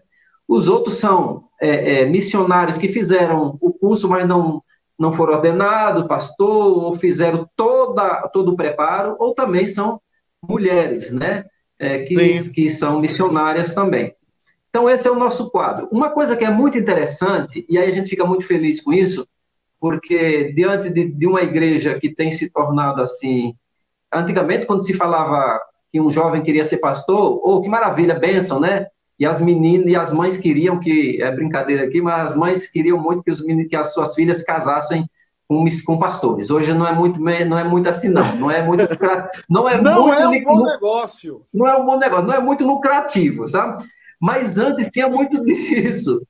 Os 0.47 0.69
outros 0.69 0.97
são 0.97 1.45
é, 1.59 2.01
é, 2.01 2.05
missionários 2.05 2.77
que 2.77 2.89
fizeram 2.89 3.57
o 3.63 3.73
curso, 3.73 4.07
mas 4.07 4.29
não, 4.29 4.63
não 4.99 5.11
foram 5.11 5.37
ordenados, 5.37 6.07
pastor, 6.07 6.85
ou 6.85 6.95
fizeram 6.99 7.49
toda, 7.57 8.29
todo 8.29 8.53
o 8.53 8.57
preparo, 8.57 9.17
ou 9.19 9.33
também 9.33 9.67
são 9.67 9.99
mulheres, 10.47 11.11
né? 11.11 11.47
É, 11.79 12.01
que, 12.01 12.51
que 12.53 12.69
são 12.69 13.01
missionárias 13.01 13.73
também. 13.73 14.15
Então, 14.75 14.91
esse 14.91 15.07
é 15.07 15.11
o 15.13 15.15
nosso 15.15 15.53
quadro. 15.53 15.89
Uma 15.93 16.11
coisa 16.11 16.35
que 16.35 16.45
é 16.45 16.51
muito 16.51 16.77
interessante, 16.77 17.65
e 17.69 17.79
aí 17.79 17.89
a 17.89 17.93
gente 17.93 18.11
fica 18.11 18.27
muito 18.27 18.45
feliz 18.45 18.83
com 18.83 18.93
isso, 18.93 19.25
porque 19.79 20.53
diante 20.53 20.91
de, 20.91 21.13
de 21.13 21.27
uma 21.29 21.43
igreja 21.43 21.97
que 21.97 22.13
tem 22.13 22.33
se 22.33 22.51
tornado 22.51 23.01
assim. 23.01 23.55
Antigamente, 24.13 24.67
quando 24.67 24.85
se 24.85 24.93
falava 24.93 25.61
que 25.93 26.01
um 26.01 26.11
jovem 26.11 26.43
queria 26.43 26.65
ser 26.65 26.79
pastor, 26.79 27.41
oh, 27.45 27.63
que 27.63 27.69
maravilha, 27.69 28.19
bênção, 28.19 28.59
né? 28.59 28.89
E 29.17 29.25
as 29.25 29.41
meninas 29.41 29.93
e 29.93 29.95
as 29.95 30.13
mães 30.13 30.37
queriam 30.37 30.81
que, 30.81 31.23
é 31.23 31.31
brincadeira 31.31 31.85
aqui, 31.85 32.03
mas 32.03 32.33
as 32.33 32.37
mães 32.37 32.69
queriam 32.69 33.01
muito 33.01 33.23
que, 33.23 33.31
os 33.31 33.47
meninos, 33.47 33.71
que 33.71 33.77
as 33.77 33.95
suas 33.95 34.17
filhas 34.17 34.43
casassem 34.43 35.07
com, 35.47 35.65
com 35.87 35.99
pastores. 36.01 36.51
Hoje 36.51 36.75
não 36.75 36.85
é 36.85 36.93
muito, 36.93 37.21
não 37.21 37.59
é 37.61 37.63
muito 37.63 37.89
assim, 37.89 38.09
não. 38.09 38.35
Não 38.35 38.51
é 38.51 38.61
muito, 38.61 38.83
não 39.49 39.69
é 39.69 39.81
não 39.81 40.07
muito, 40.09 40.19
é 40.19 40.27
um 40.27 40.43
bom 40.43 40.65
negócio. 40.65 41.43
Não 41.55 41.69
é 41.69 41.77
um 41.77 41.87
bom 41.87 41.97
negócio, 41.97 42.27
não 42.27 42.35
é 42.35 42.41
muito 42.41 42.67
lucrativo, 42.67 43.47
sabe? 43.47 43.85
Mas 44.21 44.59
antes 44.59 44.89
tinha 44.93 45.09
muito 45.09 45.41
disso. 45.45 46.21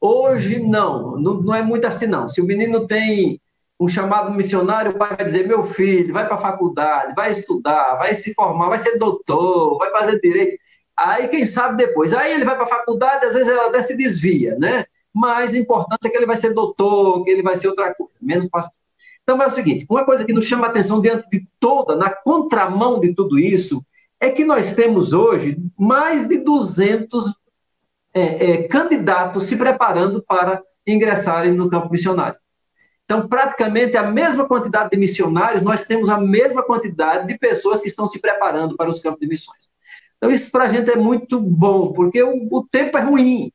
Hoje 0.00 0.58
não, 0.58 1.16
não, 1.16 1.34
não 1.40 1.54
é 1.54 1.62
muito 1.62 1.86
assim, 1.86 2.06
não. 2.06 2.28
Se 2.28 2.40
o 2.40 2.44
menino 2.44 2.86
tem 2.86 3.40
um 3.78 3.88
chamado 3.88 4.30
missionário, 4.32 4.92
o 4.92 4.98
pai 4.98 5.16
vai 5.16 5.24
dizer: 5.24 5.46
meu 5.46 5.64
filho, 5.64 6.12
vai 6.12 6.26
para 6.26 6.36
a 6.36 6.38
faculdade, 6.38 7.14
vai 7.14 7.30
estudar, 7.30 7.96
vai 7.96 8.14
se 8.14 8.34
formar, 8.34 8.68
vai 8.68 8.78
ser 8.78 8.98
doutor, 8.98 9.78
vai 9.78 9.90
fazer 9.90 10.20
direito. 10.20 10.58
Aí, 10.96 11.28
quem 11.28 11.44
sabe 11.44 11.76
depois. 11.76 12.14
Aí 12.14 12.32
ele 12.32 12.44
vai 12.44 12.54
para 12.54 12.64
a 12.64 12.68
faculdade, 12.68 13.26
às 13.26 13.34
vezes 13.34 13.48
ela 13.48 13.68
até 13.68 13.82
se 13.82 13.96
desvia, 13.96 14.56
né? 14.58 14.84
Mas 15.12 15.52
o 15.52 15.56
importante 15.56 16.06
é 16.06 16.08
que 16.08 16.16
ele 16.16 16.26
vai 16.26 16.36
ser 16.36 16.54
doutor, 16.54 17.24
que 17.24 17.30
ele 17.30 17.42
vai 17.42 17.56
ser 17.56 17.68
outra 17.68 17.94
coisa, 17.94 18.14
menos 18.20 18.48
pastor. 18.48 18.74
Então 19.22 19.40
é 19.42 19.46
o 19.46 19.50
seguinte: 19.50 19.86
uma 19.88 20.04
coisa 20.04 20.24
que 20.24 20.32
nos 20.32 20.44
chama 20.44 20.66
a 20.66 20.70
atenção 20.70 21.00
diante 21.00 21.28
de 21.30 21.46
toda, 21.58 21.96
na 21.96 22.10
contramão 22.10 23.00
de 23.00 23.14
tudo 23.14 23.38
isso, 23.38 23.84
é 24.24 24.30
que 24.30 24.44
nós 24.44 24.74
temos 24.74 25.12
hoje 25.12 25.58
mais 25.78 26.28
de 26.28 26.38
200 26.38 27.26
é, 28.14 28.22
é, 28.22 28.68
candidatos 28.68 29.44
se 29.44 29.56
preparando 29.56 30.22
para 30.22 30.62
ingressarem 30.86 31.52
no 31.52 31.68
campo 31.68 31.90
missionário. 31.90 32.38
Então, 33.04 33.28
praticamente 33.28 33.98
a 33.98 34.02
mesma 34.02 34.48
quantidade 34.48 34.90
de 34.90 34.96
missionários, 34.96 35.62
nós 35.62 35.82
temos 35.82 36.08
a 36.08 36.18
mesma 36.18 36.62
quantidade 36.62 37.26
de 37.26 37.38
pessoas 37.38 37.82
que 37.82 37.88
estão 37.88 38.06
se 38.06 38.18
preparando 38.18 38.76
para 38.76 38.88
os 38.88 38.98
campos 38.98 39.20
de 39.20 39.26
missões. 39.26 39.70
Então, 40.16 40.30
isso 40.30 40.50
para 40.50 40.64
a 40.64 40.68
gente 40.68 40.90
é 40.90 40.96
muito 40.96 41.38
bom, 41.38 41.92
porque 41.92 42.22
o, 42.22 42.48
o 42.50 42.66
tempo 42.66 42.96
é 42.96 43.02
ruim, 43.02 43.52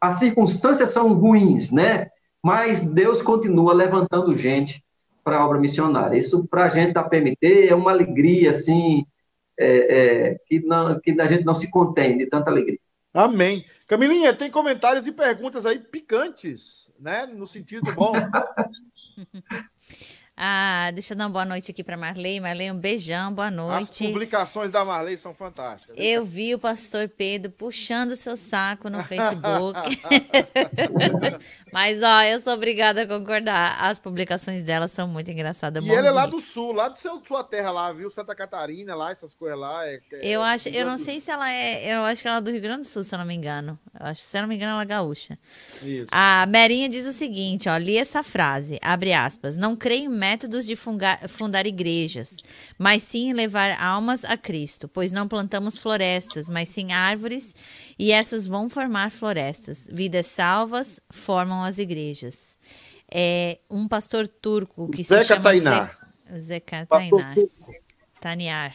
as 0.00 0.20
circunstâncias 0.20 0.90
são 0.90 1.14
ruins, 1.14 1.72
né? 1.72 2.10
Mas 2.40 2.92
Deus 2.92 3.20
continua 3.20 3.72
levantando 3.72 4.36
gente 4.36 4.84
para 5.24 5.38
a 5.38 5.46
obra 5.46 5.58
missionária. 5.58 6.16
Isso 6.16 6.46
para 6.48 6.64
a 6.64 6.68
gente 6.68 6.92
da 6.92 7.02
PMT 7.02 7.68
é 7.68 7.74
uma 7.74 7.90
alegria, 7.90 8.50
assim, 8.50 9.04
é, 9.58 10.30
é, 10.30 10.38
que, 10.46 10.60
não, 10.60 11.00
que 11.00 11.20
a 11.20 11.26
gente 11.26 11.44
não 11.44 11.54
se 11.54 11.70
contém 11.70 12.18
de 12.18 12.26
tanta 12.26 12.50
alegria. 12.50 12.78
Amém. 13.12 13.64
Camilinha, 13.86 14.32
tem 14.32 14.50
comentários 14.50 15.06
e 15.06 15.12
perguntas 15.12 15.66
aí 15.66 15.78
picantes, 15.78 16.90
né? 16.98 17.26
No 17.26 17.46
sentido 17.46 17.92
bom. 17.94 18.12
Ah, 20.44 20.90
deixa 20.92 21.14
eu 21.14 21.16
dar 21.16 21.26
uma 21.26 21.30
boa 21.30 21.44
noite 21.44 21.70
aqui 21.70 21.84
para 21.84 21.96
Marley. 21.96 22.40
Marley, 22.40 22.68
um 22.68 22.76
beijão, 22.76 23.32
boa 23.32 23.48
noite. 23.48 24.02
As 24.04 24.10
publicações 24.10 24.72
da 24.72 24.84
Marley 24.84 25.16
são 25.16 25.32
fantásticas. 25.32 25.94
Eu 25.96 26.24
vi 26.24 26.52
o 26.52 26.58
pastor 26.58 27.08
Pedro 27.08 27.52
puxando 27.52 28.16
seu 28.16 28.36
saco 28.36 28.90
no 28.90 29.04
Facebook. 29.04 29.78
Mas, 31.72 32.02
ó, 32.02 32.22
eu 32.22 32.40
sou 32.40 32.54
obrigada 32.54 33.02
a 33.02 33.06
concordar. 33.06 33.84
As 33.84 34.00
publicações 34.00 34.64
dela 34.64 34.88
são 34.88 35.06
muito 35.06 35.30
engraçadas. 35.30 35.80
E 35.80 35.88
ele 35.88 36.08
é 36.08 36.10
lá 36.10 36.26
do 36.26 36.40
sul, 36.40 36.72
lá 36.72 36.88
de 36.88 36.98
seu, 36.98 37.22
sua 37.24 37.44
terra 37.44 37.70
lá, 37.70 37.92
viu? 37.92 38.10
Santa 38.10 38.34
Catarina, 38.34 38.96
lá, 38.96 39.12
essas 39.12 39.32
coisas 39.36 39.56
lá. 39.56 39.86
É, 39.86 40.00
é, 40.10 40.28
eu 40.28 40.42
acho, 40.42 40.68
eu 40.70 40.84
não 40.84 40.98
sei 40.98 41.20
se 41.20 41.30
ela 41.30 41.48
é. 41.52 41.94
Eu 41.94 42.00
acho 42.00 42.20
que 42.20 42.26
ela 42.26 42.38
é 42.38 42.40
do 42.40 42.50
Rio 42.50 42.60
Grande 42.60 42.80
do 42.80 42.86
Sul, 42.86 43.04
se 43.04 43.14
eu 43.14 43.18
não 43.20 43.26
me 43.26 43.34
engano. 43.36 43.78
Eu 43.94 44.06
acho, 44.06 44.20
se 44.20 44.36
eu 44.36 44.42
não 44.42 44.48
me 44.48 44.56
engano, 44.56 44.72
ela 44.72 44.82
é 44.82 44.86
gaúcha. 44.86 45.38
Isso. 45.80 46.08
A 46.10 46.44
Merinha 46.48 46.88
diz 46.88 47.06
o 47.06 47.12
seguinte, 47.12 47.68
ó, 47.68 47.76
li 47.76 47.96
essa 47.96 48.24
frase, 48.24 48.76
abre 48.82 49.12
aspas, 49.12 49.56
não 49.56 49.76
creio 49.76 50.06
em 50.06 50.08
métodos 50.32 50.64
de 50.64 50.74
fundar, 50.74 51.28
fundar 51.28 51.66
igrejas, 51.66 52.38
mas 52.78 53.02
sim 53.02 53.28
em 53.28 53.32
levar 53.34 53.78
almas 53.78 54.24
a 54.24 54.36
Cristo, 54.36 54.88
pois 54.88 55.12
não 55.12 55.28
plantamos 55.28 55.78
florestas, 55.78 56.48
mas 56.48 56.70
sim 56.70 56.90
árvores, 56.90 57.54
e 57.98 58.10
essas 58.10 58.46
vão 58.46 58.70
formar 58.70 59.10
florestas. 59.10 59.86
Vidas 59.92 60.26
salvas 60.26 61.00
formam 61.10 61.62
as 61.62 61.78
igrejas. 61.78 62.56
É 63.10 63.58
um 63.68 63.86
pastor 63.86 64.26
turco 64.26 64.90
que 64.90 65.04
Zeca 65.04 65.22
se 65.22 65.28
chama 65.28 65.42
Tainar. 65.42 66.14
Zeca 66.38 66.86
Tainar. 66.86 67.34
Taniar. 68.18 68.74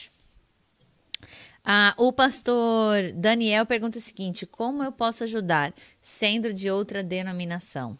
Ah, 1.65 1.95
o 1.97 2.13
pastor 2.13 3.11
Daniel 3.15 3.65
pergunta 3.65 3.97
o 3.97 4.01
seguinte: 4.01 4.45
como 4.45 4.83
eu 4.83 4.91
posso 4.91 5.23
ajudar 5.23 5.73
sendo 5.99 6.53
de 6.53 6.69
outra 6.69 7.01
denominação? 7.01 7.97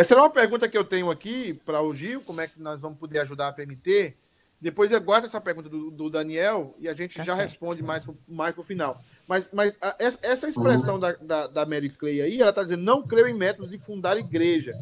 Essa 0.00 0.14
é 0.14 0.16
uma 0.16 0.30
pergunta 0.30 0.66
que 0.66 0.78
eu 0.78 0.82
tenho 0.82 1.10
aqui 1.10 1.52
para 1.52 1.82
o 1.82 1.94
Gil, 1.94 2.22
como 2.22 2.40
é 2.40 2.46
que 2.46 2.58
nós 2.58 2.80
vamos 2.80 2.98
poder 2.98 3.18
ajudar 3.18 3.48
a 3.48 3.52
PMT. 3.52 4.14
Depois 4.58 4.90
guarda 4.98 5.26
essa 5.26 5.42
pergunta 5.42 5.68
do, 5.68 5.90
do, 5.90 6.08
Daniel 6.08 6.74
e 6.78 6.88
a 6.88 6.94
gente 6.94 7.14
tá 7.14 7.22
já 7.22 7.36
certo. 7.36 7.50
responde 7.50 7.82
mais, 7.82 8.06
mais 8.26 8.54
para 8.54 8.62
o 8.62 8.64
final. 8.64 8.98
Mas, 9.28 9.46
mas 9.52 9.76
a, 9.78 9.94
essa 9.98 10.48
expressão 10.48 10.94
uhum. 10.94 11.00
da, 11.00 11.12
da, 11.12 11.46
da, 11.48 11.66
Mary 11.66 11.90
Clay 11.90 12.22
aí, 12.22 12.40
ela 12.40 12.48
está 12.48 12.62
dizendo, 12.62 12.82
não 12.82 13.02
creio 13.06 13.28
em 13.28 13.34
métodos 13.34 13.70
de 13.70 13.76
fundar 13.76 14.16
igreja. 14.16 14.74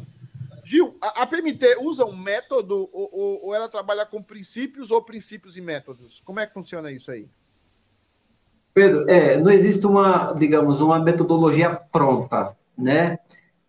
Gil, 0.63 0.95
a, 1.01 1.23
a 1.23 1.27
PMT 1.27 1.79
usa 1.81 2.05
um 2.05 2.15
método 2.15 2.89
ou, 2.93 3.09
ou, 3.11 3.45
ou, 3.47 3.53
ela 3.53 3.67
trabalha 3.67 4.05
com 4.05 4.23
princípios 4.23 4.89
ou 4.89 5.01
princípios 5.01 5.57
e 5.57 5.61
métodos? 5.61 6.21
Como 6.23 6.39
é 6.39 6.47
que 6.47 6.53
funciona 6.53 6.93
isso 6.93 7.11
aí? 7.11 7.27
Pedro, 8.73 9.03
é, 9.09 9.35
não 9.35 9.51
existe 9.51 9.85
uma, 9.85 10.31
digamos, 10.31 10.79
uma 10.79 10.97
metodologia 10.97 11.75
pronta, 11.75 12.55
né? 12.77 13.19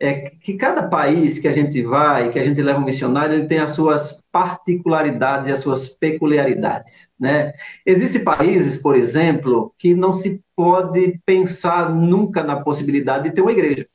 É 0.02 0.30
que 0.30 0.54
cada 0.54 0.88
país 0.88 1.38
que 1.38 1.46
a 1.46 1.52
gente 1.52 1.82
vai, 1.82 2.32
que 2.32 2.38
a 2.38 2.42
gente 2.42 2.62
leva 2.62 2.78
um 2.78 2.84
missionário, 2.84 3.34
ele 3.34 3.46
tem 3.46 3.58
as 3.58 3.72
suas 3.72 4.24
particularidades, 4.32 5.52
as 5.52 5.60
suas 5.60 5.90
peculiaridades, 5.90 7.10
né? 7.20 7.52
Existem 7.84 8.24
países, 8.24 8.80
por 8.80 8.96
exemplo, 8.96 9.74
que 9.76 9.94
não 9.94 10.10
se 10.10 10.42
pode 10.56 11.20
pensar 11.26 11.94
nunca 11.94 12.42
na 12.42 12.58
possibilidade 12.58 13.24
de 13.24 13.34
ter 13.34 13.42
uma 13.42 13.52
igreja, 13.52 13.86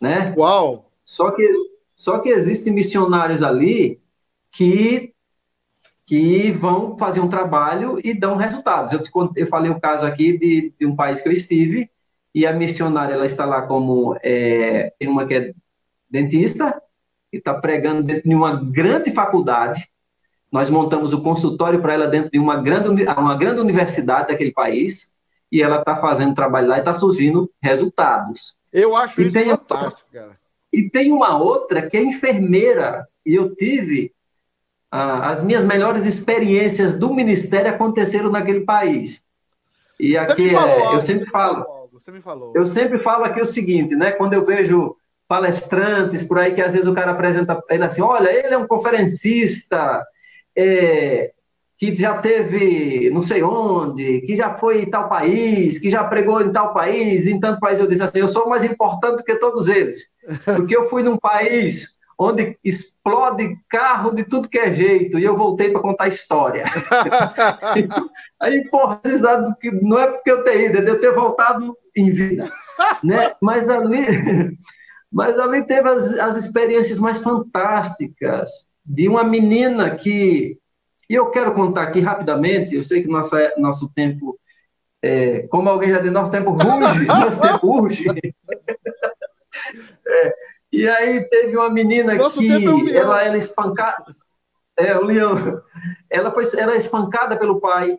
né? 0.00 0.32
Uau! 0.36 0.88
Só 1.04 1.32
que, 1.32 1.52
só 1.96 2.20
que 2.20 2.28
existem 2.28 2.72
missionários 2.72 3.42
ali 3.42 4.00
que 4.52 5.12
que 6.06 6.50
vão 6.50 6.98
fazer 6.98 7.20
um 7.20 7.28
trabalho 7.28 8.00
e 8.02 8.12
dão 8.12 8.34
resultados. 8.34 8.90
Eu, 8.90 9.00
te, 9.00 9.12
eu 9.36 9.46
falei 9.46 9.70
o 9.70 9.78
caso 9.78 10.04
aqui 10.04 10.36
de, 10.36 10.74
de 10.76 10.84
um 10.84 10.96
país 10.96 11.20
que 11.20 11.28
eu 11.28 11.32
estive, 11.32 11.88
e 12.34 12.46
a 12.46 12.52
missionária 12.52 13.14
ela 13.14 13.26
está 13.26 13.44
lá 13.44 13.62
como 13.62 14.16
é, 14.22 14.92
tem 14.98 15.08
uma 15.08 15.26
que 15.26 15.34
é 15.34 15.54
dentista 16.08 16.80
e 17.32 17.38
está 17.38 17.54
pregando 17.54 18.02
dentro 18.02 18.28
de 18.28 18.34
uma 18.34 18.56
grande 18.56 19.10
faculdade. 19.12 19.88
Nós 20.50 20.68
montamos 20.68 21.12
o 21.12 21.22
consultório 21.22 21.80
para 21.80 21.94
ela 21.94 22.06
dentro 22.06 22.30
de 22.30 22.38
uma 22.38 22.60
grande, 22.60 23.04
uma 23.04 23.36
grande 23.36 23.60
universidade 23.60 24.28
daquele 24.28 24.52
país 24.52 25.14
e 25.50 25.62
ela 25.62 25.78
está 25.78 25.96
fazendo 25.96 26.34
trabalho 26.34 26.68
lá 26.68 26.76
e 26.76 26.80
está 26.80 26.94
surgindo 26.94 27.50
resultados. 27.62 28.56
Eu 28.72 28.96
acho 28.96 29.20
e 29.20 29.26
isso 29.26 29.44
fantástico, 29.44 30.08
cara. 30.12 30.38
E 30.72 30.88
tem 30.88 31.12
uma 31.12 31.36
outra 31.36 31.88
que 31.88 31.96
é 31.96 32.02
enfermeira 32.02 33.06
e 33.26 33.34
eu 33.34 33.54
tive 33.56 34.12
ah, 34.90 35.30
as 35.30 35.42
minhas 35.42 35.64
melhores 35.64 36.04
experiências 36.04 36.96
do 36.96 37.12
ministério 37.12 37.70
aconteceram 37.70 38.30
naquele 38.30 38.60
país. 38.60 39.24
E 39.98 40.16
aqui 40.16 40.54
é, 40.54 40.94
eu 40.94 41.00
sempre 41.00 41.28
falo 41.30 41.79
você 42.00 42.10
me 42.10 42.20
falou. 42.22 42.52
Eu 42.56 42.64
sempre 42.64 43.02
falo 43.02 43.24
aqui 43.24 43.40
o 43.40 43.46
seguinte, 43.46 43.94
né? 43.94 44.12
Quando 44.12 44.32
eu 44.32 44.44
vejo 44.44 44.96
palestrantes 45.28 46.24
por 46.24 46.38
aí 46.38 46.54
que 46.54 46.62
às 46.62 46.72
vezes 46.72 46.88
o 46.88 46.94
cara 46.94 47.12
apresenta 47.12 47.62
ele 47.68 47.84
assim, 47.84 48.02
olha, 48.02 48.30
ele 48.30 48.54
é 48.54 48.58
um 48.58 48.66
conferencista 48.66 50.04
é, 50.56 51.30
que 51.78 51.94
já 51.94 52.18
teve 52.18 53.10
não 53.10 53.22
sei 53.22 53.42
onde, 53.42 54.22
que 54.22 54.34
já 54.34 54.54
foi 54.54 54.82
em 54.82 54.90
tal 54.90 55.08
país, 55.08 55.78
que 55.78 55.88
já 55.88 56.02
pregou 56.02 56.40
em 56.40 56.50
tal 56.50 56.74
país, 56.74 57.26
em 57.26 57.38
tanto 57.38 57.60
país 57.60 57.78
eu 57.78 57.86
disse 57.86 58.02
assim, 58.02 58.18
eu 58.18 58.28
sou 58.28 58.48
mais 58.48 58.64
importante 58.64 59.18
do 59.18 59.24
que 59.24 59.36
todos 59.36 59.68
eles, 59.68 60.10
porque 60.56 60.76
eu 60.76 60.88
fui 60.88 61.02
num 61.02 61.16
país 61.16 61.96
onde 62.22 62.58
explode 62.62 63.56
carro 63.66 64.14
de 64.14 64.24
tudo 64.24 64.46
que 64.46 64.58
é 64.58 64.74
jeito, 64.74 65.18
e 65.18 65.24
eu 65.24 65.38
voltei 65.38 65.70
para 65.70 65.80
contar 65.80 66.04
a 66.04 66.08
história. 66.08 66.64
Aí, 68.38 68.68
porra, 68.68 69.00
não 69.80 69.98
é 69.98 70.06
porque 70.06 70.30
eu 70.30 70.44
tenho 70.44 70.66
ido, 70.66 70.78
é 70.78 70.82
de 70.82 70.90
eu 70.90 71.00
ter 71.00 71.14
voltado 71.14 71.74
em 71.96 72.10
vida. 72.10 72.52
Né? 73.02 73.32
Mas 73.40 73.66
ali, 73.68 74.58
mas 75.10 75.38
ali 75.38 75.66
teve 75.66 75.88
as, 75.88 76.18
as 76.18 76.36
experiências 76.36 76.98
mais 76.98 77.22
fantásticas 77.22 78.70
de 78.84 79.08
uma 79.08 79.24
menina 79.24 79.94
que. 79.94 80.58
E 81.08 81.14
eu 81.14 81.30
quero 81.30 81.52
contar 81.52 81.82
aqui 81.82 82.00
rapidamente, 82.00 82.76
eu 82.76 82.84
sei 82.84 83.02
que 83.02 83.08
nossa, 83.08 83.52
nosso 83.56 83.92
tempo, 83.92 84.38
é, 85.02 85.48
como 85.48 85.68
alguém 85.68 85.90
já 85.90 85.98
disse, 85.98 86.12
nosso 86.12 86.30
tempo 86.30 86.52
ruge, 86.54 87.06
nosso 87.06 87.40
tempo 87.40 87.66
ruge. 87.66 88.06
É, 90.06 90.32
e 90.72 90.88
aí 90.88 91.28
teve 91.28 91.56
uma 91.56 91.70
menina 91.70 92.14
Nosso 92.14 92.38
que 92.38 92.50
é 92.50 92.70
um 92.70 92.88
ela 92.88 93.22
era 93.22 93.36
espancada. 93.36 94.14
É, 94.78 94.96
o 94.96 95.04
leão. 95.04 95.36
Ela 96.08 96.30
foi 96.32 96.44
era 96.56 96.76
espancada 96.76 97.36
pelo 97.36 97.60
pai 97.60 97.98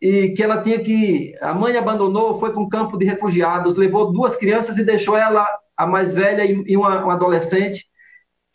e 0.00 0.30
que 0.30 0.42
ela 0.42 0.62
tinha 0.62 0.78
que 0.78 1.34
a 1.40 1.52
mãe 1.52 1.76
abandonou, 1.76 2.38
foi 2.38 2.52
para 2.52 2.60
um 2.60 2.68
campo 2.68 2.96
de 2.98 3.04
refugiados, 3.04 3.76
levou 3.76 4.12
duas 4.12 4.36
crianças 4.36 4.78
e 4.78 4.84
deixou 4.84 5.16
ela 5.16 5.46
a 5.76 5.86
mais 5.86 6.12
velha 6.12 6.44
e 6.44 6.76
uma, 6.76 7.04
uma 7.04 7.14
adolescente 7.14 7.86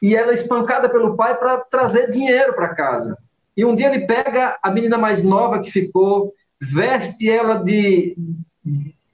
e 0.01 0.15
ela 0.15 0.33
espancada 0.33 0.89
pelo 0.89 1.15
pai 1.15 1.37
para 1.37 1.59
trazer 1.59 2.09
dinheiro 2.09 2.53
para 2.53 2.75
casa. 2.75 3.17
E 3.55 3.63
um 3.63 3.73
dia 3.73 3.87
ele 3.87 4.05
pega 4.05 4.57
a 4.61 4.69
menina 4.69 4.97
mais 4.97 5.23
nova 5.23 5.61
que 5.61 5.71
ficou, 5.71 6.33
veste 6.59 7.29
ela 7.29 7.55
de 7.55 8.17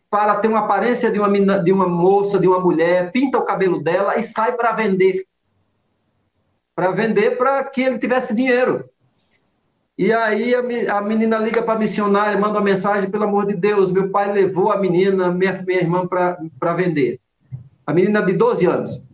para 0.09 0.37
ter 0.37 0.47
uma 0.47 0.59
aparência 0.59 1.11
de 1.11 1.19
uma, 1.19 1.59
de 1.59 1.71
uma 1.71 1.87
moça, 1.87 2.39
de 2.39 2.47
uma 2.47 2.59
mulher, 2.59 3.11
pinta 3.11 3.37
o 3.37 3.45
cabelo 3.45 3.81
dela 3.81 4.17
e 4.17 4.23
sai 4.23 4.53
para 4.53 4.71
vender. 4.71 5.25
Para 6.75 6.91
vender 6.91 7.37
para 7.37 7.63
que 7.63 7.81
ele 7.81 7.99
tivesse 7.99 8.35
dinheiro. 8.35 8.89
E 9.97 10.11
aí 10.13 10.55
a, 10.55 10.97
a 10.97 11.01
menina 11.01 11.37
liga 11.37 11.61
para 11.61 11.75
a 11.75 11.79
missionária, 11.79 12.39
manda 12.39 12.57
uma 12.57 12.63
mensagem, 12.63 13.09
pelo 13.09 13.25
amor 13.25 13.45
de 13.45 13.55
Deus, 13.55 13.91
meu 13.91 14.09
pai 14.09 14.31
levou 14.31 14.71
a 14.71 14.77
menina, 14.77 15.29
minha, 15.29 15.61
minha 15.61 15.79
irmã, 15.79 16.07
para 16.07 16.73
vender. 16.73 17.19
A 17.85 17.93
menina 17.93 18.21
de 18.21 18.33
12 18.33 18.65
anos. 18.65 19.07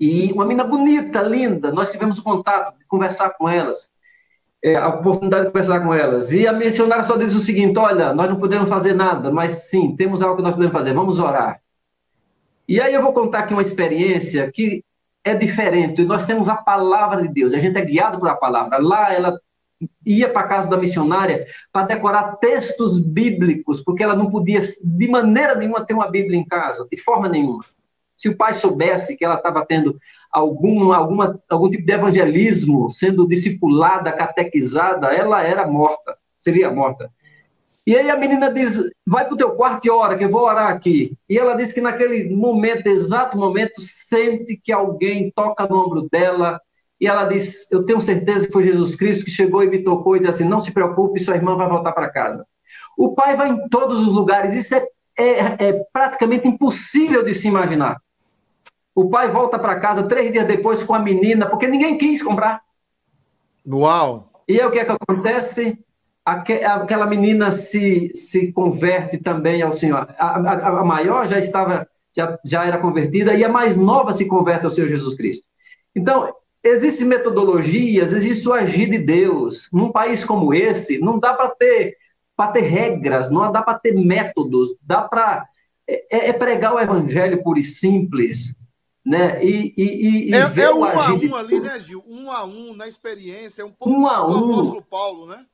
E 0.00 0.32
uma 0.32 0.44
menina 0.44 0.64
bonita, 0.64 1.22
linda, 1.22 1.70
nós 1.70 1.92
tivemos 1.92 2.18
contato 2.18 2.76
de 2.76 2.84
conversar 2.86 3.30
com 3.38 3.48
elas 3.48 3.91
é, 4.62 4.76
a 4.76 4.88
oportunidade 4.88 5.46
de 5.46 5.52
conversar 5.52 5.80
com 5.80 5.92
elas. 5.92 6.32
E 6.32 6.46
a 6.46 6.52
missionária 6.52 7.04
só 7.04 7.16
diz 7.16 7.34
o 7.34 7.40
seguinte: 7.40 7.78
olha, 7.78 8.14
nós 8.14 8.28
não 8.28 8.38
podemos 8.38 8.68
fazer 8.68 8.94
nada, 8.94 9.30
mas 9.30 9.68
sim, 9.70 9.96
temos 9.96 10.22
algo 10.22 10.36
que 10.36 10.42
nós 10.42 10.54
podemos 10.54 10.72
fazer, 10.72 10.92
vamos 10.92 11.18
orar. 11.18 11.60
E 12.68 12.80
aí 12.80 12.94
eu 12.94 13.02
vou 13.02 13.12
contar 13.12 13.40
aqui 13.40 13.52
uma 13.52 13.62
experiência 13.62 14.50
que 14.52 14.84
é 15.24 15.34
diferente. 15.34 16.04
Nós 16.04 16.26
temos 16.26 16.48
a 16.48 16.56
palavra 16.56 17.22
de 17.22 17.28
Deus, 17.28 17.52
a 17.52 17.58
gente 17.58 17.76
é 17.78 17.84
guiado 17.84 18.18
por 18.18 18.28
a 18.28 18.36
palavra. 18.36 18.78
Lá 18.78 19.12
ela 19.12 19.38
ia 20.06 20.28
para 20.28 20.42
a 20.42 20.48
casa 20.48 20.70
da 20.70 20.76
missionária 20.76 21.44
para 21.72 21.86
decorar 21.86 22.36
textos 22.36 23.04
bíblicos, 23.04 23.80
porque 23.80 24.02
ela 24.02 24.14
não 24.14 24.30
podia, 24.30 24.60
de 24.60 25.08
maneira 25.08 25.56
nenhuma, 25.56 25.84
ter 25.84 25.94
uma 25.94 26.08
Bíblia 26.08 26.38
em 26.38 26.44
casa, 26.44 26.86
de 26.90 26.96
forma 26.98 27.28
nenhuma. 27.28 27.64
Se 28.16 28.28
o 28.28 28.36
pai 28.36 28.54
soubesse 28.54 29.16
que 29.16 29.24
ela 29.24 29.36
estava 29.36 29.64
tendo 29.66 29.96
algum, 30.30 30.92
alguma, 30.92 31.40
algum 31.48 31.70
tipo 31.70 31.84
de 31.84 31.92
evangelismo, 31.92 32.90
sendo 32.90 33.26
discipulada, 33.26 34.12
catequizada, 34.12 35.08
ela 35.08 35.42
era 35.42 35.66
morta, 35.66 36.16
seria 36.38 36.70
morta. 36.70 37.10
E 37.86 37.96
aí 37.96 38.08
a 38.10 38.16
menina 38.16 38.52
diz: 38.52 38.80
vai 39.06 39.24
para 39.24 39.34
o 39.34 39.36
teu 39.36 39.56
quarto 39.56 39.84
e 39.86 39.90
ora, 39.90 40.16
que 40.16 40.24
eu 40.24 40.30
vou 40.30 40.42
orar 40.42 40.70
aqui. 40.70 41.16
E 41.28 41.36
ela 41.36 41.54
diz 41.54 41.72
que 41.72 41.80
naquele 41.80 42.34
momento, 42.34 42.86
exato 42.86 43.36
momento, 43.36 43.80
sente 43.80 44.56
que 44.56 44.72
alguém 44.72 45.32
toca 45.34 45.66
no 45.66 45.84
ombro 45.84 46.08
dela. 46.10 46.60
E 47.00 47.08
ela 47.08 47.24
diz: 47.24 47.70
Eu 47.72 47.84
tenho 47.84 48.00
certeza 48.00 48.46
que 48.46 48.52
foi 48.52 48.62
Jesus 48.64 48.94
Cristo 48.94 49.24
que 49.24 49.30
chegou 49.32 49.64
e 49.64 49.68
me 49.68 49.82
tocou 49.82 50.14
e 50.14 50.20
disse 50.20 50.30
assim: 50.30 50.48
Não 50.48 50.60
se 50.60 50.72
preocupe, 50.72 51.18
sua 51.18 51.34
irmã 51.34 51.56
vai 51.56 51.68
voltar 51.68 51.92
para 51.92 52.12
casa. 52.12 52.46
O 52.96 53.14
pai 53.14 53.36
vai 53.36 53.50
em 53.50 53.68
todos 53.68 53.98
os 53.98 54.14
lugares, 54.14 54.54
isso 54.54 54.74
é, 54.76 54.86
é, 55.18 55.68
é 55.68 55.84
praticamente 55.92 56.48
impossível 56.48 57.24
de 57.24 57.34
se 57.34 57.48
imaginar. 57.48 58.00
O 58.94 59.08
pai 59.08 59.30
volta 59.30 59.58
para 59.58 59.80
casa 59.80 60.02
três 60.02 60.30
dias 60.30 60.46
depois 60.46 60.82
com 60.82 60.94
a 60.94 60.98
menina, 60.98 61.46
porque 61.46 61.66
ninguém 61.66 61.96
quis 61.96 62.22
comprar. 62.22 62.60
Uau! 63.66 64.30
E 64.46 64.60
aí 64.60 64.66
o 64.66 64.70
que 64.70 64.78
é 64.78 64.84
que 64.84 64.92
acontece? 64.92 65.78
Aquela 66.24 67.06
menina 67.06 67.50
se, 67.50 68.12
se 68.14 68.52
converte 68.52 69.18
também 69.18 69.62
ao 69.62 69.72
Senhor. 69.72 70.14
A, 70.18 70.38
a, 70.38 70.80
a 70.80 70.84
maior 70.84 71.26
já 71.26 71.38
estava, 71.38 71.88
já, 72.14 72.38
já 72.44 72.64
era 72.64 72.78
convertida, 72.78 73.34
e 73.34 73.42
a 73.42 73.48
mais 73.48 73.76
nova 73.76 74.12
se 74.12 74.28
converte 74.28 74.64
ao 74.64 74.70
Senhor 74.70 74.88
Jesus 74.88 75.16
Cristo. 75.16 75.46
Então, 75.96 76.32
existem 76.62 77.08
metodologias, 77.08 78.12
existe 78.12 78.48
o 78.48 78.52
agir 78.52 78.90
de 78.90 78.98
Deus. 78.98 79.68
Num 79.72 79.90
país 79.90 80.24
como 80.24 80.54
esse, 80.54 80.98
não 80.98 81.18
dá 81.18 81.34
para 81.34 81.48
ter, 81.48 81.96
ter 82.48 82.62
regras, 82.62 83.30
não 83.30 83.50
dá 83.52 83.62
para 83.62 83.78
ter 83.78 83.92
métodos, 83.92 84.70
dá 84.82 85.02
para. 85.02 85.46
É, 85.88 86.28
é, 86.28 86.32
pregar 86.32 86.74
o 86.74 86.80
evangelho 86.80 87.42
puro 87.42 87.58
e 87.58 87.64
simples 87.64 88.56
né? 89.04 89.44
E, 89.44 89.74
e, 89.76 90.30
e 90.30 90.34
é, 90.34 90.46
ver 90.46 90.62
é 90.62 90.74
um 90.74 90.84
a 90.84 91.08
um 91.12 91.18
de... 91.18 91.34
ali, 91.34 91.60
né, 91.60 91.80
Gil? 91.80 92.04
Um 92.06 92.30
a 92.30 92.44
um 92.44 92.74
na 92.74 92.86
experiência, 92.86 93.62
é 93.62 93.64
um 93.64 93.72
pouco 93.72 93.92
um 93.92 94.06
a 94.06 94.24
um. 94.24 94.30
do 94.30 94.52
apóstolo 94.52 94.82
Paulo, 94.82 95.26
né? 95.26 95.44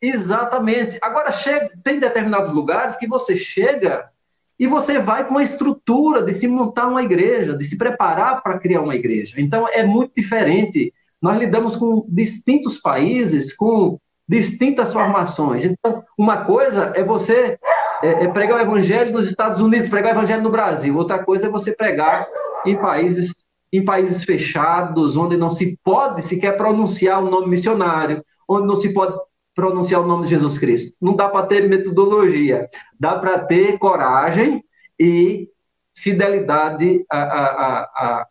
Exatamente. 0.00 0.98
Agora, 1.02 1.30
chega, 1.30 1.70
tem 1.82 1.98
determinados 1.98 2.52
lugares 2.52 2.96
que 2.96 3.06
você 3.06 3.36
chega 3.36 4.10
e 4.58 4.66
você 4.66 4.98
vai 4.98 5.26
com 5.26 5.38
a 5.38 5.42
estrutura 5.42 6.22
de 6.22 6.32
se 6.32 6.46
montar 6.46 6.88
uma 6.88 7.02
igreja, 7.02 7.56
de 7.56 7.64
se 7.64 7.76
preparar 7.76 8.42
para 8.42 8.58
criar 8.58 8.80
uma 8.80 8.94
igreja. 8.94 9.40
Então, 9.40 9.68
é 9.68 9.82
muito 9.82 10.12
diferente. 10.16 10.92
Nós 11.20 11.38
lidamos 11.38 11.76
com 11.76 12.06
distintos 12.08 12.78
países, 12.78 13.54
com 13.54 13.98
distintas 14.28 14.92
formações. 14.92 15.64
Então, 15.64 16.02
uma 16.18 16.44
coisa 16.44 16.92
é 16.94 17.04
você 17.04 17.58
é, 18.02 18.24
é 18.24 18.28
pregar 18.28 18.58
o 18.58 18.62
evangelho 18.62 19.12
nos 19.12 19.30
Estados 19.30 19.60
Unidos, 19.60 19.88
pregar 19.88 20.14
o 20.14 20.18
evangelho 20.18 20.42
no 20.42 20.50
Brasil. 20.50 20.96
Outra 20.96 21.22
coisa 21.22 21.46
é 21.46 21.50
você 21.50 21.74
pregar 21.74 22.26
em 22.66 22.76
países, 22.76 23.30
em 23.72 23.84
países 23.84 24.24
fechados, 24.24 25.16
onde 25.16 25.36
não 25.36 25.50
se 25.50 25.78
pode 25.82 26.24
sequer 26.24 26.56
pronunciar 26.56 27.22
o 27.22 27.30
nome 27.30 27.48
missionário, 27.48 28.24
onde 28.48 28.66
não 28.66 28.76
se 28.76 28.92
pode 28.92 29.16
pronunciar 29.54 30.00
o 30.00 30.06
nome 30.06 30.24
de 30.24 30.30
Jesus 30.30 30.58
Cristo. 30.58 30.96
Não 31.00 31.14
dá 31.14 31.28
para 31.28 31.46
ter 31.46 31.68
metodologia, 31.68 32.68
dá 32.98 33.18
para 33.18 33.38
ter 33.38 33.78
coragem 33.78 34.62
e 34.98 35.48
fidelidade 35.96 37.04
à, 37.10 37.18
à, 37.18 37.78
à, 37.82 38.26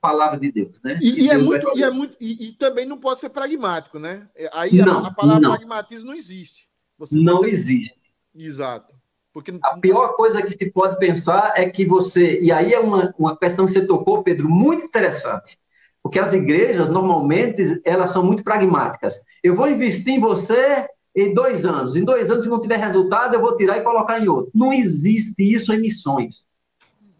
palavra 0.00 0.38
de 0.38 0.50
Deus, 0.50 0.80
né? 0.82 0.98
E, 1.00 1.24
e 1.24 1.30
é 1.30 1.34
Deus 1.36 1.46
é 1.46 1.48
muito, 1.48 1.78
e, 1.78 1.82
é 1.82 1.90
muito 1.90 2.16
e, 2.20 2.48
e, 2.48 2.52
também 2.52 2.86
não 2.86 2.98
pode 2.98 3.20
ser 3.20 3.28
pragmático, 3.28 3.98
né? 3.98 4.28
Aí 4.52 4.76
não, 4.76 5.04
a, 5.04 5.08
a, 5.08 5.10
palavra 5.10 5.40
não. 5.40 5.50
pragmatismo 5.50 6.06
não 6.06 6.14
existe. 6.14 6.68
Você 6.98 7.16
não 7.16 7.44
existe. 7.44 7.94
Exato. 8.34 8.94
Porque... 9.32 9.56
A 9.62 9.78
pior 9.78 10.14
coisa 10.14 10.42
que 10.42 10.50
se 10.50 10.70
pode 10.70 10.98
pensar 10.98 11.52
é 11.56 11.68
que 11.68 11.84
você. 11.84 12.40
E 12.40 12.50
aí 12.50 12.72
é 12.72 12.80
uma, 12.80 13.14
uma 13.18 13.36
questão 13.36 13.66
que 13.66 13.72
você 13.72 13.86
tocou, 13.86 14.22
Pedro, 14.22 14.48
muito 14.48 14.84
interessante. 14.84 15.58
Porque 16.02 16.18
as 16.18 16.32
igrejas, 16.32 16.88
normalmente, 16.88 17.62
elas 17.84 18.10
são 18.10 18.24
muito 18.24 18.42
pragmáticas. 18.42 19.24
Eu 19.42 19.54
vou 19.54 19.68
investir 19.68 20.14
em 20.14 20.20
você 20.20 20.88
em 21.14 21.34
dois 21.34 21.66
anos. 21.66 21.96
Em 21.96 22.04
dois 22.04 22.30
anos, 22.30 22.44
se 22.44 22.48
não 22.48 22.60
tiver 22.60 22.78
resultado, 22.78 23.34
eu 23.34 23.40
vou 23.40 23.56
tirar 23.56 23.78
e 23.78 23.82
colocar 23.82 24.20
em 24.20 24.28
outro. 24.28 24.50
Não 24.54 24.72
existe 24.72 25.42
isso 25.42 25.72
em 25.72 25.80
missões. 25.80 26.48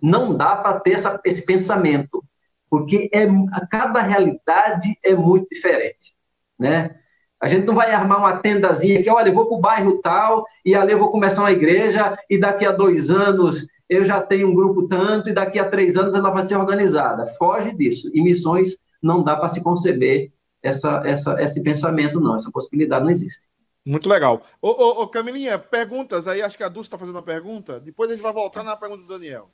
Não 0.00 0.36
dá 0.36 0.56
para 0.56 0.80
ter 0.80 0.94
essa, 0.94 1.20
esse 1.24 1.44
pensamento. 1.44 2.24
Porque 2.70 3.08
é, 3.12 3.26
cada 3.70 4.00
realidade 4.00 4.98
é 5.04 5.14
muito 5.14 5.48
diferente. 5.50 6.14
Né? 6.58 6.94
A 7.40 7.46
gente 7.46 7.66
não 7.66 7.74
vai 7.74 7.90
armar 7.92 8.18
uma 8.18 8.38
tendazinha 8.38 9.02
que, 9.02 9.10
olha, 9.10 9.28
eu 9.28 9.34
vou 9.34 9.46
para 9.46 9.56
o 9.56 9.60
bairro 9.60 9.98
tal, 10.02 10.44
e 10.64 10.74
ali 10.74 10.92
eu 10.92 10.98
vou 10.98 11.10
começar 11.10 11.42
uma 11.42 11.52
igreja, 11.52 12.18
e 12.28 12.38
daqui 12.38 12.66
a 12.66 12.72
dois 12.72 13.10
anos 13.10 13.66
eu 13.88 14.04
já 14.04 14.20
tenho 14.20 14.48
um 14.48 14.54
grupo 14.54 14.88
tanto, 14.88 15.30
e 15.30 15.32
daqui 15.32 15.58
a 15.58 15.68
três 15.68 15.96
anos 15.96 16.14
ela 16.14 16.30
vai 16.30 16.42
ser 16.42 16.56
organizada. 16.56 17.26
Foge 17.38 17.72
disso. 17.74 18.10
Em 18.14 18.22
missões 18.22 18.76
não 19.02 19.22
dá 19.22 19.36
para 19.36 19.48
se 19.48 19.62
conceber 19.62 20.32
essa, 20.62 21.02
essa, 21.06 21.40
esse 21.42 21.62
pensamento, 21.62 22.20
não. 22.20 22.34
Essa 22.34 22.50
possibilidade 22.50 23.04
não 23.04 23.10
existe. 23.10 23.46
Muito 23.86 24.08
legal. 24.08 24.42
Ô, 24.60 24.68
ô, 24.68 25.02
ô 25.02 25.08
Camilinha, 25.08 25.58
perguntas 25.58 26.26
aí, 26.26 26.42
acho 26.42 26.56
que 26.56 26.64
a 26.64 26.68
Dulce 26.68 26.88
está 26.88 26.98
fazendo 26.98 27.14
uma 27.14 27.22
pergunta. 27.22 27.80
Depois 27.80 28.10
a 28.10 28.14
gente 28.14 28.22
vai 28.22 28.32
voltar 28.32 28.62
na 28.62 28.76
pergunta 28.76 29.02
do 29.02 29.08
Daniel. 29.08 29.48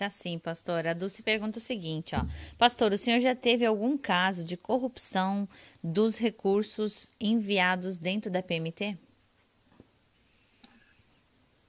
Tá 0.00 0.08
sim, 0.08 0.38
pastor. 0.38 0.86
A 0.86 0.94
Dulce 0.94 1.22
pergunta 1.22 1.58
o 1.58 1.60
seguinte, 1.60 2.16
ó. 2.16 2.24
Pastor, 2.56 2.90
o 2.90 2.96
senhor 2.96 3.20
já 3.20 3.34
teve 3.34 3.66
algum 3.66 3.98
caso 3.98 4.42
de 4.42 4.56
corrupção 4.56 5.46
dos 5.84 6.16
recursos 6.16 7.10
enviados 7.20 7.98
dentro 7.98 8.30
da 8.30 8.42
PMT? 8.42 8.96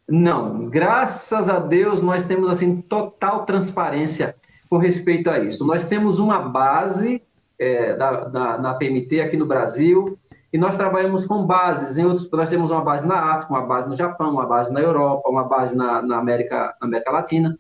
Não, 0.08 0.70
graças 0.70 1.50
a 1.50 1.60
Deus 1.60 2.02
nós 2.02 2.24
temos 2.24 2.50
assim 2.50 2.80
total 2.80 3.46
transparência 3.46 4.34
com 4.70 4.78
respeito 4.78 5.30
a 5.30 5.38
isso. 5.38 5.66
Nós 5.66 5.84
temos 5.84 6.18
uma 6.18 6.40
base 6.40 7.22
é, 7.60 7.98
da, 7.98 8.24
da, 8.30 8.58
na 8.58 8.74
PMT 8.76 9.20
aqui 9.20 9.36
no 9.36 9.46
Brasil 9.46 10.18
e 10.54 10.58
nós 10.58 10.78
trabalhamos 10.78 11.28
com 11.28 11.46
bases 11.46 11.98
em 11.98 12.06
outros. 12.06 12.32
Nós 12.32 12.50
temos 12.50 12.72
uma 12.72 12.82
base 12.82 13.06
na 13.06 13.34
África, 13.34 13.54
uma 13.54 13.66
base 13.66 13.90
no 13.90 13.96
Japão, 13.98 14.32
uma 14.32 14.46
base 14.46 14.72
na 14.72 14.80
Europa, 14.80 15.30
uma 15.30 15.44
base 15.44 15.76
na, 15.76 16.02
na 16.02 16.18
América, 16.18 16.74
na 16.80 16.88
América 16.88 17.12
Latina. 17.12 17.60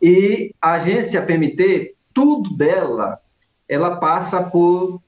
E 0.00 0.54
a 0.60 0.72
agência 0.72 1.22
PMT, 1.22 1.94
tudo 2.14 2.56
dela, 2.56 3.20
ela 3.68 3.96
passa 3.96 4.42
por, 4.42 5.00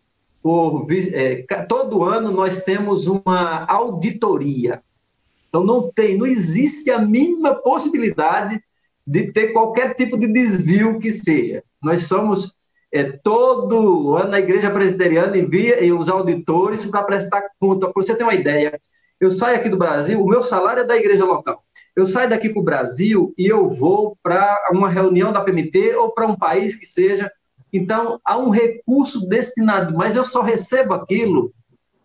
por 0.42 0.86
é, 0.90 1.42
todo 1.68 2.02
ano 2.04 2.30
nós 2.30 2.64
temos 2.64 3.06
uma 3.06 3.64
auditoria. 3.66 4.82
Então 5.48 5.64
não 5.64 5.90
tem, 5.90 6.16
não 6.16 6.26
existe 6.26 6.90
a 6.90 6.98
mínima 6.98 7.54
possibilidade 7.54 8.62
de 9.06 9.32
ter 9.32 9.52
qualquer 9.52 9.94
tipo 9.94 10.18
de 10.18 10.32
desvio 10.32 10.98
que 10.98 11.10
seja. 11.10 11.62
Nós 11.82 12.06
somos 12.06 12.56
é, 12.92 13.04
todo 13.04 14.16
ano 14.16 14.34
a 14.34 14.40
igreja 14.40 14.70
presbiteriana 14.70 15.36
envia 15.36 15.94
os 15.94 16.08
auditores 16.08 16.86
para 16.86 17.04
prestar 17.04 17.48
conta. 17.58 17.86
Para 17.86 18.02
você 18.02 18.16
ter 18.16 18.24
uma 18.24 18.34
ideia, 18.34 18.80
eu 19.20 19.30
saio 19.30 19.56
aqui 19.56 19.68
do 19.68 19.76
Brasil, 19.76 20.20
o 20.20 20.28
meu 20.28 20.42
salário 20.42 20.82
é 20.82 20.86
da 20.86 20.96
igreja 20.96 21.24
local. 21.24 21.62
Eu 22.00 22.06
saio 22.06 22.30
daqui 22.30 22.48
para 22.48 22.60
o 22.60 22.64
Brasil 22.64 23.34
e 23.36 23.46
eu 23.46 23.68
vou 23.68 24.16
para 24.22 24.70
uma 24.72 24.88
reunião 24.88 25.30
da 25.32 25.42
PMT 25.42 25.94
ou 25.96 26.12
para 26.12 26.26
um 26.26 26.34
país 26.34 26.74
que 26.74 26.86
seja. 26.86 27.30
Então, 27.70 28.18
há 28.24 28.38
um 28.38 28.48
recurso 28.48 29.28
destinado, 29.28 29.94
mas 29.94 30.16
eu 30.16 30.24
só 30.24 30.40
recebo 30.40 30.94
aquilo 30.94 31.52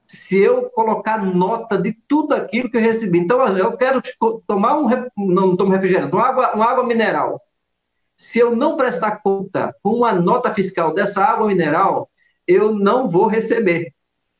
se 0.06 0.38
eu 0.38 0.70
colocar 0.70 1.24
nota 1.24 1.78
de 1.78 1.94
tudo 2.08 2.36
aquilo 2.36 2.70
que 2.70 2.76
eu 2.76 2.82
recebi. 2.82 3.20
Então, 3.20 3.40
eu 3.58 3.78
quero 3.78 4.02
tomar 4.46 4.78
um, 4.78 4.90
não 5.18 5.56
tomo 5.56 5.72
refrigerante, 5.72 6.14
uma 6.14 6.28
água, 6.28 6.52
uma 6.54 6.66
água 6.66 6.86
mineral. 6.86 7.42
Se 8.18 8.40
eu 8.40 8.54
não 8.54 8.76
prestar 8.76 9.22
conta 9.24 9.74
com 9.82 9.92
uma 9.92 10.12
nota 10.12 10.54
fiscal 10.54 10.94
dessa 10.94 11.24
água 11.24 11.48
mineral, 11.48 12.10
eu 12.46 12.74
não 12.74 13.08
vou 13.08 13.28
receber. 13.28 13.94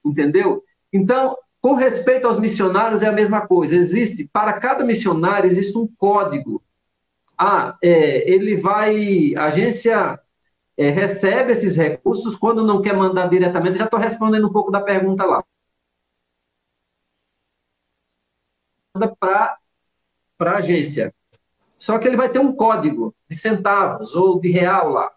Entendeu? 0.06 0.62
Então, 0.92 1.36
com 1.66 1.74
respeito 1.74 2.28
aos 2.28 2.40
missionários, 2.40 3.02
é 3.02 3.08
a 3.08 3.12
mesma 3.12 3.48
coisa. 3.48 3.76
Existe, 3.76 4.30
para 4.32 4.60
cada 4.60 4.86
missionário, 4.86 5.48
existe 5.48 5.76
um 5.76 5.88
código. 5.98 6.64
Ah, 7.36 7.76
é, 7.82 8.32
ele 8.32 8.56
vai, 8.56 9.34
a 9.34 9.46
agência 9.46 10.20
é, 10.78 10.92
recebe 10.92 11.52
esses 11.54 11.76
recursos, 11.76 12.36
quando 12.36 12.64
não 12.64 12.84
quer 12.84 12.96
mandar 12.96 13.30
diretamente, 13.30 13.80
já 13.80 13.86
estou 13.86 14.00
respondendo 14.00 14.48
um 14.48 14.54
pouco 14.54 14.70
da 14.70 14.80
pergunta 14.80 15.26
lá. 15.26 15.44
Para 19.20 19.58
a 20.42 20.58
agência. 20.58 21.12
Só 21.80 21.98
que 21.98 22.08
ele 22.08 22.16
vai 22.16 22.30
ter 22.30 22.38
um 22.38 22.56
código 22.56 23.12
de 23.28 23.36
centavos 23.36 24.16
ou 24.16 24.40
de 24.40 24.52
real 24.52 24.92
lá. 24.92 25.12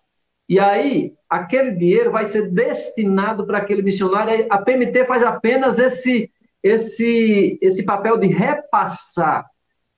E 0.48 0.58
aí, 0.58 1.14
aquele 1.28 1.72
dinheiro 1.72 2.10
vai 2.10 2.24
ser 2.24 2.50
destinado 2.50 3.46
para 3.46 3.58
aquele 3.58 3.82
missionário. 3.82 4.46
A 4.48 4.56
PMT 4.56 5.04
faz 5.04 5.22
apenas 5.22 5.78
esse, 5.78 6.32
esse, 6.68 7.58
esse 7.60 7.84
papel 7.84 8.18
de 8.18 8.26
repassar 8.26 9.46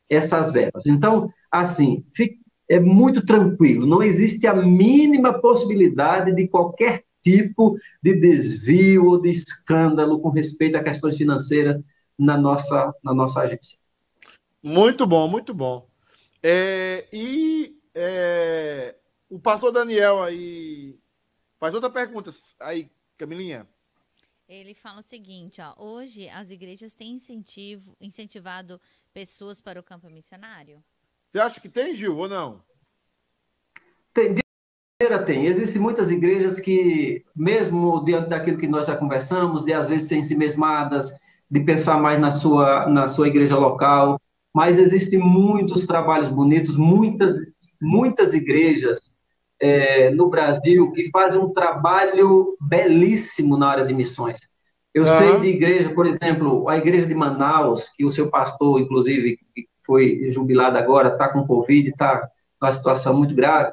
essas 0.09 0.53
verbas. 0.53 0.83
Então, 0.87 1.31
assim, 1.51 2.05
é 2.69 2.79
muito 2.79 3.25
tranquilo, 3.25 3.87
não 3.87 4.03
existe 4.03 4.47
a 4.47 4.55
mínima 4.55 5.41
possibilidade 5.41 6.35
de 6.35 6.49
qualquer 6.49 7.05
tipo 7.23 7.77
de 8.03 8.19
desvio 8.19 9.07
ou 9.07 9.21
de 9.21 9.31
escândalo 9.31 10.21
com 10.21 10.31
respeito 10.31 10.77
a 10.77 10.83
questões 10.83 11.17
financeiras 11.17 11.81
na 12.19 12.37
nossa, 12.37 12.95
na 13.03 13.15
nossa 13.15 13.41
agência. 13.41 13.79
Muito 14.63 15.07
bom, 15.07 15.27
muito 15.29 15.55
bom. 15.55 15.89
É, 16.43 17.07
e 17.13 17.77
é, 17.95 18.95
o 19.29 19.39
pastor 19.39 19.73
Daniel 19.73 20.23
aí 20.23 20.99
faz 21.59 21.75
outra 21.75 21.91
pergunta 21.91 22.31
aí, 22.61 22.91
Camilinha. 23.17 23.67
Ele 24.51 24.75
fala 24.75 24.99
o 24.99 25.03
seguinte, 25.03 25.61
ó, 25.61 25.73
hoje 25.79 26.29
as 26.29 26.51
igrejas 26.51 26.93
têm 26.93 27.13
incentivo, 27.13 27.97
incentivado 28.01 28.81
pessoas 29.15 29.61
para 29.61 29.79
o 29.79 29.83
campo 29.83 30.11
missionário? 30.11 30.83
Você 31.29 31.39
acha 31.39 31.61
que 31.61 31.69
tem, 31.69 31.95
Gil, 31.95 32.17
ou 32.17 32.29
não? 32.29 32.61
Tem, 34.13 34.35
tem. 35.25 35.47
Existem 35.47 35.81
muitas 35.81 36.11
igrejas 36.11 36.59
que, 36.59 37.25
mesmo 37.35 38.05
diante 38.05 38.29
daquilo 38.29 38.59
que 38.59 38.67
nós 38.67 38.87
já 38.87 38.97
conversamos, 38.97 39.65
de 39.65 39.73
às 39.73 39.89
vezes 39.89 40.09
serem 40.09 40.25
si 40.25 40.37
mesmadas, 40.37 41.17
de 41.49 41.61
pensar 41.61 42.03
mais 42.03 42.21
na 42.21 42.33
sua, 42.33 42.89
na 42.89 43.07
sua 43.07 43.29
igreja 43.29 43.57
local, 43.57 44.21
mas 44.53 44.79
existem 44.79 45.21
muitos 45.21 45.85
trabalhos 45.85 46.27
bonitos, 46.27 46.77
muitas, 46.77 47.37
muitas 47.81 48.35
igrejas 48.35 48.99
é, 49.61 50.11
no 50.11 50.29
Brasil 50.29 50.91
que 50.93 51.11
fazem 51.11 51.39
um 51.39 51.53
trabalho 51.53 52.57
belíssimo 52.61 53.57
na 53.57 53.69
área 53.69 53.85
de 53.85 53.93
missões. 53.93 54.39
Eu 54.93 55.05
uhum. 55.05 55.19
sei 55.19 55.41
de 55.41 55.47
igreja, 55.49 55.91
por 55.91 56.07
exemplo, 56.07 56.69
a 56.69 56.77
igreja 56.77 57.07
de 57.07 57.15
Manaus, 57.15 57.91
que 57.91 58.05
o 58.05 58.11
seu 58.11 58.31
pastor, 58.31 58.81
inclusive, 58.81 59.39
que 59.55 59.69
foi 59.87 60.29
jubilado 60.31 60.79
agora, 60.79 61.09
está 61.11 61.29
com 61.29 61.47
Covid, 61.47 61.91
está 61.91 62.29
numa 62.61 62.73
situação 62.73 63.17
muito 63.17 63.35
grave. 63.35 63.71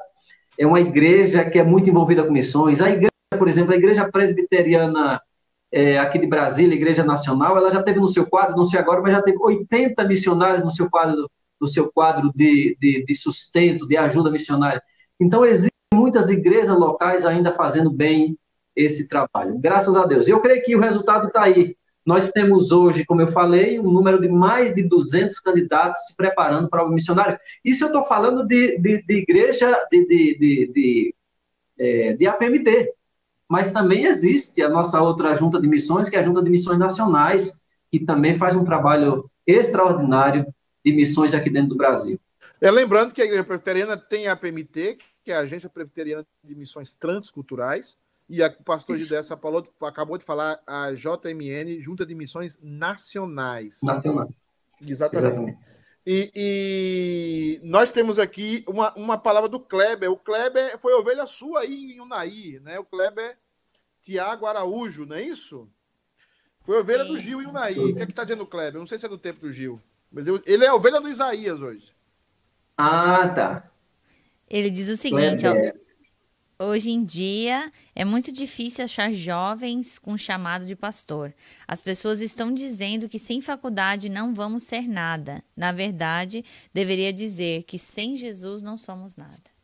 É 0.58 0.66
uma 0.66 0.80
igreja 0.80 1.44
que 1.48 1.58
é 1.58 1.64
muito 1.64 1.90
envolvida 1.90 2.22
com 2.22 2.32
missões. 2.32 2.80
A 2.80 2.90
igreja, 2.90 3.10
por 3.36 3.48
exemplo, 3.48 3.72
a 3.72 3.76
igreja 3.76 4.08
presbiteriana 4.10 5.20
é, 5.72 5.98
aqui 5.98 6.18
de 6.18 6.26
Brasília, 6.26 6.74
Igreja 6.74 7.04
Nacional, 7.04 7.56
ela 7.56 7.70
já 7.70 7.82
teve 7.82 8.00
no 8.00 8.08
seu 8.08 8.26
quadro, 8.26 8.56
não 8.56 8.64
sei 8.64 8.80
agora, 8.80 9.02
mas 9.02 9.12
já 9.12 9.22
teve 9.22 9.38
80 9.40 10.04
missionários 10.04 10.64
no 10.64 10.70
seu 10.70 10.88
quadro, 10.88 11.30
no 11.60 11.68
seu 11.68 11.92
quadro 11.92 12.32
de, 12.34 12.76
de, 12.80 13.04
de 13.04 13.14
sustento, 13.14 13.86
de 13.86 13.96
ajuda 13.96 14.30
missionária. 14.30 14.82
Então, 15.20 15.44
existem 15.44 15.77
muitas 16.08 16.30
igrejas 16.30 16.76
locais 16.78 17.22
ainda 17.22 17.52
fazendo 17.52 17.90
bem 17.90 18.38
esse 18.74 19.08
trabalho, 19.08 19.58
graças 19.58 19.94
a 19.94 20.06
Deus. 20.06 20.26
Eu 20.26 20.40
creio 20.40 20.62
que 20.62 20.74
o 20.74 20.80
resultado 20.80 21.26
está 21.26 21.44
aí. 21.44 21.76
Nós 22.06 22.30
temos 22.30 22.72
hoje, 22.72 23.04
como 23.04 23.20
eu 23.20 23.26
falei, 23.26 23.78
um 23.78 23.90
número 23.90 24.18
de 24.18 24.28
mais 24.28 24.74
de 24.74 24.82
200 24.84 25.38
candidatos 25.40 26.06
se 26.06 26.16
preparando 26.16 26.66
para 26.70 26.82
o 26.82 26.88
missionário. 26.88 27.38
Isso 27.62 27.84
eu 27.84 27.88
estou 27.88 28.04
falando 28.04 28.46
de, 28.46 28.78
de, 28.78 29.02
de 29.02 29.18
igreja 29.18 29.78
de, 29.92 30.06
de, 30.06 30.38
de, 30.38 30.72
de, 30.72 31.14
é, 31.78 32.12
de 32.14 32.26
APMT, 32.26 32.94
mas 33.46 33.72
também 33.72 34.06
existe 34.06 34.62
a 34.62 34.70
nossa 34.70 35.02
outra 35.02 35.34
junta 35.34 35.60
de 35.60 35.68
missões, 35.68 36.08
que 36.08 36.16
é 36.16 36.20
a 36.20 36.22
Junta 36.22 36.42
de 36.42 36.48
Missões 36.48 36.78
Nacionais, 36.78 37.60
que 37.92 37.98
também 37.98 38.38
faz 38.38 38.56
um 38.56 38.64
trabalho 38.64 39.30
extraordinário 39.46 40.46
de 40.82 40.92
missões 40.92 41.34
aqui 41.34 41.50
dentro 41.50 41.70
do 41.70 41.76
Brasil. 41.76 42.18
É, 42.60 42.70
lembrando 42.70 43.12
que 43.12 43.20
a 43.20 43.24
Igreja 43.24 43.44
Presbiteriana 43.44 43.96
tem 43.96 44.28
a 44.28 44.36
que 45.28 45.32
é 45.32 45.36
a 45.36 45.40
Agência 45.40 45.68
Presbiteriana 45.68 46.26
de 46.42 46.54
Missões 46.54 46.96
Transculturais, 46.96 47.98
e 48.30 48.42
a, 48.42 48.46
o 48.46 48.64
pastor 48.64 48.96
Gidé 48.96 49.22
falou, 49.22 49.62
acabou 49.82 50.16
de 50.16 50.24
falar 50.24 50.58
a 50.66 50.90
JMN, 50.94 51.82
Junta 51.82 52.06
de 52.06 52.14
Missões 52.14 52.58
Nacionais. 52.62 53.78
Nacionais. 53.82 54.30
Exatamente. 54.80 55.34
Exatamente. 55.34 55.58
E, 56.06 56.32
e, 56.34 57.60
nós 57.62 57.92
temos 57.92 58.18
aqui 58.18 58.64
uma, 58.66 58.94
uma 58.94 59.18
palavra 59.18 59.50
do 59.50 59.60
Kleber. 59.60 60.10
O 60.10 60.16
Kleber 60.16 60.78
foi 60.78 60.94
ovelha 60.94 61.26
sua 61.26 61.60
aí 61.60 61.92
em 61.92 62.00
Unai, 62.00 62.58
né? 62.62 62.78
O 62.78 62.84
Kleber 62.86 63.36
Tiago 64.00 64.46
Araújo, 64.46 65.04
não 65.04 65.16
é 65.16 65.22
isso? 65.22 65.68
Foi 66.64 66.78
ovelha 66.78 67.04
do 67.04 67.20
Gil 67.20 67.42
em 67.42 67.46
Unai. 67.46 67.78
O 67.78 67.94
que 67.94 68.00
é 68.00 68.06
que 68.06 68.14
tá 68.14 68.24
dizendo 68.24 68.44
o 68.44 68.46
Kleber? 68.46 68.76
Eu 68.76 68.80
não 68.80 68.86
sei 68.86 68.98
se 68.98 69.04
é 69.04 69.10
do 69.10 69.18
tempo 69.18 69.40
do 69.40 69.52
Gil. 69.52 69.78
Mas 70.10 70.26
eu, 70.26 70.42
ele 70.46 70.64
é 70.64 70.72
ovelha 70.72 71.02
do 71.02 71.08
Isaías 71.10 71.60
hoje. 71.60 71.92
Ah, 72.78 73.28
tá. 73.28 73.67
Ele 74.50 74.70
diz 74.70 74.88
o 74.88 74.96
seguinte, 74.96 75.44
ó. 75.46 75.54
Hoje 76.60 76.90
em 76.90 77.04
dia 77.04 77.70
é 77.94 78.04
muito 78.04 78.32
difícil 78.32 78.84
achar 78.84 79.12
jovens 79.12 79.96
com 79.96 80.18
chamado 80.18 80.66
de 80.66 80.74
pastor. 80.74 81.32
As 81.68 81.80
pessoas 81.80 82.20
estão 82.20 82.52
dizendo 82.52 83.08
que 83.08 83.16
sem 83.16 83.40
faculdade 83.40 84.08
não 84.08 84.34
vamos 84.34 84.64
ser 84.64 84.88
nada. 84.88 85.40
Na 85.56 85.70
verdade, 85.70 86.44
deveria 86.74 87.12
dizer 87.12 87.62
que 87.62 87.78
sem 87.78 88.16
Jesus 88.16 88.60
não 88.60 88.76
somos 88.76 89.16
nada. 89.16 89.58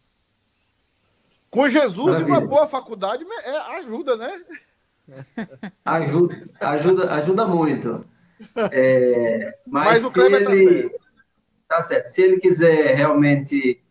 Com 1.50 1.68
Jesus 1.68 2.06
Maravilha. 2.06 2.28
uma 2.28 2.40
boa 2.40 2.68
faculdade 2.68 3.24
é, 3.42 3.56
ajuda, 3.78 4.16
né? 4.16 4.40
Ajuda, 5.84 6.48
ajuda, 6.60 7.12
ajuda 7.12 7.46
muito. 7.46 8.06
É, 8.72 9.58
mas, 9.66 10.02
mas, 10.02 10.02
o 10.02 10.06
se 10.06 10.20
ele 10.22 10.44
tá 10.44 10.50
certo. 10.50 11.00
tá 11.68 11.82
certo. 11.82 12.08
Se 12.08 12.22
ele 12.22 12.40
quiser 12.40 12.94
realmente 12.94 13.83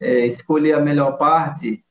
é, 0.00 0.26
escolher 0.26 0.74
a 0.74 0.80
melhor 0.80 1.16
parte, 1.16 1.84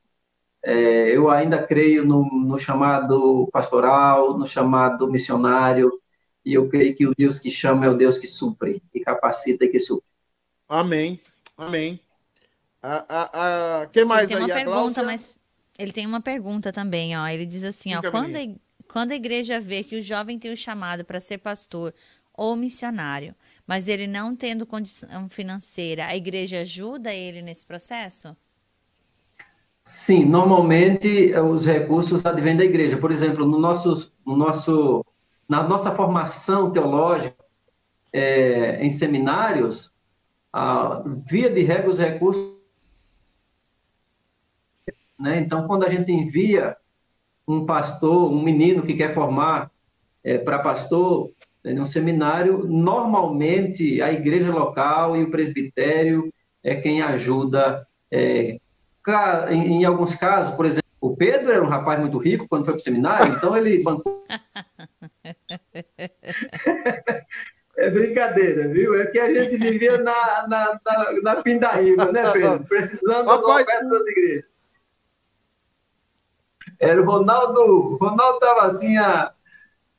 é, 0.64 1.16
eu 1.16 1.30
ainda 1.30 1.62
creio 1.62 2.06
no, 2.06 2.24
no, 2.24 2.58
chamado 2.58 3.50
pastoral, 3.52 4.38
no 4.38 4.48
chamado 4.48 5.10
missionário, 5.10 5.92
e 6.46 6.54
eu 6.54 6.70
creio 6.70 6.96
que 6.96 7.06
o 7.06 7.14
Deus 7.18 7.40
que 7.40 7.50
chama 7.50 7.86
é 7.86 7.90
o 7.90 7.98
Deus 7.98 8.18
que 8.18 8.28
supre, 8.28 8.82
que 8.92 9.00
capacita 9.02 9.66
e 9.66 9.70
que 9.70 9.80
supre. 9.80 10.06
Amém. 10.68 11.20
Amém. 11.58 12.00
A, 12.82 13.06
a, 13.08 13.82
a... 13.82 13.86
Quem 13.88 14.06
mais 14.06 14.30
ele 14.30 14.46
tem 14.46 14.52
aí? 14.52 14.66
Uma 14.68 14.74
pergunta, 14.74 15.04
mas 15.04 15.36
ele 15.78 15.92
tem 15.92 16.06
uma 16.06 16.22
pergunta 16.22 16.72
também, 16.72 17.18
ó. 17.18 17.28
Ele 17.28 17.46
diz 17.46 17.64
assim, 17.64 17.96
ó, 17.96 18.02
quando 18.12 18.36
a, 18.36 18.40
quando 18.88 19.12
a 19.12 19.16
igreja 19.16 19.60
vê 19.60 19.84
que 19.84 20.00
o 20.00 20.04
jovem 20.04 20.38
tem 20.38 20.52
o 20.52 20.58
chamado 20.58 21.04
para 21.04 21.20
ser 21.20 21.40
pastor 21.40 21.94
ou 22.34 22.56
missionário, 22.56 23.36
mas 23.66 23.88
ele 23.88 24.08
não 24.08 24.36
tendo 24.36 24.66
condição 24.66 25.30
financeira, 25.30 26.08
a 26.08 26.16
igreja 26.16 26.62
ajuda 26.62 27.14
ele 27.14 27.42
nesse 27.42 27.66
processo? 27.66 28.36
Sim, 29.84 30.26
normalmente 30.26 31.34
eh, 31.34 31.42
os 31.42 31.66
recursos 31.66 32.26
advêm 32.26 32.56
da 32.56 32.64
igreja. 32.64 32.98
Por 32.98 33.12
exemplo, 33.12 33.46
no 33.46 33.60
nosso, 33.60 34.14
no 34.26 34.38
nosso, 34.38 35.06
na 35.48 35.64
nossa 35.64 35.92
formação 35.92 36.72
teológica, 36.72 37.36
é, 38.14 38.84
em 38.84 38.90
seminários, 38.90 39.92
a, 40.52 41.02
via 41.06 41.50
de 41.50 41.64
regra, 41.64 41.90
os 41.90 41.98
recursos 41.98 42.64
né? 45.24 45.40
Então, 45.40 45.66
quando 45.68 45.86
a 45.86 45.90
gente 45.90 46.12
envia 46.12 46.76
um 47.48 47.66
pastor, 47.66 48.30
um 48.30 48.42
menino 48.42 48.84
que 48.84 48.94
quer 48.94 49.14
formar 49.14 49.72
é, 50.22 50.38
para 50.38 50.60
pastor 50.60 51.32
em 51.66 51.80
um 51.80 51.86
seminário, 51.86 52.66
normalmente 52.68 54.02
a 54.02 54.12
igreja 54.12 54.52
local 54.52 55.16
e 55.16 55.24
o 55.24 55.32
presbitério 55.32 56.32
é 56.64 56.76
quem 56.76 57.02
ajuda. 57.02 57.88
É, 58.12 58.60
em, 59.50 59.82
em, 59.82 59.86
alguns 59.86 60.16
casos, 60.16 60.54
por 60.56 60.66
exemplo, 60.66 60.84
o 61.00 61.16
Pedro 61.16 61.52
era 61.52 61.64
um 61.64 61.70
rapaz 61.70 62.00
muito 62.00 62.18
rico 62.18 62.48
quando 62.48 62.66
foi 62.66 62.74
para 62.74 62.82
o 62.82 62.84
seminário, 62.84 63.34
então 63.34 63.56
ele 63.56 63.82
bancou. 63.82 64.24
É 67.76 67.90
brincadeira, 67.90 68.68
viu? 68.68 69.02
É 69.02 69.08
que 69.08 69.20
a 69.20 69.34
gente 69.34 69.58
vivia 69.58 69.98
na, 69.98 70.48
na, 70.48 70.80
na, 70.86 71.22
na 71.24 71.36
pindaíba, 71.42 72.12
né, 72.12 72.32
Pedro? 72.32 72.64
Precisando 72.66 73.26
das 73.26 73.44
ofertas 73.44 73.90
da 73.90 74.12
igreja. 74.12 74.46
Era 76.80 77.02
o 77.02 77.06
Ronaldo, 77.06 77.98
Ronaldo 77.98 78.36
estava 78.36 78.68
assim, 78.68 78.96
a, 78.98 79.34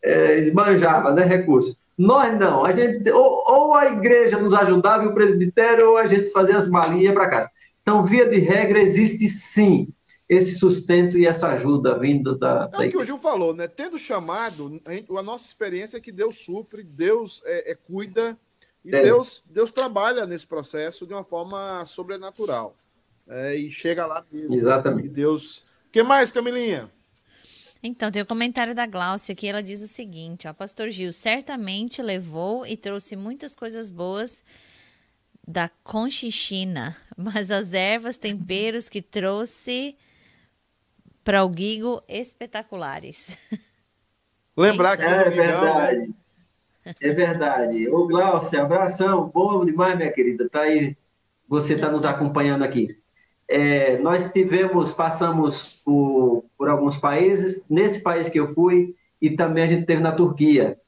é, 0.04 0.38
esbanjava, 0.38 1.12
né, 1.12 1.24
recursos. 1.24 1.76
Nós 1.96 2.36
não, 2.38 2.64
a 2.64 2.72
gente, 2.72 3.08
ou, 3.10 3.44
ou, 3.46 3.74
a 3.74 3.86
igreja 3.86 4.38
nos 4.38 4.52
ajudava, 4.52 5.06
o 5.06 5.14
presbitério, 5.14 5.90
ou 5.90 5.96
a 5.96 6.06
gente 6.06 6.30
fazia 6.30 6.56
as 6.56 6.68
malinhas 6.68 7.14
para 7.14 7.30
casa. 7.30 7.50
Então, 7.82 8.04
via 8.04 8.28
de 8.28 8.38
regra, 8.38 8.80
existe 8.80 9.28
sim 9.28 9.88
esse 10.28 10.54
sustento 10.54 11.18
e 11.18 11.26
essa 11.26 11.52
ajuda 11.52 11.98
vindo 11.98 12.36
da. 12.36 12.68
É 12.72 12.86
o 12.86 12.90
que 12.90 12.96
o 12.96 13.04
Gil 13.04 13.18
falou, 13.18 13.54
né? 13.54 13.68
Tendo 13.68 13.98
chamado, 13.98 14.80
a, 14.84 14.92
gente, 14.92 15.14
a 15.16 15.22
nossa 15.22 15.46
experiência 15.46 15.98
é 15.98 16.00
que 16.00 16.10
Deus 16.10 16.38
supre, 16.38 16.82
Deus 16.82 17.42
é, 17.44 17.72
é 17.72 17.74
cuida 17.74 18.36
e 18.84 18.94
é. 18.94 19.02
Deus, 19.02 19.44
Deus 19.46 19.70
trabalha 19.70 20.26
nesse 20.26 20.46
processo 20.46 21.06
de 21.06 21.14
uma 21.14 21.24
forma 21.24 21.84
sobrenatural. 21.84 22.76
É, 23.28 23.54
e 23.54 23.70
chega 23.70 24.06
lá 24.06 24.24
mesmo. 24.30 24.54
Exatamente. 24.54 25.06
E 25.06 25.10
Deus. 25.10 25.58
O 25.58 25.92
que 25.92 26.02
mais, 26.02 26.30
Camilinha? 26.30 26.90
Então, 27.86 28.10
tem 28.10 28.22
o 28.22 28.24
um 28.24 28.28
comentário 28.28 28.74
da 28.74 28.86
Glaucia 28.86 29.34
que 29.34 29.46
ela 29.46 29.62
diz 29.62 29.82
o 29.82 29.86
seguinte: 29.86 30.48
ó, 30.48 30.54
Pastor 30.54 30.88
Gil 30.88 31.12
certamente 31.12 32.00
levou 32.00 32.66
e 32.66 32.78
trouxe 32.78 33.14
muitas 33.14 33.54
coisas 33.54 33.90
boas 33.90 34.42
da 35.46 35.68
Conchichina, 35.82 36.96
mas 37.14 37.50
as 37.50 37.74
ervas, 37.74 38.16
temperos 38.16 38.88
que 38.88 39.02
trouxe 39.02 39.98
para 41.22 41.44
o 41.44 41.48
Guigo 41.50 42.02
espetaculares. 42.08 43.36
Lembrar 44.56 44.96
que 44.96 45.04
é, 45.04 45.28
verdade. 45.28 45.98
Né? 46.86 46.94
É 47.02 47.10
verdade. 47.10 47.88
Ô, 47.90 48.06
Glaucia, 48.06 48.62
abração. 48.62 49.28
Bom 49.28 49.62
demais, 49.62 49.94
minha 49.94 50.10
querida. 50.10 50.48
Tá 50.48 50.62
aí. 50.62 50.96
Você 51.46 51.74
está 51.74 51.90
nos 51.90 52.06
acompanhando 52.06 52.64
aqui. 52.64 52.98
É, 53.48 53.98
nós 53.98 54.32
tivemos, 54.32 54.92
passamos 54.92 55.80
por, 55.84 56.44
por 56.56 56.68
alguns 56.68 56.96
países. 56.96 57.68
Nesse 57.68 58.02
país 58.02 58.28
que 58.28 58.40
eu 58.40 58.52
fui, 58.54 58.94
e 59.20 59.30
também 59.30 59.64
a 59.64 59.66
gente 59.66 59.86
teve 59.86 60.02
na 60.02 60.12
Turquia. 60.12 60.78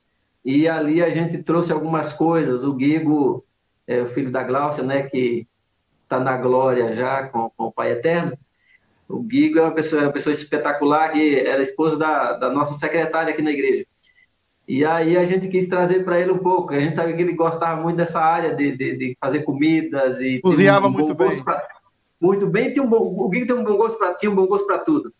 E 0.45 0.69
ali 0.69 1.03
a 1.03 1.11
gente 1.11 1.39
trouxe 1.39 1.73
algumas 1.73 2.13
coisas. 2.13 2.65
O 2.65 2.75
Guigo, 2.75 3.45
é, 3.87 4.01
o 4.03 4.07
filho 4.07 4.31
da 4.31 4.43
Glaucia, 4.43 4.83
né, 4.85 5.03
que 5.03 5.47
está 6.03 6.21
na 6.21 6.37
glória 6.37 6.93
já 6.93 7.25
com, 7.29 7.51
com 7.57 7.65
o 7.65 7.73
Pai 7.73 7.93
Eterno, 7.93 8.39
o 9.09 9.23
Guigo 9.23 9.59
é 9.59 9.63
uma 9.63 9.73
pessoa, 9.73 10.03
é 10.03 10.07
uma 10.07 10.13
pessoa 10.13 10.33
espetacular, 10.33 11.13
que 11.13 11.39
era 11.39 11.63
esposo 11.63 11.99
da, 11.99 12.33
da 12.35 12.51
nossa 12.51 12.75
secretária 12.75 13.33
aqui 13.33 13.43
na 13.43 13.53
igreja. 13.53 13.87
E 14.69 14.85
aí 14.85 15.17
a 15.17 15.25
gente 15.25 15.47
quis 15.47 15.69
trazer 15.69 16.05
para 16.05 16.19
ele 16.21 16.33
um 16.33 16.39
pouco. 16.39 16.75
A 16.75 16.81
gente 16.81 16.97
sabe 16.97 17.15
que 17.15 17.23
ele 17.23 17.35
gostava 17.35 17.81
muito 17.81 17.97
dessa 17.97 18.21
área 18.21 18.53
de, 18.53 18.77
de, 18.77 18.97
de 18.97 19.17
fazer 19.21 19.45
comidas 19.45 20.21
e 20.21 20.41
cozinhava 20.41 20.89
um 20.89 20.91
muito 20.91 21.15
bem. 21.15 21.43
Pra, 21.43 21.65
muito 22.21 22.47
bem. 22.47 22.73
Tinha 22.73 22.85
um 22.85 22.89
bom, 22.89 22.99
o 22.99 23.29
Guigo 23.29 23.47
tem 23.47 23.57
um 23.57 23.65
bom 23.65 23.77
gosto 23.77 23.99
para 23.99 24.15
tinha 24.15 24.31
um 24.31 24.35
bom 24.35 24.47
gosto 24.47 24.67
para 24.67 24.79
tudo. 24.79 25.13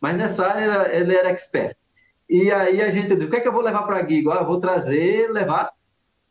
Mas 0.00 0.16
nessa 0.16 0.46
área 0.46 0.96
ele 0.96 1.14
era 1.14 1.30
expert. 1.30 1.76
E 2.28 2.50
aí 2.50 2.80
a 2.80 2.88
gente 2.90 3.14
disse, 3.14 3.26
o 3.26 3.30
que 3.30 3.36
é 3.36 3.40
que 3.40 3.48
eu 3.48 3.52
vou 3.52 3.62
levar 3.62 3.82
para 3.82 4.00
Guigo? 4.02 4.30
Ah, 4.30 4.38
eu 4.40 4.46
vou 4.46 4.60
trazer, 4.60 5.30
levar 5.30 5.72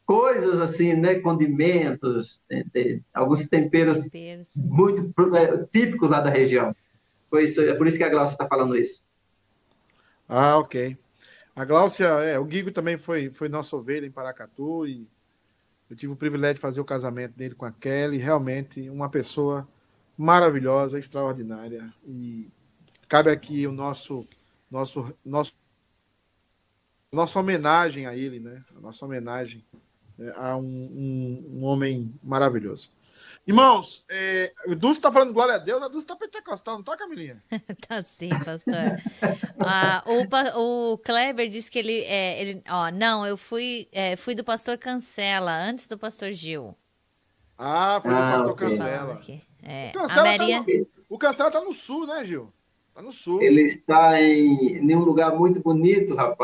coisas 0.05 0.59
assim, 0.59 0.93
né, 0.93 1.19
condimentos, 1.19 2.43
alguns 3.13 3.47
temperos, 3.47 3.99
temperos. 3.99 4.49
muito 4.55 5.13
é, 5.35 5.65
típicos 5.71 6.09
lá 6.09 6.19
da 6.19 6.29
região. 6.29 6.75
Foi 7.29 7.45
isso, 7.45 7.61
é 7.61 7.73
por 7.73 7.87
isso 7.87 7.97
que 7.97 8.03
a 8.03 8.09
Glaucia 8.09 8.33
está 8.35 8.47
falando 8.47 8.75
isso. 8.75 9.05
Ah, 10.27 10.57
ok. 10.57 10.97
A 11.55 11.65
Glaucia, 11.65 12.07
é, 12.07 12.39
o 12.39 12.45
Guigo 12.45 12.71
também 12.71 12.97
foi, 12.97 13.29
foi 13.29 13.47
nossa 13.47 13.75
ovelha 13.75 14.05
em 14.05 14.11
Paracatu 14.11 14.87
e 14.87 15.07
eu 15.89 15.95
tive 15.95 16.13
o 16.13 16.15
privilégio 16.15 16.55
de 16.55 16.61
fazer 16.61 16.81
o 16.81 16.85
casamento 16.85 17.37
dele 17.37 17.53
com 17.53 17.65
a 17.65 17.71
Kelly. 17.71 18.17
Realmente 18.17 18.89
uma 18.89 19.09
pessoa 19.09 19.67
maravilhosa, 20.21 20.99
extraordinária. 20.99 21.91
E 22.05 22.47
cabe 23.07 23.31
aqui 23.31 23.65
o 23.65 23.71
nosso, 23.71 24.27
nosso, 24.69 25.11
nosso 25.25 25.53
nossa 27.11 27.39
homenagem 27.39 28.05
a 28.05 28.15
ele, 28.15 28.39
né? 28.39 28.63
A 28.77 28.79
nossa 28.79 29.03
homenagem 29.03 29.65
né, 30.17 30.31
a 30.37 30.55
um, 30.55 30.63
um, 30.63 31.57
um 31.57 31.63
homem 31.65 32.13
maravilhoso. 32.23 32.89
Irmãos, 33.45 34.05
é, 34.09 34.53
o 34.67 34.75
Dulce 34.75 34.99
está 34.99 35.11
falando 35.11 35.33
glória 35.33 35.55
a 35.55 35.57
Deus, 35.57 35.81
a 35.81 35.87
Dulce 35.87 36.05
está 36.05 36.15
pentecostal, 36.15 36.75
não 36.75 36.81
está, 36.81 36.95
Camilinha? 36.95 37.41
tá 37.87 38.01
sim, 38.03 38.29
pastor. 38.29 39.01
ah, 39.59 40.03
o, 40.05 40.93
o 40.93 40.97
Kleber 40.99 41.49
disse 41.49 41.69
que 41.69 41.79
ele, 41.79 42.03
é, 42.03 42.39
ele. 42.39 42.63
Ó, 42.69 42.91
não, 42.91 43.25
eu 43.25 43.35
fui, 43.35 43.89
é, 43.91 44.15
fui 44.15 44.35
do 44.35 44.43
pastor 44.43 44.77
Cancela, 44.77 45.51
antes 45.51 45.87
do 45.87 45.97
pastor 45.97 46.31
Gil. 46.31 46.77
Ah, 47.57 47.99
foi 48.01 48.13
ah, 48.13 48.15
do 48.15 48.31
pastor 48.31 48.51
okay. 48.51 48.69
Cancela. 48.69 49.21
É, 49.63 49.89
o 49.89 49.99
Cancela, 49.99 50.23
Maria... 50.23 50.63
tá 50.63 50.71
no, 50.71 50.87
o 51.09 51.17
Cancela 51.17 51.51
tá 51.51 51.61
no 51.61 51.73
sul, 51.73 52.07
né, 52.07 52.23
Gil? 52.25 52.51
Tá 52.93 53.01
no 53.01 53.11
sul. 53.11 53.41
Ele 53.41 53.61
está 53.61 54.21
em, 54.21 54.77
em 54.77 54.95
um 54.95 54.99
lugar 54.99 55.37
muito 55.37 55.61
bonito, 55.61 56.15
rapaz. 56.15 56.37